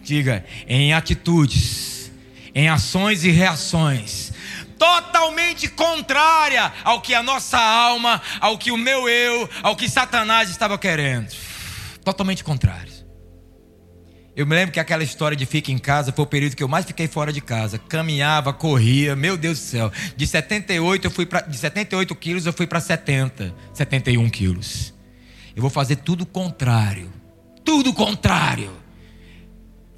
diga, 0.02 0.44
em 0.68 0.92
atitudes, 0.92 2.12
em 2.54 2.68
ações 2.68 3.24
e 3.24 3.30
reações, 3.30 4.32
totalmente 4.82 5.68
contrária 5.68 6.72
ao 6.82 7.00
que 7.00 7.14
a 7.14 7.22
nossa 7.22 7.56
alma, 7.56 8.20
ao 8.40 8.58
que 8.58 8.72
o 8.72 8.76
meu 8.76 9.08
eu, 9.08 9.48
ao 9.62 9.76
que 9.76 9.88
Satanás 9.88 10.50
estava 10.50 10.76
querendo. 10.76 11.32
Totalmente 12.04 12.42
contrário. 12.42 12.90
Eu 14.34 14.44
me 14.44 14.56
lembro 14.56 14.72
que 14.72 14.80
aquela 14.80 15.04
história 15.04 15.36
de 15.36 15.46
fica 15.46 15.70
em 15.70 15.78
casa 15.78 16.10
foi 16.10 16.24
o 16.24 16.26
período 16.26 16.56
que 16.56 16.64
eu 16.64 16.68
mais 16.68 16.84
fiquei 16.84 17.06
fora 17.06 17.32
de 17.32 17.40
casa. 17.40 17.78
Caminhava, 17.78 18.52
corria, 18.52 19.14
meu 19.14 19.36
Deus 19.36 19.60
do 19.60 19.64
céu. 19.64 19.92
De 20.16 20.26
78 20.26 21.06
eu 21.06 21.10
fui 21.12 21.26
para 21.26 21.42
de 21.42 21.56
78 21.56 22.12
quilos 22.16 22.46
eu 22.46 22.52
fui 22.52 22.66
para 22.66 22.80
70, 22.80 23.54
71 23.72 24.28
quilos. 24.30 24.92
Eu 25.54 25.60
vou 25.60 25.70
fazer 25.70 25.96
tudo 25.96 26.26
contrário, 26.26 27.12
tudo 27.62 27.92
contrário 27.92 28.82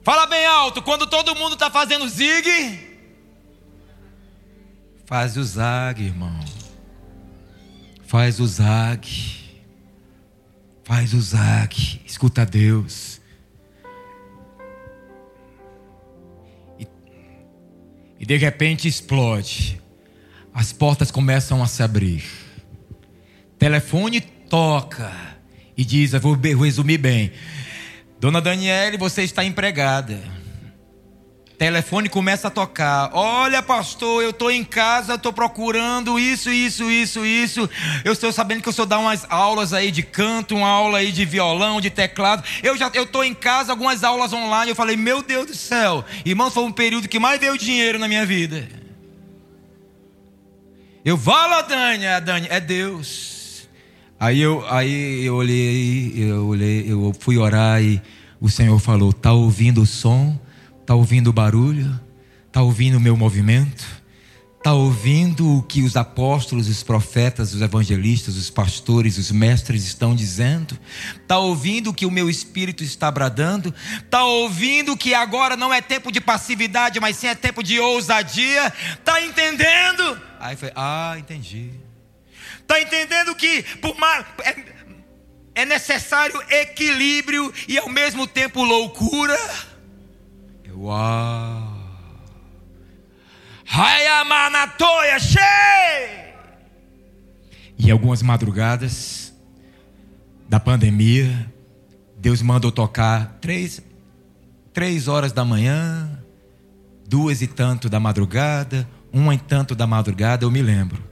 Fala 0.05 0.27
bem 0.27 0.45
alto, 0.45 0.83
quando 0.83 1.07
todo 1.07 1.35
mundo 1.35 1.55
está 1.55 1.71
fazendo 1.71 2.07
zig, 2.07 2.94
faz 5.15 5.37
o 5.37 5.45
zag, 5.45 6.03
irmão. 6.03 6.41
Faz 8.05 8.41
o 8.41 8.47
zag. 8.49 9.09
Faz 10.83 11.15
o 11.15 11.21
zag. 11.21 12.01
Escuta 12.05 12.45
Deus. 12.45 13.21
E, 16.81 16.89
e 18.19 18.27
de 18.27 18.37
repente 18.37 18.89
explode. 18.89 19.81
As 20.53 20.73
portas 20.73 21.13
começam 21.13 21.63
a 21.63 21.69
se 21.69 21.85
abrir. 21.85 22.25
Telefone 23.57 24.21
toca 24.21 25.13
e 25.77 25.85
diz: 25.85 26.13
Eu 26.13 26.19
vou 26.19 26.35
resumir 26.35 26.99
bem. 26.99 27.31
Dona 28.19 28.41
Daniele, 28.41 28.99
você 28.99 29.23
está 29.23 29.45
empregada. 29.45 30.21
Telefone 31.65 32.11
começa 32.11 32.49
a 32.49 32.51
tocar. 32.51 33.09
Olha, 33.15 33.63
pastor, 33.63 34.23
eu 34.23 34.31
estou 34.31 34.51
em 34.51 34.63
casa, 34.63 35.15
estou 35.15 35.33
procurando 35.33 36.19
isso, 36.19 36.51
isso, 36.51 36.91
isso, 36.91 37.25
isso. 37.25 37.71
Eu 38.05 38.13
estou 38.13 38.31
sabendo 38.31 38.61
que 38.61 38.69
o 38.69 38.73
senhor 38.73 38.85
dá 38.85 38.99
umas 38.99 39.25
aulas 39.31 39.73
aí 39.73 39.91
de 39.91 40.03
canto, 40.03 40.55
uma 40.55 40.69
aula 40.69 40.99
aí 40.99 41.11
de 41.11 41.25
violão, 41.25 41.81
de 41.81 41.89
teclado. 41.89 42.45
Eu 42.63 42.77
já 42.77 42.91
eu 42.93 43.05
estou 43.05 43.25
em 43.25 43.33
casa, 43.33 43.73
algumas 43.73 44.05
aulas 44.05 44.31
online. 44.35 44.73
Eu 44.73 44.77
falei, 44.77 44.95
meu 44.95 45.23
Deus 45.23 45.47
do 45.47 45.55
céu, 45.55 46.05
irmãos, 46.23 46.53
foi 46.53 46.65
um 46.65 46.71
período 46.71 47.09
que 47.09 47.19
mais 47.19 47.41
veio 47.41 47.57
dinheiro 47.57 47.99
na 47.99 48.09
minha 48.09 48.27
vida. 48.27 48.69
Eu 51.03 51.17
falo, 51.17 51.63
Dani, 51.63 52.05
é 52.05 52.21
Dani, 52.21 52.47
é 52.51 52.61
Deus. 52.61 53.67
Aí 54.21 54.39
eu, 54.39 54.63
aí 54.69 55.25
eu 55.25 55.35
olhei, 55.35 56.13
eu 56.15 56.47
olhei, 56.47 56.93
eu 56.93 57.17
fui 57.19 57.39
orar 57.39 57.83
e 57.83 58.03
o 58.39 58.51
Senhor 58.51 58.79
falou: 58.79 59.15
"Tá 59.15 59.33
ouvindo 59.33 59.81
o 59.81 59.87
som? 59.87 60.39
Tá 60.87 60.95
ouvindo 60.95 61.31
o 61.31 61.33
barulho? 61.33 61.99
Tá 62.53 62.63
ouvindo 62.63 62.99
o 62.99 63.01
meu 63.01 63.17
movimento? 63.17 63.85
Está 64.59 64.73
ouvindo 64.73 65.59
o 65.59 65.63
que 65.63 65.83
os 65.83 65.95
apóstolos, 65.95 66.69
os 66.69 66.83
profetas, 66.83 67.53
os 67.53 67.61
evangelistas, 67.61 68.35
os 68.35 68.49
pastores, 68.49 69.19
os 69.19 69.31
mestres 69.31 69.85
estão 69.85 70.15
dizendo? 70.15 70.79
Está 71.21 71.39
ouvindo 71.39 71.91
o 71.91 71.95
que 71.95 72.07
o 72.07 72.11
meu 72.11 72.31
espírito 72.31 72.83
está 72.83 73.11
bradando? 73.11 73.75
Está 74.03 74.25
ouvindo 74.25 74.97
que 74.97 75.13
agora 75.13 75.55
não 75.55 75.73
é 75.73 75.83
tempo 75.83 76.11
de 76.11 76.19
passividade, 76.19 76.99
mas 76.99 77.17
sim 77.17 77.27
é 77.27 77.35
tempo 77.35 77.63
de 77.63 77.79
ousadia? 77.79 78.73
Está 78.99 79.21
entendendo? 79.21 80.19
Aí 80.41 80.57
foi, 80.57 80.73
ah, 80.75 81.15
entendi. 81.19 81.71
Está 82.61 82.81
entendendo 82.81 83.35
que 83.35 83.63
por 83.83 83.95
mais, 83.99 84.25
é, 84.45 84.57
é 85.57 85.65
necessário 85.67 86.43
equilíbrio 86.49 87.53
e 87.69 87.77
ao 87.77 87.91
mesmo 87.91 88.27
tempo 88.27 88.65
loucura? 88.65 89.39
Uau! 90.77 91.85
Hayamanatoya 93.67 95.19
Shei! 95.19 96.35
E 97.79 97.91
algumas 97.91 98.23
madrugadas 98.23 99.33
da 100.49 100.61
pandemia, 100.61 101.53
Deus 102.19 102.43
mandou 102.43 102.71
tocar 102.71 103.39
três, 103.41 103.83
três 104.73 105.09
horas 105.09 105.33
da 105.33 105.45
manhã, 105.45 106.19
duas 107.07 107.43
e 107.43 107.47
tanto 107.47 107.89
da 107.89 108.01
madrugada, 108.01 108.89
uma 109.13 109.35
e 109.35 109.39
tanto 109.39 109.75
da 109.75 109.87
madrugada, 109.87 110.45
eu 110.45 110.51
me 110.51 110.63
lembro. 110.63 111.03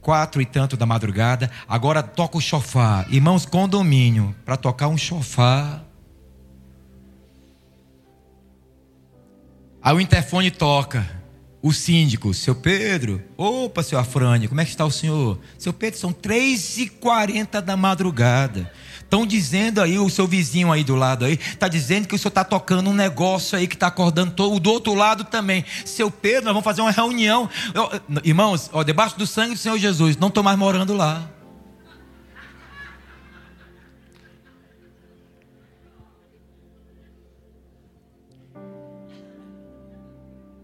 Quatro 0.00 0.40
e 0.40 0.46
tanto 0.46 0.76
da 0.76 0.86
madrugada, 0.86 1.50
agora 1.68 2.02
toca 2.02 2.38
o 2.38 2.40
chofar. 2.40 3.06
Irmãos, 3.12 3.44
condomínio, 3.44 4.34
para 4.46 4.56
tocar 4.56 4.88
um 4.88 4.96
chofar. 4.96 5.84
Aí 9.82 9.94
o 9.94 10.00
interfone 10.00 10.50
toca. 10.50 11.20
O 11.62 11.74
síndico, 11.74 12.32
seu 12.32 12.54
Pedro, 12.54 13.22
opa, 13.36 13.82
seu 13.82 13.98
Afrânio, 13.98 14.48
como 14.48 14.62
é 14.62 14.64
que 14.64 14.70
está 14.70 14.86
o 14.86 14.90
senhor? 14.90 15.38
Seu 15.58 15.74
Pedro, 15.74 16.00
são 16.00 16.10
3h40 16.10 17.60
da 17.60 17.76
madrugada. 17.76 18.72
Estão 18.98 19.26
dizendo 19.26 19.82
aí, 19.82 19.98
o 19.98 20.08
seu 20.08 20.26
vizinho 20.26 20.72
aí 20.72 20.82
do 20.82 20.94
lado 20.94 21.26
aí, 21.26 21.34
está 21.34 21.68
dizendo 21.68 22.08
que 22.08 22.14
o 22.14 22.18
senhor 22.18 22.30
está 22.30 22.44
tocando 22.44 22.88
um 22.88 22.94
negócio 22.94 23.58
aí 23.58 23.66
que 23.66 23.74
está 23.74 23.88
acordando 23.88 24.32
todo, 24.32 24.58
do 24.58 24.70
outro 24.70 24.94
lado 24.94 25.24
também. 25.24 25.62
Seu 25.84 26.10
Pedro, 26.10 26.44
nós 26.44 26.54
vamos 26.54 26.64
fazer 26.64 26.80
uma 26.80 26.92
reunião. 26.92 27.46
Eu, 27.74 27.90
irmãos, 28.24 28.70
ó, 28.72 28.82
debaixo 28.82 29.18
do 29.18 29.26
sangue 29.26 29.52
do 29.52 29.60
Senhor 29.60 29.76
Jesus, 29.76 30.16
não 30.16 30.28
estou 30.28 30.42
mais 30.42 30.56
morando 30.56 30.94
lá. 30.94 31.28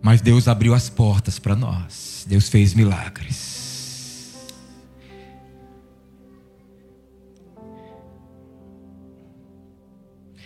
Mas 0.07 0.20
Deus 0.20 0.46
abriu 0.46 0.72
as 0.72 0.88
portas 0.88 1.36
para 1.36 1.57
nós. 1.57 2.24
Deus 2.28 2.48
fez 2.48 2.74
milagres. 2.74 4.36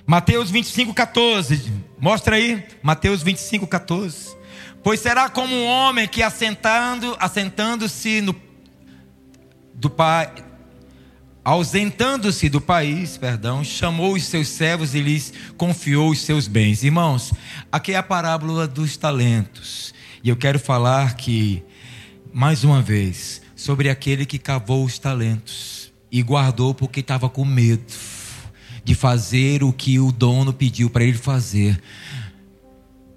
Mateus 0.06 0.50
25, 0.50 0.94
14. 0.94 1.70
Mostra 1.98 2.36
aí. 2.36 2.66
Mateus 2.82 3.22
25, 3.22 3.66
14. 3.66 4.34
Pois 4.82 4.98
será 4.98 5.28
como 5.28 5.54
um 5.54 5.66
homem 5.66 6.08
que 6.08 6.22
assentando, 6.22 7.14
assentando-se 7.20 8.22
no 8.22 8.34
do 9.74 9.90
pai, 9.90 10.32
ausentando-se 11.44 12.48
do 12.48 12.60
país, 12.60 13.16
perdão, 13.16 13.64
chamou 13.64 14.14
os 14.14 14.24
seus 14.24 14.48
servos 14.48 14.94
e 14.94 15.00
lhes 15.00 15.32
confiou 15.56 16.10
os 16.10 16.20
seus 16.20 16.46
bens. 16.46 16.82
Irmãos, 16.82 17.32
aqui 17.72 17.92
é 17.92 17.96
a 17.96 18.02
parábola 18.02 18.66
dos 18.66 18.96
talentos. 18.96 19.94
E 20.22 20.28
eu 20.28 20.36
quero 20.36 20.58
falar 20.58 21.14
que, 21.14 21.62
mais 22.32 22.62
uma 22.62 22.82
vez, 22.82 23.40
sobre 23.56 23.88
aquele 23.88 24.26
que 24.26 24.38
cavou 24.38 24.84
os 24.84 24.98
talentos 24.98 25.92
e 26.12 26.22
guardou 26.22 26.74
porque 26.74 27.00
estava 27.00 27.28
com 27.28 27.44
medo 27.44 27.92
de 28.84 28.94
fazer 28.94 29.62
o 29.62 29.72
que 29.72 29.98
o 29.98 30.12
dono 30.12 30.52
pediu 30.52 30.90
para 30.90 31.04
ele 31.04 31.18
fazer. 31.18 31.80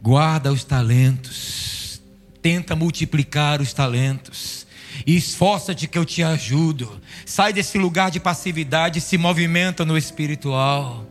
Guarda 0.02 0.52
os 0.52 0.64
talentos, 0.64 2.02
tenta 2.42 2.76
multiplicar 2.76 3.62
os 3.62 3.74
talentos 3.74 4.63
e 5.06 5.16
esforça-te 5.16 5.88
que 5.88 5.98
eu 5.98 6.06
te 6.06 6.24
ajudo. 6.24 7.02
Sai 7.26 7.54
desse 7.54 7.78
lugar 7.78 8.12
de 8.12 8.20
passividade 8.20 9.00
e 9.00 9.02
se 9.02 9.18
movimenta 9.18 9.84
no 9.86 9.98
espiritual. 9.98 11.06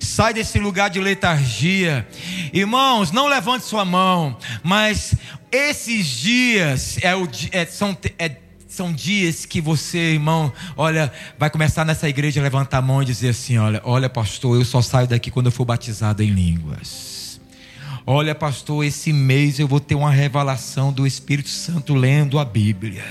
Sai 0.00 0.32
desse 0.32 0.58
lugar 0.58 0.90
de 0.90 1.00
letargia. 1.00 2.06
Irmãos, 2.52 3.10
não 3.10 3.26
levante 3.26 3.64
sua 3.64 3.84
mão, 3.84 4.36
mas 4.62 5.14
esses 5.50 6.06
dias 6.06 6.98
é 7.02 7.16
o, 7.16 7.28
é, 7.50 7.64
são, 7.66 7.96
é, 8.18 8.36
são 8.68 8.92
dias 8.92 9.44
que 9.44 9.60
você, 9.60 10.12
irmão, 10.12 10.52
olha, 10.76 11.12
vai 11.38 11.50
começar 11.50 11.84
nessa 11.84 12.08
igreja 12.08 12.40
a 12.40 12.44
levantar 12.44 12.78
a 12.78 12.82
mão 12.82 13.02
e 13.02 13.06
dizer 13.06 13.30
assim: 13.30 13.58
olha, 13.58 13.80
olha, 13.84 14.08
pastor, 14.08 14.56
eu 14.56 14.64
só 14.64 14.80
saio 14.80 15.08
daqui 15.08 15.30
quando 15.30 15.46
eu 15.46 15.52
for 15.52 15.64
batizado 15.64 16.22
em 16.22 16.30
línguas. 16.30 17.40
Olha, 18.06 18.34
pastor, 18.34 18.84
esse 18.86 19.12
mês 19.12 19.58
eu 19.58 19.68
vou 19.68 19.80
ter 19.80 19.94
uma 19.94 20.10
revelação 20.10 20.90
do 20.90 21.06
Espírito 21.06 21.50
Santo 21.50 21.92
lendo 21.92 22.38
a 22.38 22.44
Bíblia. 22.44 23.04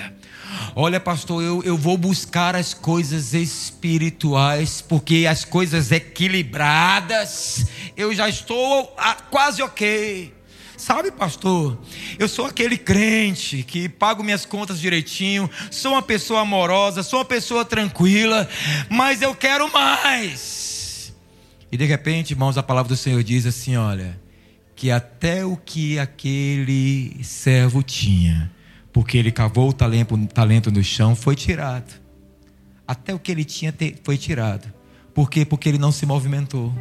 Olha, 0.75 0.99
pastor, 0.99 1.43
eu, 1.43 1.63
eu 1.63 1.77
vou 1.77 1.97
buscar 1.97 2.55
as 2.55 2.73
coisas 2.73 3.33
espirituais, 3.33 4.81
porque 4.81 5.25
as 5.29 5.43
coisas 5.43 5.91
equilibradas, 5.91 7.67
eu 7.95 8.13
já 8.13 8.29
estou 8.29 8.95
quase 9.29 9.61
ok. 9.61 10.33
Sabe, 10.77 11.11
pastor, 11.11 11.77
eu 12.19 12.27
sou 12.27 12.45
aquele 12.45 12.77
crente 12.77 13.63
que 13.63 13.89
pago 13.89 14.23
minhas 14.23 14.45
contas 14.45 14.79
direitinho, 14.79 15.49
sou 15.71 15.93
uma 15.93 16.03
pessoa 16.03 16.41
amorosa, 16.41 17.01
sou 17.01 17.19
uma 17.19 17.25
pessoa 17.25 17.65
tranquila, 17.65 18.47
mas 18.87 19.23
eu 19.23 19.33
quero 19.33 19.71
mais. 19.73 21.11
E 21.71 21.77
de 21.77 21.85
repente, 21.85 22.31
irmãos, 22.31 22.57
a 22.57 22.63
palavra 22.63 22.89
do 22.89 22.95
Senhor 22.95 23.23
diz 23.23 23.47
assim: 23.47 23.75
olha, 23.75 24.19
que 24.75 24.91
até 24.91 25.43
o 25.43 25.57
que 25.57 25.97
aquele 25.97 27.19
servo 27.23 27.81
tinha, 27.81 28.51
porque 28.97 29.15
ele 29.15 29.31
cavou 29.31 29.69
o 29.69 29.73
talento, 29.73 30.17
talento 30.33 30.71
no 30.71 30.83
chão, 30.83 31.15
foi 31.15 31.35
tirado. 31.35 32.01
Até 32.87 33.13
o 33.13 33.19
que 33.19 33.31
ele 33.31 33.45
tinha 33.45 33.71
foi 34.03 34.17
tirado. 34.17 34.73
Por 35.13 35.29
quê? 35.29 35.45
Porque 35.45 35.69
ele 35.69 35.77
não 35.77 35.91
se 35.91 36.03
movimentou. 36.03 36.73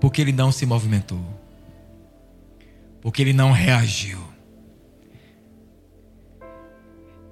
Porque 0.00 0.20
ele 0.20 0.30
não 0.30 0.52
se 0.52 0.64
movimentou. 0.64 1.20
Porque 3.00 3.20
ele 3.20 3.32
não 3.32 3.50
reagiu. 3.50 4.20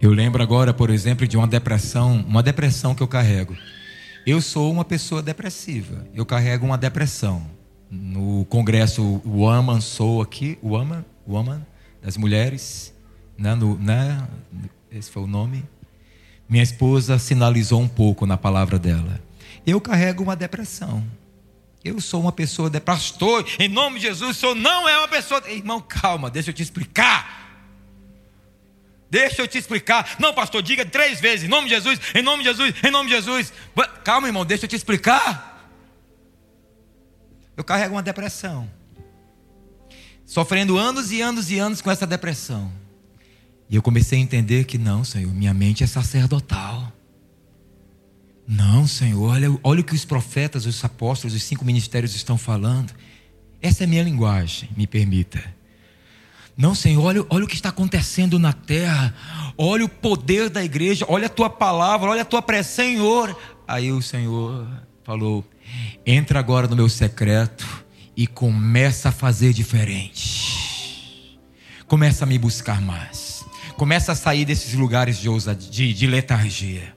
Eu 0.01 0.11
lembro 0.11 0.43
agora, 0.43 0.75
por 0.75 0.91
exemplo, 0.91 1.29
de 1.29 1.37
uma 1.37 1.47
depressão, 1.47 2.25
uma 2.27 2.43
depressão 2.43 2.93
que 2.93 3.05
eu 3.05 3.09
carrego. 3.09 3.57
Eu 4.27 4.41
sou 4.41 4.73
uma 4.73 4.85
pessoa 4.85 5.23
depressiva. 5.23 6.05
Eu 6.13 6.27
carrego 6.27 6.67
uma 6.67 6.77
depressão. 6.77 7.41
No 7.89 8.45
congresso 8.47 9.23
Woman 9.25 9.81
Sou 9.81 10.21
aqui, 10.21 10.59
Woman, 10.61 11.05
Woman, 11.25 11.63
das 12.03 12.17
mulheres, 12.17 12.95
né, 13.37 13.55
no, 13.55 13.79
né, 13.79 14.27
esse 14.91 15.11
foi 15.11 15.23
o 15.23 15.27
nome. 15.27 15.65
Minha 16.49 16.63
esposa 16.63 17.19
sinalizou 17.19 17.81
um 17.81 17.89
pouco 17.89 18.25
na 18.25 18.37
palavra 18.37 18.79
dela. 18.79 19.21
Eu 19.67 19.81
carrego 19.81 20.23
uma 20.23 20.35
depressão. 20.35 21.05
Eu 21.85 22.01
sou 22.01 22.21
uma 22.21 22.33
pessoa 22.33 22.69
de 22.69 22.81
pastor, 22.81 23.47
em 23.59 23.69
nome 23.69 23.97
de 23.99 24.07
Jesus, 24.07 24.37
o 24.37 24.41
senhor 24.41 24.55
não 24.55 24.89
é 24.89 24.99
uma 24.99 25.09
pessoa. 25.09 25.43
Irmão, 25.49 25.81
calma, 25.81 26.31
deixa 26.31 26.51
eu 26.51 26.55
te 26.55 26.63
explicar. 26.63 27.39
Deixa 29.11 29.43
eu 29.43 29.49
te 29.49 29.57
explicar. 29.59 30.17
Não, 30.19 30.35
pastor, 30.35 30.63
diga 30.63 30.85
três 30.85 31.21
vezes, 31.21 31.45
em 31.45 31.49
nome 31.49 31.69
de 31.69 31.75
Jesus, 31.75 32.01
em 32.15 32.23
nome 32.23 32.43
de 32.43 32.49
Jesus, 32.49 32.75
em 32.83 32.91
nome 32.91 33.09
de 33.09 33.15
Jesus. 33.15 33.53
Calma, 34.05 34.27
irmão, 34.27 34.45
deixa 34.45 34.65
eu 34.65 34.69
te 34.69 34.77
explicar. 34.77 35.71
Eu 37.57 37.65
carrego 37.65 37.95
uma 37.95 38.03
depressão 38.03 38.69
sofrendo 40.29 40.76
anos 40.76 41.11
e 41.11 41.22
anos 41.22 41.51
e 41.51 41.59
anos 41.59 41.81
com 41.81 41.91
essa 41.91 42.07
depressão. 42.07 42.70
E 43.68 43.74
eu 43.74 43.83
comecei 43.83 44.18
a 44.18 44.22
entender 44.22 44.64
que 44.64 44.76
não, 44.76 45.03
Senhor, 45.03 45.33
minha 45.33 45.55
mente 45.55 45.83
é 45.83 45.87
sacerdotal. 45.87 46.93
Não, 48.47 48.87
Senhor, 48.87 49.31
olha, 49.31 49.59
olha 49.64 49.81
o 49.81 49.85
que 49.85 49.95
os 49.95 50.05
profetas, 50.05 50.66
os 50.66 50.85
apóstolos, 50.85 51.35
os 51.35 51.43
cinco 51.43 51.64
ministérios 51.64 52.14
estão 52.14 52.37
falando. 52.37 52.93
Essa 53.61 53.85
é 53.85 53.87
minha 53.87 54.03
linguagem, 54.03 54.68
me 54.76 54.87
permita. 54.87 55.43
Não, 56.55 56.74
Senhor, 56.74 57.03
olha, 57.03 57.24
olha 57.31 57.45
o 57.45 57.49
que 57.49 57.55
está 57.55 57.70
acontecendo 57.70 58.39
na 58.39 58.53
terra. 58.53 59.14
Olha 59.57 59.87
o 59.87 59.89
poder 59.89 60.51
da 60.51 60.62
igreja, 60.62 61.07
olha 61.09 61.26
a 61.26 61.31
tua 61.31 61.49
palavra, 61.49 62.11
olha 62.11 62.22
a 62.22 62.26
tua 62.26 62.43
prece, 62.43 62.74
Senhor. 62.74 63.37
Aí 63.66 63.91
o 63.93 64.03
Senhor 64.03 64.66
falou: 65.05 65.43
entra 66.05 66.39
agora 66.39 66.66
no 66.66 66.76
meu 66.76 66.89
secreto 66.89 67.88
e 68.19 68.27
começa 68.27 69.11
a 69.11 69.12
fazer 69.12 69.53
diferente. 69.53 71.39
Começa 71.87 72.25
a 72.25 72.27
me 72.27 72.37
buscar 72.37 72.81
mais. 72.81 73.47
Começa 73.77 74.11
a 74.11 74.14
sair 74.16 74.45
desses 74.45 74.75
lugares 74.75 75.19
de, 75.19 75.29
ousadia, 75.29 75.71
de, 75.71 75.95
de 75.95 76.07
letargia. 76.09 76.97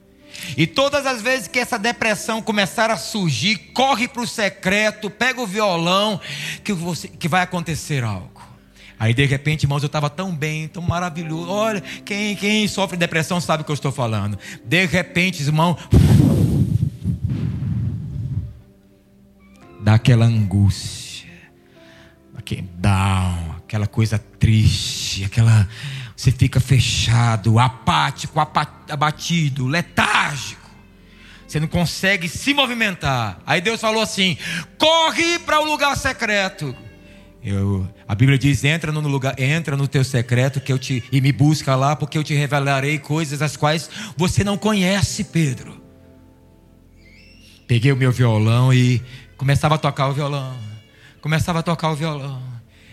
E 0.58 0.66
todas 0.66 1.06
as 1.06 1.22
vezes 1.22 1.48
que 1.48 1.60
essa 1.60 1.78
depressão 1.78 2.42
começar 2.42 2.90
a 2.90 2.98
surgir, 2.98 3.56
corre 3.72 4.08
para 4.08 4.24
o 4.24 4.28
secreto, 4.28 5.12
pega 5.12 5.40
o 5.40 5.46
violão, 5.46 6.20
que, 6.64 6.74
você, 6.74 7.08
que 7.08 7.28
vai 7.28 7.44
acontecer 7.44 8.04
algo. 8.04 8.42
Aí 9.00 9.14
de 9.14 9.26
repente, 9.28 9.66
irmãos, 9.66 9.84
eu 9.84 9.88
estava 9.88 10.10
tão 10.10 10.36
bem, 10.36 10.68
tão 10.68 10.82
maravilhoso. 10.82 11.52
Olha, 11.52 11.82
quem, 12.04 12.36
quem 12.36 12.68
sofre 12.68 12.98
depressão 12.98 13.40
sabe 13.40 13.62
o 13.62 13.64
que 13.64 13.72
eu 13.72 13.76
estou 13.76 13.92
falando. 13.92 14.40
De 14.66 14.88
repente, 14.88 15.44
irmão, 15.44 15.78
dá 19.82 19.96
aquela 19.96 20.26
angústia, 20.26 21.01
aquele 22.52 22.68
down, 22.76 23.56
aquela 23.58 23.88
coisa 23.88 24.20
triste, 24.20 25.24
aquela 25.24 25.68
você 26.16 26.32
fica 26.32 26.60
fechado, 26.60 27.58
apático, 27.58 28.40
abatido, 28.90 29.66
letárgico. 29.66 30.70
Você 31.48 31.60
não 31.60 31.68
consegue 31.68 32.30
se 32.30 32.54
movimentar. 32.54 33.40
Aí 33.46 33.60
Deus 33.60 33.82
falou 33.82 34.02
assim: 34.02 34.38
corre 34.78 35.40
para 35.40 35.60
o 35.60 35.66
lugar 35.66 35.98
secreto. 35.98 36.76
Eu, 37.44 37.90
a 38.08 38.14
Bíblia 38.14 38.38
diz: 38.38 38.64
entra 38.64 38.92
no 38.92 39.02
lugar, 39.02 39.40
entra 39.40 39.76
no 39.76 39.88
teu 39.88 40.04
secreto 40.04 40.62
que 40.62 40.72
eu 40.72 40.78
te 40.78 41.04
e 41.12 41.20
me 41.20 41.32
busca 41.32 41.76
lá, 41.76 41.96
porque 41.96 42.18
eu 42.18 42.24
te 42.24 42.36
revelarei 42.36 43.00
coisas 43.00 43.42
as 43.42 43.58
quais 43.58 43.90
você 44.16 44.44
não 44.44 44.58
conhece, 44.58 45.24
Pedro. 45.24 45.82
Peguei 47.68 47.92
o 47.92 47.98
meu 47.98 48.12
violão 48.12 48.72
e 48.72 49.02
começava 49.38 49.76
a 49.76 49.78
tocar 49.78 50.08
o 50.10 50.14
violão. 50.14 50.71
Começava 51.22 51.60
a 51.60 51.64
tocar 51.64 51.92
o 51.92 51.96
violão. 51.96 52.42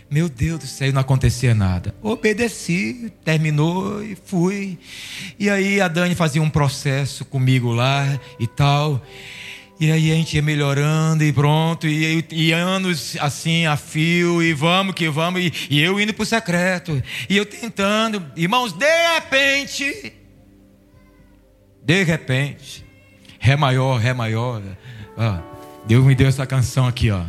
Meu 0.09 0.27
Deus 0.27 0.59
do 0.59 0.67
céu, 0.67 0.91
não 0.91 1.01
acontecia 1.01 1.53
nada. 1.53 1.93
Obedeci, 2.01 3.11
terminou 3.23 4.03
e 4.03 4.15
fui. 4.15 4.79
E 5.37 5.49
aí 5.49 5.79
a 5.79 5.87
Dani 5.87 6.15
fazia 6.15 6.41
um 6.41 6.49
processo 6.49 7.23
comigo 7.25 7.71
lá 7.71 8.19
e 8.39 8.47
tal. 8.47 9.03
E 9.79 9.91
aí 9.91 10.11
a 10.11 10.15
gente 10.15 10.35
ia 10.35 10.41
melhorando 10.41 11.23
e 11.23 11.31
pronto, 11.31 11.87
e, 11.87 12.25
e 12.31 12.51
anos 12.51 13.15
assim 13.21 13.65
a 13.65 13.77
fio, 13.77 14.43
e 14.43 14.53
vamos 14.53 14.93
que 14.93 15.07
vamos, 15.07 15.41
e, 15.41 15.53
e 15.69 15.79
eu 15.79 15.97
indo 16.01 16.13
para 16.13 16.23
o 16.23 16.25
secreto, 16.25 17.01
e 17.29 17.37
eu 17.37 17.45
tentando, 17.45 18.21
irmãos, 18.35 18.73
de 18.73 19.13
repente, 19.13 20.11
de 21.81 22.03
repente, 22.03 22.85
Ré 23.39 23.55
maior, 23.55 23.97
Ré 23.97 24.13
maior, 24.13 24.61
ó, 25.15 25.37
Deus 25.87 26.03
me 26.03 26.13
deu 26.13 26.27
essa 26.27 26.45
canção 26.45 26.85
aqui, 26.85 27.09
ó. 27.09 27.23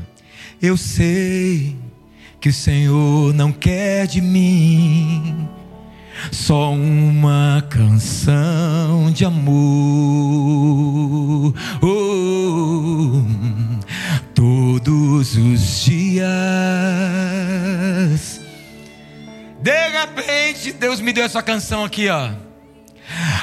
Eu 0.63 0.77
sei 0.77 1.75
que 2.39 2.51
o 2.51 2.53
Senhor 2.53 3.33
não 3.33 3.51
quer 3.51 4.07
de 4.07 4.21
mim 4.21 5.49
só 6.31 6.71
uma 6.75 7.67
canção 7.71 9.11
de 9.11 9.25
amor. 9.25 9.55
Oh, 11.81 13.23
todos 14.35 15.35
os 15.35 15.83
dias. 15.83 16.29
De 19.63 19.89
repente, 19.89 20.73
Deus 20.73 21.01
me 21.01 21.15
deu 21.15 21.25
essa 21.25 21.43
canção 21.43 21.85
aqui, 21.85 22.07
ó. 22.11 22.50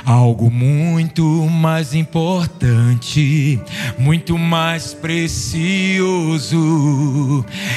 Algo 0.06 0.50
muito 0.50 1.24
mais 1.50 1.94
importante, 1.94 3.60
muito 3.98 4.38
mais 4.38 4.94
precioso. 4.94 6.56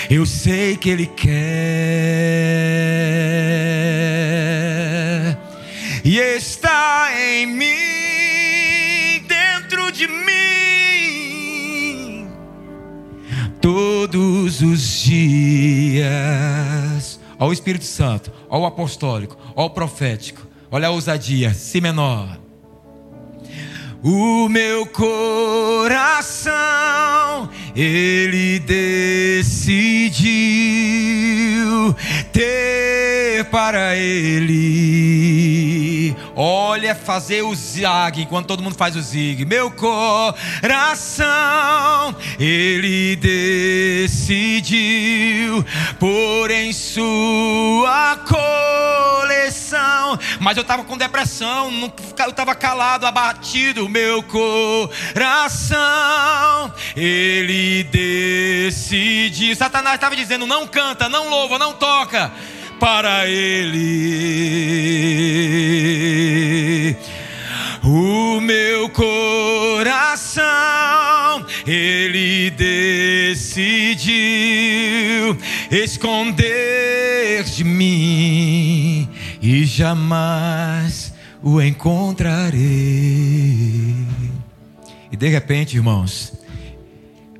Eu 0.08 0.24
sei 0.24 0.76
que 0.76 0.90
Ele 0.90 1.06
quer 1.06 1.40
e 6.04 6.18
está 6.18 7.08
em 7.14 7.46
mim, 7.46 7.66
dentro 9.26 9.90
de 9.90 10.06
mim, 10.06 10.26
todos 13.60 14.62
os 14.62 15.02
dias. 15.02 16.10
Ó 17.38 17.48
o 17.48 17.52
Espírito 17.52 17.84
Santo, 17.84 18.32
ó 18.48 18.58
o 18.60 18.66
apostólico, 18.66 19.36
ó 19.56 19.66
o 19.66 19.70
profético 19.70 20.49
Olha 20.72 20.86
a 20.86 20.90
ousadia, 20.92 21.52
si 21.52 21.80
menor. 21.80 22.38
O 24.02 24.48
meu 24.48 24.86
coração, 24.86 26.50
ele 27.74 28.60
decidiu 28.60 29.60
ter 32.32 33.44
para 33.50 33.96
ele. 33.96 35.50
Olha, 36.42 36.94
fazer 36.94 37.42
o 37.42 37.54
zig, 37.54 38.22
enquanto 38.22 38.46
todo 38.46 38.62
mundo 38.62 38.74
faz 38.74 38.96
o 38.96 39.02
zig. 39.02 39.44
Meu 39.44 39.70
coração, 39.70 41.26
ele 42.38 43.14
decidiu 44.06 44.72
por 45.98 46.50
em 46.50 46.72
sua 46.72 48.16
coleção. 48.26 50.18
Mas 50.40 50.56
eu 50.56 50.62
estava 50.62 50.82
com 50.82 50.96
depressão, 50.96 51.92
eu 52.18 52.30
estava 52.30 52.54
calado, 52.54 53.04
abatido. 53.04 53.86
Meu 53.86 54.22
coração, 54.22 55.68
ele 56.96 57.84
decidiu. 57.84 59.54
Satanás 59.54 59.96
estava 59.96 60.16
dizendo: 60.16 60.46
não 60.46 60.66
canta, 60.66 61.06
não 61.06 61.28
louva, 61.28 61.58
não 61.58 61.74
toca 61.74 62.32
para 62.80 63.28
Ele. 63.28 63.76
O 67.84 68.40
meu 68.40 68.88
coração, 68.88 70.42
Ele 71.66 72.50
decidiu 72.50 74.08
esconder 75.70 77.44
de 77.44 77.62
mim 77.62 79.08
e 79.40 79.64
jamais 79.64 81.12
o 81.42 81.60
encontrarei. 81.60 82.58
E 85.12 85.16
de 85.16 85.28
repente, 85.28 85.76
irmãos, 85.76 86.32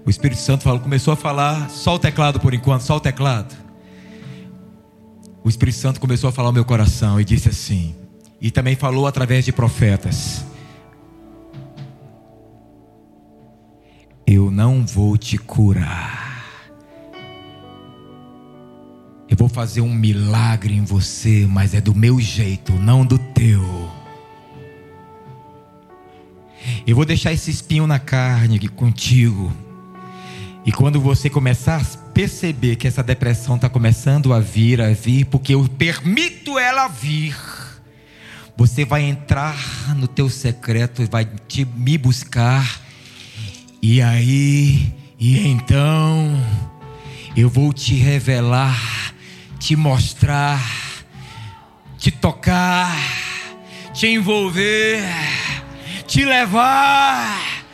o 0.05 0.11
Espírito 0.11 0.41
Santo 0.41 0.65
falou, 0.65 0.81
começou 0.81 1.15
a 1.15 1.17
falar, 1.17 1.71
só 1.71 1.95
o 1.95 1.99
teclado 1.99 2.39
por 2.41 2.53
enquanto, 2.53 2.83
só 2.83 2.97
o 2.97 3.01
teclado 3.01 3.70
o 5.43 5.49
Espírito 5.49 5.79
Santo 5.79 6.01
começou 6.01 6.29
a 6.29 6.33
falar 6.33 6.49
ao 6.49 6.53
meu 6.53 6.65
coração 6.65 7.21
e 7.21 7.25
disse 7.25 7.49
assim, 7.49 7.95
e 8.41 8.51
também 8.51 8.75
falou 8.75 9.07
através 9.07 9.45
de 9.45 9.53
profetas: 9.53 10.45
Eu 14.27 14.51
não 14.51 14.85
vou 14.87 15.19
te 15.19 15.37
curar. 15.37 16.31
Eu 19.29 19.37
vou 19.37 19.49
fazer 19.49 19.81
um 19.81 19.93
milagre 19.95 20.75
em 20.75 20.85
você, 20.85 21.47
mas 21.49 21.75
é 21.75 21.81
do 21.81 21.95
meu 21.95 22.19
jeito, 22.19 22.73
não 22.73 23.05
do 23.05 23.19
teu. 23.19 23.91
Eu 26.87 26.97
vou 26.97 27.05
deixar 27.05 27.33
esse 27.33 27.51
espinho 27.51 27.87
na 27.87 27.99
carne 27.99 28.69
contigo. 28.69 29.53
E 30.65 30.73
quando 30.73 31.01
você 31.01 31.31
começar 31.31 31.85
perceber 32.21 32.77
que 32.77 32.87
essa 32.87 33.03
depressão 33.03 33.57
está 33.57 33.67
começando 33.67 34.35
a 34.35 34.41
vir, 34.41 34.79
a 34.83 34.91
vir, 34.93 35.25
porque 35.25 35.55
eu 35.55 35.67
permito 35.67 36.59
ela 36.59 36.87
vir, 36.87 37.35
você 38.55 38.85
vai 38.85 39.05
entrar 39.05 39.57
no 39.97 40.07
teu 40.07 40.29
secreto, 40.29 41.09
vai 41.11 41.25
te, 41.25 41.65
me 41.65 41.97
buscar, 41.97 42.83
e 43.81 44.03
aí, 44.03 44.93
e 45.19 45.49
então, 45.49 46.39
eu 47.35 47.49
vou 47.49 47.73
te 47.73 47.95
revelar, 47.95 49.15
te 49.59 49.75
mostrar, 49.75 50.63
te 51.97 52.11
tocar, 52.11 52.95
te 53.95 54.09
envolver, 54.09 55.03
te 56.07 56.27
levar 56.27 57.65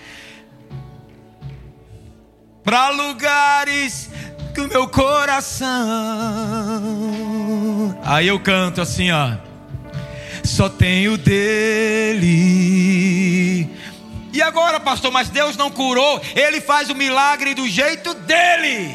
para 2.62 2.90
lugares 2.90 4.14
do 4.56 4.66
meu 4.68 4.88
coração. 4.88 5.66
Aí 8.02 8.26
eu 8.26 8.40
canto 8.40 8.80
assim, 8.80 9.10
ó. 9.12 9.36
Só 10.42 10.68
tenho 10.68 11.18
dele. 11.18 12.26
E 14.32 14.40
agora, 14.42 14.80
pastor, 14.80 15.12
mas 15.12 15.28
Deus 15.28 15.56
não 15.56 15.70
curou, 15.70 16.20
ele 16.34 16.60
faz 16.60 16.90
o 16.90 16.94
milagre 16.94 17.54
do 17.54 17.68
jeito 17.68 18.14
dele. 18.14 18.94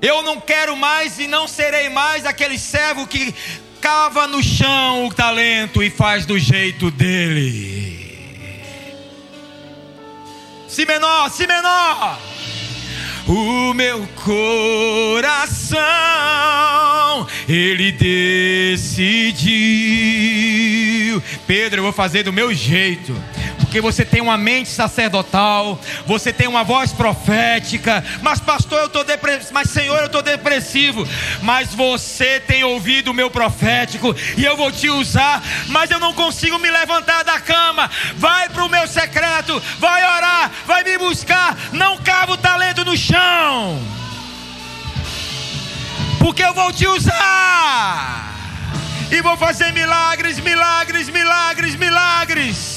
Eu 0.00 0.22
não 0.22 0.40
quero 0.40 0.76
mais 0.76 1.18
e 1.18 1.26
não 1.26 1.48
serei 1.48 1.88
mais 1.88 2.24
aquele 2.26 2.58
servo 2.58 3.06
que 3.06 3.34
cava 3.80 4.26
no 4.26 4.42
chão 4.42 5.06
o 5.06 5.14
talento 5.14 5.82
e 5.82 5.90
faz 5.90 6.26
do 6.26 6.38
jeito 6.38 6.90
dele. 6.90 7.96
Si 10.68 10.84
menor, 10.84 11.30
si 11.30 11.46
menor. 11.46 12.18
O 13.26 13.74
meu 13.74 14.06
coração, 14.14 15.76
ele 17.48 17.90
decidiu. 17.90 18.86
Pedro, 21.44 21.80
eu 21.80 21.82
vou 21.82 21.92
fazer 21.92 22.22
do 22.22 22.32
meu 22.32 22.54
jeito. 22.54 23.12
Porque 23.66 23.80
você 23.80 24.04
tem 24.04 24.20
uma 24.20 24.38
mente 24.38 24.68
sacerdotal, 24.68 25.78
você 26.06 26.32
tem 26.32 26.46
uma 26.46 26.62
voz 26.62 26.92
profética, 26.92 28.02
mas 28.22 28.38
pastor, 28.38 28.78
eu 28.78 28.86
estou 28.86 29.04
depressivo, 29.04 29.52
mas 29.52 29.70
Senhor, 29.70 29.98
eu 29.98 30.06
estou 30.06 30.22
depressivo, 30.22 31.06
mas 31.42 31.74
você 31.74 32.38
tem 32.38 32.62
ouvido 32.62 33.10
o 33.10 33.14
meu 33.14 33.28
profético 33.28 34.14
e 34.36 34.44
eu 34.44 34.56
vou 34.56 34.70
te 34.70 34.88
usar, 34.88 35.42
mas 35.66 35.90
eu 35.90 35.98
não 35.98 36.12
consigo 36.12 36.58
me 36.60 36.70
levantar 36.70 37.24
da 37.24 37.40
cama. 37.40 37.90
Vai 38.14 38.48
para 38.48 38.64
o 38.64 38.68
meu 38.68 38.86
secreto, 38.86 39.60
vai 39.78 40.02
orar, 40.04 40.50
vai 40.64 40.84
me 40.84 40.96
buscar, 40.96 41.56
não 41.72 41.98
cava 41.98 42.32
o 42.32 42.38
talento 42.38 42.84
no 42.84 42.96
chão. 42.96 43.82
Porque 46.20 46.44
eu 46.44 46.54
vou 46.54 46.72
te 46.72 46.86
usar. 46.86 48.32
E 49.10 49.20
vou 49.20 49.36
fazer 49.36 49.72
milagres, 49.72 50.38
milagres, 50.38 51.08
milagres, 51.08 51.76
milagres 51.76 52.75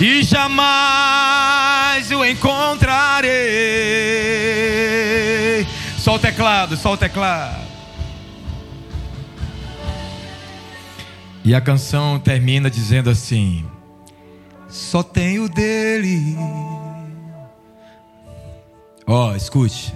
e 0.00 0.22
jamais 0.22 2.10
o 2.10 2.24
encontrarei. 2.24 3.32
Só 5.98 6.16
o 6.16 6.18
teclado, 6.18 6.76
só 6.76 6.92
o 6.92 6.96
teclado. 6.96 7.62
E 11.44 11.54
a 11.54 11.60
canção 11.60 12.18
termina 12.18 12.70
dizendo 12.70 13.10
assim: 13.10 13.64
Só 14.68 15.02
tenho 15.02 15.48
dele. 15.48 16.36
Ó, 19.06 19.30
oh, 19.30 19.36
escute. 19.36 19.94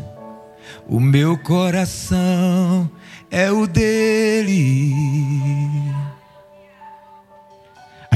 O 0.88 1.00
meu 1.00 1.38
coração 1.38 2.90
é 3.30 3.50
o 3.50 3.66
dele. 3.66 4.92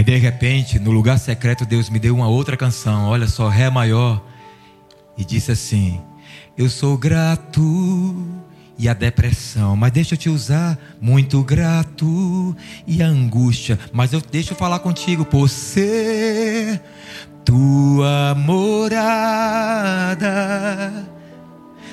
Aí 0.01 0.05
de 0.05 0.17
repente, 0.17 0.79
no 0.79 0.91
lugar 0.93 1.19
secreto, 1.19 1.67
Deus 1.67 1.91
me 1.91 1.99
deu 1.99 2.15
uma 2.15 2.27
outra 2.27 2.57
canção. 2.57 3.11
Olha 3.11 3.27
só, 3.27 3.51
Ré 3.51 3.69
maior. 3.69 4.25
E 5.15 5.23
disse 5.27 5.53
assim: 5.53 6.01
Eu 6.57 6.71
sou 6.71 6.97
grato 6.97 8.17
e 8.79 8.89
a 8.89 8.95
depressão, 8.95 9.77
mas 9.77 9.93
deixa 9.93 10.15
eu 10.15 10.19
te 10.19 10.31
usar, 10.31 10.79
muito 11.03 11.43
grato 11.43 12.57
e 12.87 13.03
a 13.03 13.07
angústia, 13.07 13.79
mas 13.93 14.15
eu 14.15 14.23
deixa 14.23 14.55
eu 14.55 14.57
falar 14.57 14.79
contigo, 14.79 15.23
por 15.23 15.51
ser 15.51 16.81
tua 17.45 18.35
morada 18.39 18.71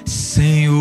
Senhor. 0.08 0.78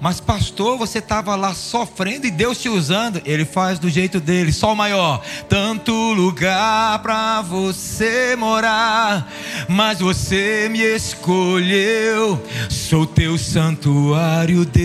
Mas, 0.00 0.20
pastor, 0.20 0.76
você 0.76 0.98
estava 0.98 1.34
lá 1.34 1.54
sofrendo 1.54 2.26
e 2.26 2.30
Deus 2.30 2.58
te 2.58 2.68
usando. 2.68 3.22
Ele 3.24 3.46
faz 3.46 3.78
do 3.78 3.88
jeito 3.88 4.20
dele, 4.20 4.52
só 4.52 4.74
o 4.74 4.76
maior. 4.76 5.22
Tanto 5.48 5.92
lugar 6.12 6.98
para 6.98 7.40
você 7.40 8.36
morar, 8.36 9.32
mas 9.68 10.00
você 10.00 10.68
me 10.70 10.80
escolheu. 10.80 12.38
Sou 12.68 13.06
teu 13.06 13.38
santuário, 13.38 14.66
Deus. 14.66 14.84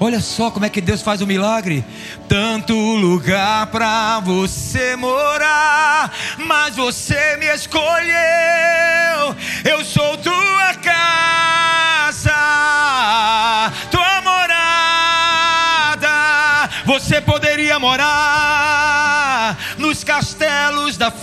Olha 0.00 0.20
só 0.20 0.50
como 0.50 0.66
é 0.66 0.68
que 0.68 0.80
Deus 0.80 1.02
faz 1.02 1.20
o 1.20 1.26
milagre. 1.26 1.84
Tanto 2.28 2.74
lugar 2.74 3.66
para 3.68 4.20
você 4.20 4.96
morar, 4.96 6.12
mas 6.46 6.76
você 6.76 7.36
me 7.36 7.46
escolheu. 7.46 8.14
Eu 9.64 9.84
sou 9.84 10.16
tua 10.18 10.74
casa, 10.82 12.32
tua 13.90 14.03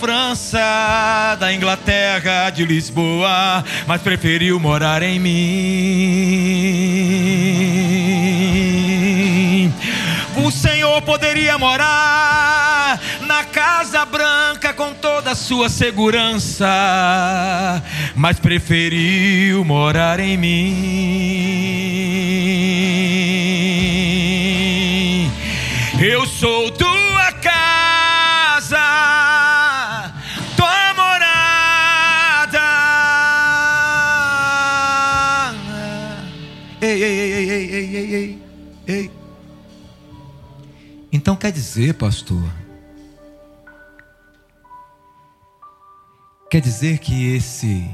França, 0.02 1.36
da 1.38 1.54
Inglaterra, 1.54 2.50
de 2.50 2.64
Lisboa, 2.64 3.64
mas 3.86 4.02
preferiu 4.02 4.58
morar 4.58 5.00
em 5.00 5.20
mim. 5.20 5.32
O 10.44 10.50
Senhor 10.50 11.00
poderia 11.02 11.56
morar 11.56 13.00
na 13.20 13.44
Casa 13.44 14.04
Branca 14.04 14.74
com 14.74 14.92
toda 14.92 15.30
a 15.30 15.36
sua 15.36 15.68
segurança, 15.68 16.66
mas 18.16 18.40
preferiu 18.40 19.64
morar 19.64 20.18
em 20.18 20.36
mim. 20.36 21.12
Eu 26.00 26.26
sou 26.26 26.72
tua 26.72 27.30
casa, 27.40 27.81
Então 41.22 41.36
quer 41.36 41.52
dizer, 41.52 41.94
pastor, 41.94 42.42
quer 46.50 46.60
dizer 46.60 46.98
que 46.98 47.36
esse 47.36 47.88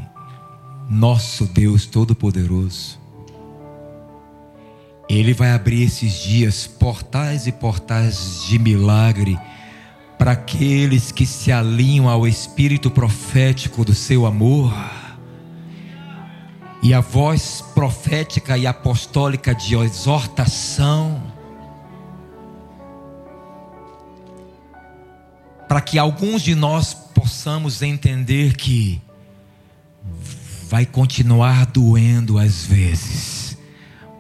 nosso 0.89 1.45
Deus 1.45 1.85
Todo-Poderoso, 1.85 2.99
Ele 5.11 5.35
vai 5.35 5.51
abrir 5.51 5.83
esses 5.83 6.15
dias 6.15 6.67
portais 6.67 7.47
e 7.47 7.53
portais 7.53 8.47
de 8.49 8.59
milagre 8.59 9.39
para 10.17 10.33
aqueles 10.33 11.13
que 11.13 11.27
se 11.27 11.53
alinham 11.53 12.09
ao 12.09 12.27
espírito 12.27 12.91
profético 12.91 13.85
do 13.85 13.95
seu 13.95 14.25
amor. 14.25 14.73
E 16.83 16.95
a 16.95 17.01
voz 17.01 17.63
profética 17.75 18.57
e 18.57 18.67
apostólica 18.67 19.55
de 19.55 19.75
exortação, 19.75 21.28
para 25.69 25.81
que 25.81 25.99
alguns 25.99 26.43
de 26.43 26.55
nós 26.55 26.95
possamos 26.95 27.83
entender 27.83 28.57
que 28.57 29.01
vai 30.69 30.87
continuar 30.87 31.67
doendo 31.67 32.39
às 32.39 32.65
vezes, 32.65 33.59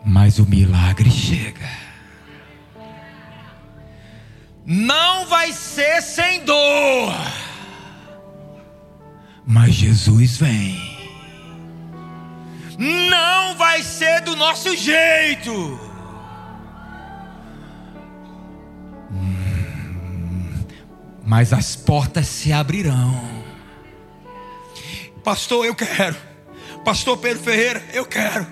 mas 0.05 0.39
o 0.39 0.47
milagre 0.47 1.11
chega 1.11 1.89
não 4.71 5.25
vai 5.25 5.51
ser 5.51 6.03
sem 6.03 6.45
dor, 6.45 7.15
mas 9.47 9.75
Jesus 9.75 10.37
vem. 10.37 10.79
Não 12.77 13.57
vai 13.57 13.83
ser 13.83 14.21
do 14.21 14.37
nosso 14.37 14.77
jeito. 14.77 15.88
Mas 21.29 21.53
as 21.53 21.77
portas 21.77 22.27
se 22.27 22.51
abrirão. 22.55 23.21
Pastor, 25.23 25.67
eu 25.67 25.75
quero. 25.75 26.17
Pastor 26.83 27.19
Pedro 27.19 27.43
Ferreira, 27.43 27.85
eu 27.93 28.07
quero. 28.07 28.47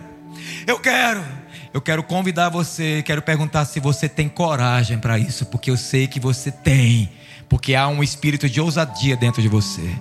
Eu 0.66 0.79
quero. 0.79 1.24
Eu 1.72 1.81
quero 1.81 2.03
convidar 2.03 2.51
você, 2.51 3.03
quero 3.03 3.22
perguntar 3.22 3.64
se 3.64 3.81
você 3.81 4.11
tem 4.11 4.29
coragem 4.29 4.99
para 4.99 5.18
isso, 5.18 5.47
porque 5.47 5.70
eu 5.70 5.77
sei 5.79 6.07
que 6.07 6.20
você 6.20 6.51
tem, 6.51 7.11
porque 7.49 7.74
há 7.74 7.89
um 7.89 8.03
espírito 8.03 8.47
de 8.47 8.61
ousadia 8.61 9.16
dentro 9.16 9.41
de 9.41 9.49
você. 9.49 9.97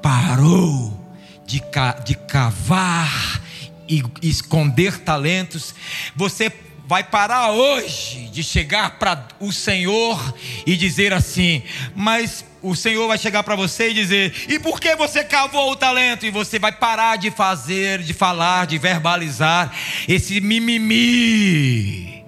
Parou 0.00 0.96
de, 1.44 1.58
ca 1.58 1.94
de 1.94 2.14
cavar 2.14 3.42
e 3.88 4.04
esconder 4.22 5.00
talentos. 5.00 5.74
Você 6.14 6.52
vai 6.90 7.04
parar 7.04 7.52
hoje 7.52 8.28
de 8.32 8.42
chegar 8.42 8.98
para 8.98 9.28
o 9.38 9.52
Senhor 9.52 10.34
e 10.66 10.76
dizer 10.76 11.12
assim: 11.12 11.62
Mas 11.94 12.44
o 12.60 12.74
Senhor 12.74 13.06
vai 13.06 13.16
chegar 13.16 13.44
para 13.44 13.54
você 13.54 13.90
e 13.90 13.94
dizer: 13.94 14.34
E 14.48 14.58
por 14.58 14.80
que 14.80 14.96
você 14.96 15.22
cavou 15.22 15.70
o 15.70 15.76
talento? 15.76 16.26
E 16.26 16.32
você 16.32 16.58
vai 16.58 16.72
parar 16.72 17.14
de 17.14 17.30
fazer, 17.30 18.02
de 18.02 18.12
falar, 18.12 18.66
de 18.66 18.76
verbalizar 18.76 19.72
esse 20.08 20.40
mimimi. 20.40 22.24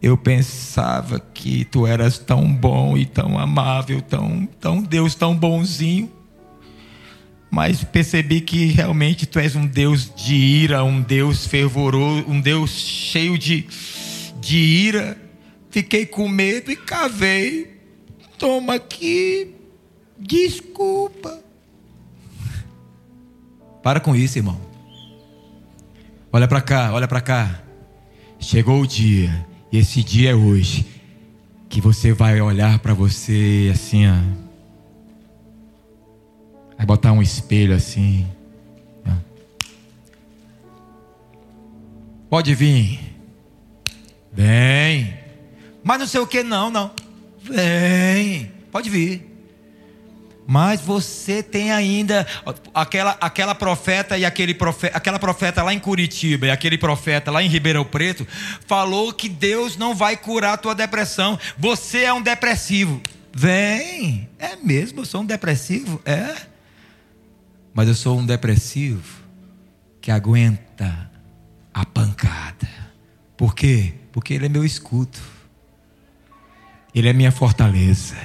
Eu 0.00 0.16
pensava 0.16 1.20
que 1.20 1.66
tu 1.66 1.86
eras 1.86 2.16
tão 2.16 2.50
bom 2.50 2.96
e 2.96 3.04
tão 3.04 3.38
amável, 3.38 4.00
tão, 4.00 4.48
tão 4.58 4.82
Deus 4.82 5.14
tão 5.14 5.36
bonzinho. 5.36 6.10
Mas 7.50 7.84
percebi 7.84 8.40
que 8.40 8.66
realmente 8.66 9.26
tu 9.26 9.38
és 9.38 9.56
um 9.56 9.66
Deus 9.66 10.12
de 10.14 10.34
ira, 10.34 10.84
um 10.84 11.00
Deus 11.00 11.46
fervoroso, 11.46 12.24
um 12.28 12.40
Deus 12.40 12.70
cheio 12.70 13.38
de, 13.38 13.66
de 14.40 14.56
ira. 14.56 15.16
Fiquei 15.70 16.06
com 16.06 16.28
medo 16.28 16.70
e 16.70 16.76
cavei 16.76 17.76
Toma 18.38 18.74
aqui, 18.74 19.54
desculpa. 20.18 21.40
Para 23.82 24.00
com 24.00 24.14
isso, 24.14 24.38
irmão. 24.38 24.60
Olha 26.30 26.46
para 26.46 26.60
cá, 26.60 26.92
olha 26.92 27.08
para 27.08 27.20
cá. 27.20 27.62
Chegou 28.38 28.82
o 28.82 28.86
dia, 28.86 29.46
e 29.72 29.78
esse 29.78 30.02
dia 30.02 30.30
é 30.30 30.34
hoje. 30.34 30.84
que 31.68 31.80
você 31.80 32.12
vai 32.12 32.40
olhar 32.40 32.78
para 32.78 32.94
você 32.94 33.70
assim, 33.74 34.06
ó. 34.06 34.45
Vai 36.76 36.86
botar 36.86 37.12
um 37.12 37.22
espelho 37.22 37.74
assim. 37.74 38.26
Ó. 39.06 39.12
Pode 42.28 42.54
vir. 42.54 43.00
Vem. 44.32 45.14
Mas 45.82 45.98
não 46.00 46.06
sei 46.06 46.20
o 46.20 46.26
que, 46.26 46.42
não, 46.42 46.70
não. 46.70 46.90
Vem. 47.42 48.52
Pode 48.70 48.90
vir. 48.90 49.36
Mas 50.46 50.80
você 50.80 51.42
tem 51.42 51.72
ainda 51.72 52.24
aquela, 52.72 53.16
aquela 53.20 53.54
profeta 53.54 54.16
e 54.16 54.24
aquele 54.24 54.54
profeta, 54.54 54.96
aquela 54.96 55.18
profeta 55.18 55.62
lá 55.62 55.74
em 55.74 55.78
Curitiba 55.80 56.46
e 56.46 56.50
aquele 56.50 56.78
profeta 56.78 57.32
lá 57.32 57.42
em 57.42 57.48
Ribeirão 57.48 57.84
Preto 57.84 58.26
falou 58.64 59.12
que 59.12 59.28
Deus 59.28 59.76
não 59.76 59.92
vai 59.92 60.16
curar 60.16 60.54
a 60.54 60.56
tua 60.56 60.74
depressão. 60.74 61.38
Você 61.58 62.02
é 62.04 62.12
um 62.12 62.22
depressivo. 62.22 63.02
Vem. 63.34 64.28
É 64.38 64.54
mesmo, 64.56 65.00
eu 65.00 65.04
sou 65.04 65.22
um 65.22 65.26
depressivo? 65.26 66.00
É. 66.04 66.36
Mas 67.76 67.88
eu 67.88 67.94
sou 67.94 68.18
um 68.18 68.24
depressivo 68.24 69.22
que 70.00 70.10
aguenta 70.10 71.10
a 71.74 71.84
pancada. 71.84 72.66
Por 73.36 73.54
quê? 73.54 73.92
Porque 74.10 74.32
ele 74.32 74.46
é 74.46 74.48
meu 74.48 74.64
escudo. 74.64 75.18
Ele 76.94 77.06
é 77.06 77.12
minha 77.12 77.30
fortaleza. 77.30 78.16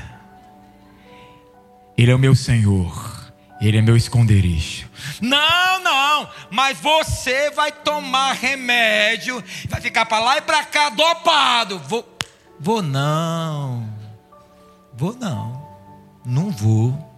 Ele 1.97 2.09
é 2.09 2.15
o 2.15 2.17
meu 2.17 2.33
Senhor. 2.33 3.33
Ele 3.59 3.77
é 3.77 3.81
meu 3.81 3.97
esconderijo. 3.97 4.89
Não, 5.19 5.83
não, 5.83 6.29
mas 6.49 6.79
você 6.79 7.51
vai 7.51 7.73
tomar 7.73 8.31
remédio, 8.31 9.43
vai 9.67 9.81
ficar 9.81 10.05
para 10.05 10.23
lá 10.23 10.37
e 10.37 10.41
para 10.41 10.63
cá 10.63 10.89
dopado. 10.89 11.77
Vou, 11.77 12.17
vou 12.57 12.81
não, 12.81 13.85
vou 14.93 15.13
não, 15.13 15.67
não 16.25 16.49
vou, 16.49 17.10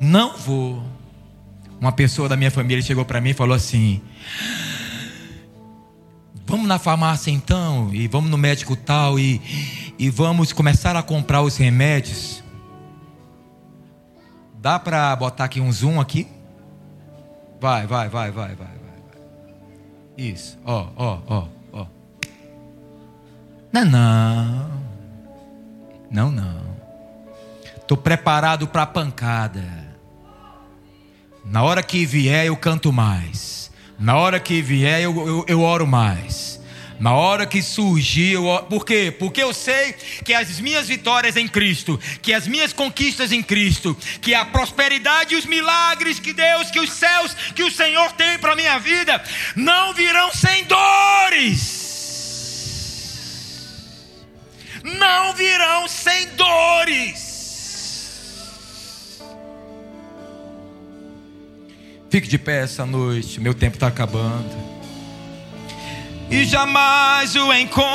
não 0.00 0.36
vou. 0.36 0.82
Uma 1.78 1.92
pessoa 1.92 2.28
da 2.28 2.36
minha 2.36 2.50
família 2.50 2.82
chegou 2.82 3.04
para 3.04 3.20
mim 3.20 3.30
e 3.30 3.34
falou 3.34 3.54
assim: 3.54 4.00
Vamos 6.46 6.66
na 6.66 6.78
farmácia 6.78 7.30
então, 7.30 7.94
e 7.94 8.08
vamos 8.08 8.28
no 8.28 8.36
médico 8.36 8.74
tal, 8.74 9.18
e, 9.18 9.40
e 9.98 10.10
vamos 10.10 10.52
começar 10.52 10.96
a 10.96 11.02
comprar 11.02 11.42
os 11.42 11.56
remédios. 11.56 12.42
Dá 14.54 14.78
para 14.78 15.14
botar 15.14 15.44
aqui 15.44 15.60
um 15.60 15.70
zoom 15.70 16.00
aqui? 16.00 16.26
Vai, 17.60 17.86
vai, 17.86 18.08
vai, 18.08 18.30
vai, 18.30 18.54
vai, 18.54 18.56
vai. 18.56 18.68
Isso. 20.18 20.58
Ó, 20.64 20.88
ó, 20.96 21.18
ó, 21.26 21.48
ó. 21.72 21.86
Não, 23.72 23.84
não. 23.84 24.70
Não, 26.10 26.32
não. 26.32 26.60
Tô 27.86 27.96
preparado 27.96 28.66
para 28.66 28.84
pancada. 28.86 29.79
Na 31.44 31.62
hora 31.62 31.82
que 31.82 32.04
vier 32.04 32.46
eu 32.46 32.56
canto 32.56 32.92
mais. 32.92 33.70
Na 33.98 34.16
hora 34.16 34.40
que 34.40 34.62
vier 34.62 35.02
eu, 35.02 35.26
eu, 35.26 35.44
eu 35.46 35.60
oro 35.60 35.86
mais. 35.86 36.60
Na 37.00 37.14
hora 37.14 37.46
que 37.46 37.62
surgiu, 37.62 38.44
por 38.68 38.84
quê? 38.84 39.14
Porque 39.18 39.42
eu 39.42 39.54
sei 39.54 39.94
que 40.22 40.34
as 40.34 40.60
minhas 40.60 40.86
vitórias 40.86 41.34
em 41.34 41.48
Cristo, 41.48 41.98
que 42.20 42.34
as 42.34 42.46
minhas 42.46 42.74
conquistas 42.74 43.32
em 43.32 43.42
Cristo, 43.42 43.96
que 44.20 44.34
a 44.34 44.44
prosperidade 44.44 45.34
e 45.34 45.38
os 45.38 45.46
milagres 45.46 46.20
que 46.20 46.34
Deus, 46.34 46.70
que 46.70 46.78
os 46.78 46.92
céus, 46.92 47.34
que 47.54 47.62
o 47.62 47.70
Senhor 47.70 48.12
tem 48.12 48.38
para 48.38 48.54
minha 48.54 48.78
vida, 48.78 49.22
não 49.56 49.94
virão 49.94 50.30
sem 50.30 50.64
dores. 50.64 51.80
Não 54.84 55.32
virão 55.32 55.88
sem 55.88 56.28
dores. 56.36 57.29
Fique 62.10 62.28
de 62.28 62.38
pé 62.38 62.64
essa 62.64 62.84
noite, 62.84 63.40
meu 63.40 63.54
tempo 63.54 63.76
está 63.76 63.86
acabando 63.86 64.70
e 66.30 66.44
jamais 66.44 67.34
o 67.34 67.52
encontrarei. 67.52 67.90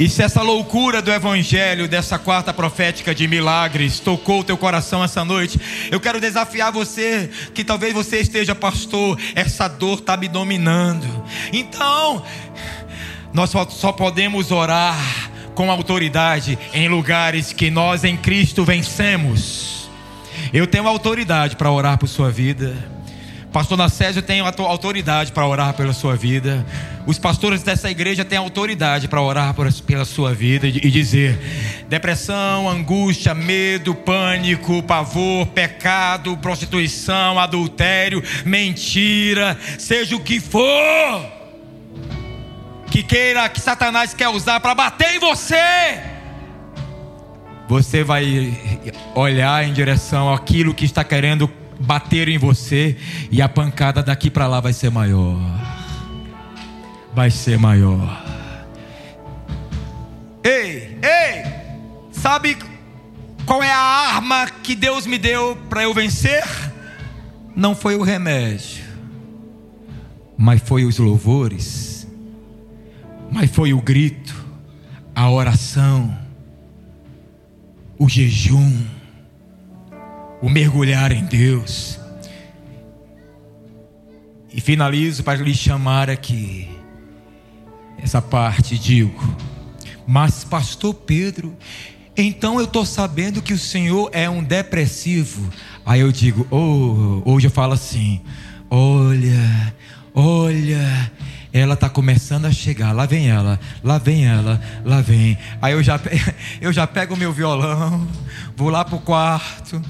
E 0.00 0.08
se 0.08 0.22
essa 0.22 0.42
loucura 0.42 1.02
do 1.02 1.10
Evangelho, 1.10 1.88
dessa 1.88 2.18
quarta 2.18 2.52
profética 2.52 3.14
de 3.14 3.26
milagres, 3.26 3.98
tocou 4.00 4.40
o 4.40 4.44
teu 4.44 4.56
coração 4.56 5.02
essa 5.02 5.24
noite, 5.24 5.60
eu 5.90 5.98
quero 5.98 6.20
desafiar 6.20 6.70
você, 6.70 7.30
que 7.52 7.64
talvez 7.64 7.92
você 7.92 8.20
esteja, 8.20 8.54
pastor, 8.54 9.18
essa 9.34 9.66
dor 9.66 9.98
está 9.98 10.16
me 10.16 10.28
dominando. 10.28 11.06
Então, 11.52 12.24
nós 13.32 13.50
só 13.50 13.90
podemos 13.90 14.52
orar 14.52 14.96
com 15.54 15.68
autoridade 15.70 16.56
em 16.72 16.88
lugares 16.88 17.52
que 17.52 17.68
nós 17.70 18.04
em 18.04 18.16
Cristo 18.16 18.64
vencemos. 18.64 19.77
Eu 20.52 20.66
tenho 20.66 20.88
autoridade 20.88 21.56
para 21.56 21.70
orar 21.70 21.98
por 21.98 22.08
sua 22.08 22.30
vida. 22.30 22.74
Pastor 23.52 23.78
Nacésio 23.78 24.22
tem 24.22 24.40
autoridade 24.40 25.32
para 25.32 25.46
orar 25.46 25.72
pela 25.74 25.92
sua 25.92 26.14
vida. 26.16 26.64
Os 27.06 27.18
pastores 27.18 27.62
dessa 27.62 27.90
igreja 27.90 28.24
têm 28.24 28.38
autoridade 28.38 29.08
para 29.08 29.20
orar 29.22 29.54
pela 29.86 30.04
sua 30.04 30.34
vida 30.34 30.66
e 30.66 30.90
dizer: 30.90 31.38
depressão, 31.88 32.68
angústia, 32.68 33.34
medo, 33.34 33.94
pânico, 33.94 34.82
pavor, 34.82 35.46
pecado, 35.48 36.36
prostituição, 36.36 37.38
adultério, 37.38 38.22
mentira, 38.44 39.58
seja 39.78 40.14
o 40.14 40.20
que 40.20 40.40
for, 40.40 41.26
que 42.90 43.02
queira, 43.02 43.48
que 43.48 43.60
Satanás 43.60 44.12
quer 44.12 44.28
usar 44.28 44.60
para 44.60 44.74
bater 44.74 45.14
em 45.14 45.18
você. 45.18 46.17
Você 47.68 48.02
vai 48.02 48.58
olhar 49.14 49.62
em 49.68 49.74
direção 49.74 50.32
àquilo 50.32 50.72
que 50.72 50.86
está 50.86 51.04
querendo 51.04 51.50
bater 51.78 52.26
em 52.28 52.38
você 52.38 52.96
e 53.30 53.42
a 53.42 53.48
pancada 53.48 54.02
daqui 54.02 54.30
para 54.30 54.46
lá 54.46 54.58
vai 54.58 54.72
ser 54.72 54.90
maior. 54.90 55.38
Vai 57.14 57.30
ser 57.30 57.58
maior. 57.58 58.24
Ei, 60.42 60.98
ei, 61.02 61.44
sabe 62.10 62.56
qual 63.44 63.62
é 63.62 63.70
a 63.70 63.76
arma 63.76 64.46
que 64.62 64.74
Deus 64.74 65.06
me 65.06 65.18
deu 65.18 65.56
para 65.68 65.82
eu 65.82 65.92
vencer? 65.92 66.44
Não 67.54 67.74
foi 67.74 67.96
o 67.96 68.02
remédio, 68.02 68.84
mas 70.38 70.62
foi 70.62 70.84
os 70.84 70.98
louvores, 70.98 72.06
mas 73.30 73.50
foi 73.50 73.72
o 73.72 73.82
grito, 73.82 74.34
a 75.14 75.28
oração, 75.28 76.16
o 77.98 78.08
jejum 78.08 78.86
o 80.40 80.48
mergulhar 80.48 81.12
em 81.12 81.24
Deus. 81.24 81.98
E 84.52 84.60
finalizo 84.60 85.22
para 85.22 85.42
lhe 85.42 85.54
chamar 85.54 86.08
aqui 86.08 86.68
essa 87.98 88.22
parte, 88.22 88.78
digo, 88.78 89.36
mas 90.06 90.44
pastor 90.44 90.94
Pedro, 90.94 91.56
então 92.16 92.58
eu 92.58 92.64
estou 92.64 92.86
sabendo 92.86 93.42
que 93.42 93.52
o 93.52 93.58
Senhor 93.58 94.10
é 94.12 94.28
um 94.28 94.42
depressivo. 94.42 95.50
Aí 95.84 96.00
eu 96.00 96.10
digo, 96.10 96.46
oh, 96.50 97.22
hoje 97.30 97.46
eu 97.46 97.50
falo 97.50 97.74
assim: 97.74 98.20
olha, 98.70 99.74
olha, 100.14 101.12
ela 101.52 101.74
está 101.74 101.88
começando 101.88 102.44
a 102.44 102.52
chegar. 102.52 102.92
Lá 102.92 103.06
vem 103.06 103.28
ela, 103.28 103.58
lá 103.82 103.98
vem 103.98 104.26
ela, 104.26 104.60
lá 104.84 105.00
vem. 105.00 105.38
Aí 105.60 105.72
eu 105.72 105.82
já, 105.82 106.00
eu 106.60 106.72
já 106.72 106.86
pego 106.86 107.14
o 107.14 107.16
meu 107.16 107.32
violão, 107.32 108.06
vou 108.56 108.70
lá 108.70 108.84
para 108.84 108.96
o 108.96 109.00
quarto, 109.00 109.82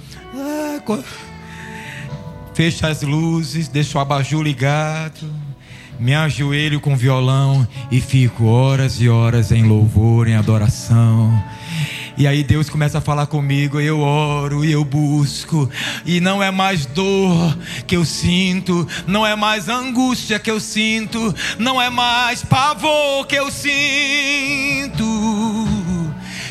Fecho 2.55 2.87
as 2.87 3.03
luzes, 3.03 3.69
deixo 3.69 3.99
o 3.99 4.01
abajur 4.01 4.43
ligado, 4.43 5.33
me 5.99 6.15
ajoelho 6.15 6.81
com 6.81 6.95
o 6.95 6.97
violão 6.97 7.67
e 7.91 8.01
fico 8.01 8.47
horas 8.47 9.01
e 9.01 9.09
horas 9.09 9.53
em 9.53 9.63
louvor, 9.63 10.27
em 10.27 10.35
adoração. 10.35 11.33
E 12.19 12.27
aí 12.27 12.43
Deus 12.43 12.69
começa 12.69 12.99
a 12.99 13.01
falar 13.01 13.27
comigo, 13.27 13.81
eu 13.81 14.01
oro 14.01 14.65
e 14.65 14.73
eu 14.73 14.85
busco, 14.85 15.71
e 16.05 16.21
não 16.21 16.43
é 16.43 16.51
mais 16.51 16.85
dor 16.85 17.57
que 17.87 17.97
eu 17.97 18.05
sinto, 18.05 18.87
não 19.07 19.25
é 19.25 19.37
mais 19.37 19.69
angústia 19.69 20.39
que 20.39 20.51
eu 20.51 20.59
sinto, 20.59 21.35
não 21.59 21.81
é 21.81 21.89
mais 21.89 22.43
pavor 22.43 23.25
que 23.27 23.37
eu 23.37 23.51
sinto 23.51 25.05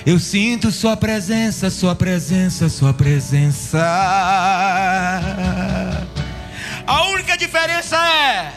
eu 0.07 0.19
sinto 0.19 0.72
Sua 0.72 0.95
presença, 0.95 1.69
Sua 1.69 1.94
presença, 1.94 2.69
Sua 2.69 2.94
presença. 2.94 3.77
A 6.88 7.03
única 7.10 7.38
diferença 7.38 7.98
é. 7.98 8.53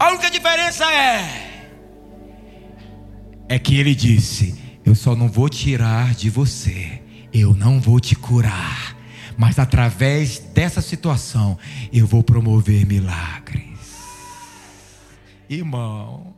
A 0.00 0.08
única 0.08 0.30
diferença 0.30 0.90
é. 0.90 1.66
É 3.50 3.58
que 3.58 3.76
Ele 3.78 3.94
disse: 3.94 4.61
Eu 4.84 4.94
só 4.94 5.14
não 5.14 5.28
vou 5.28 5.48
tirar 5.48 6.14
de 6.14 6.28
você, 6.28 7.00
eu 7.32 7.54
não 7.54 7.80
vou 7.80 8.00
te 8.00 8.14
curar, 8.14 8.96
mas 9.36 9.58
através 9.58 10.38
dessa 10.38 10.80
situação 10.80 11.58
eu 11.92 12.06
vou 12.06 12.22
promover 12.22 12.84
milagres. 12.84 13.62
Irmão, 15.48 16.31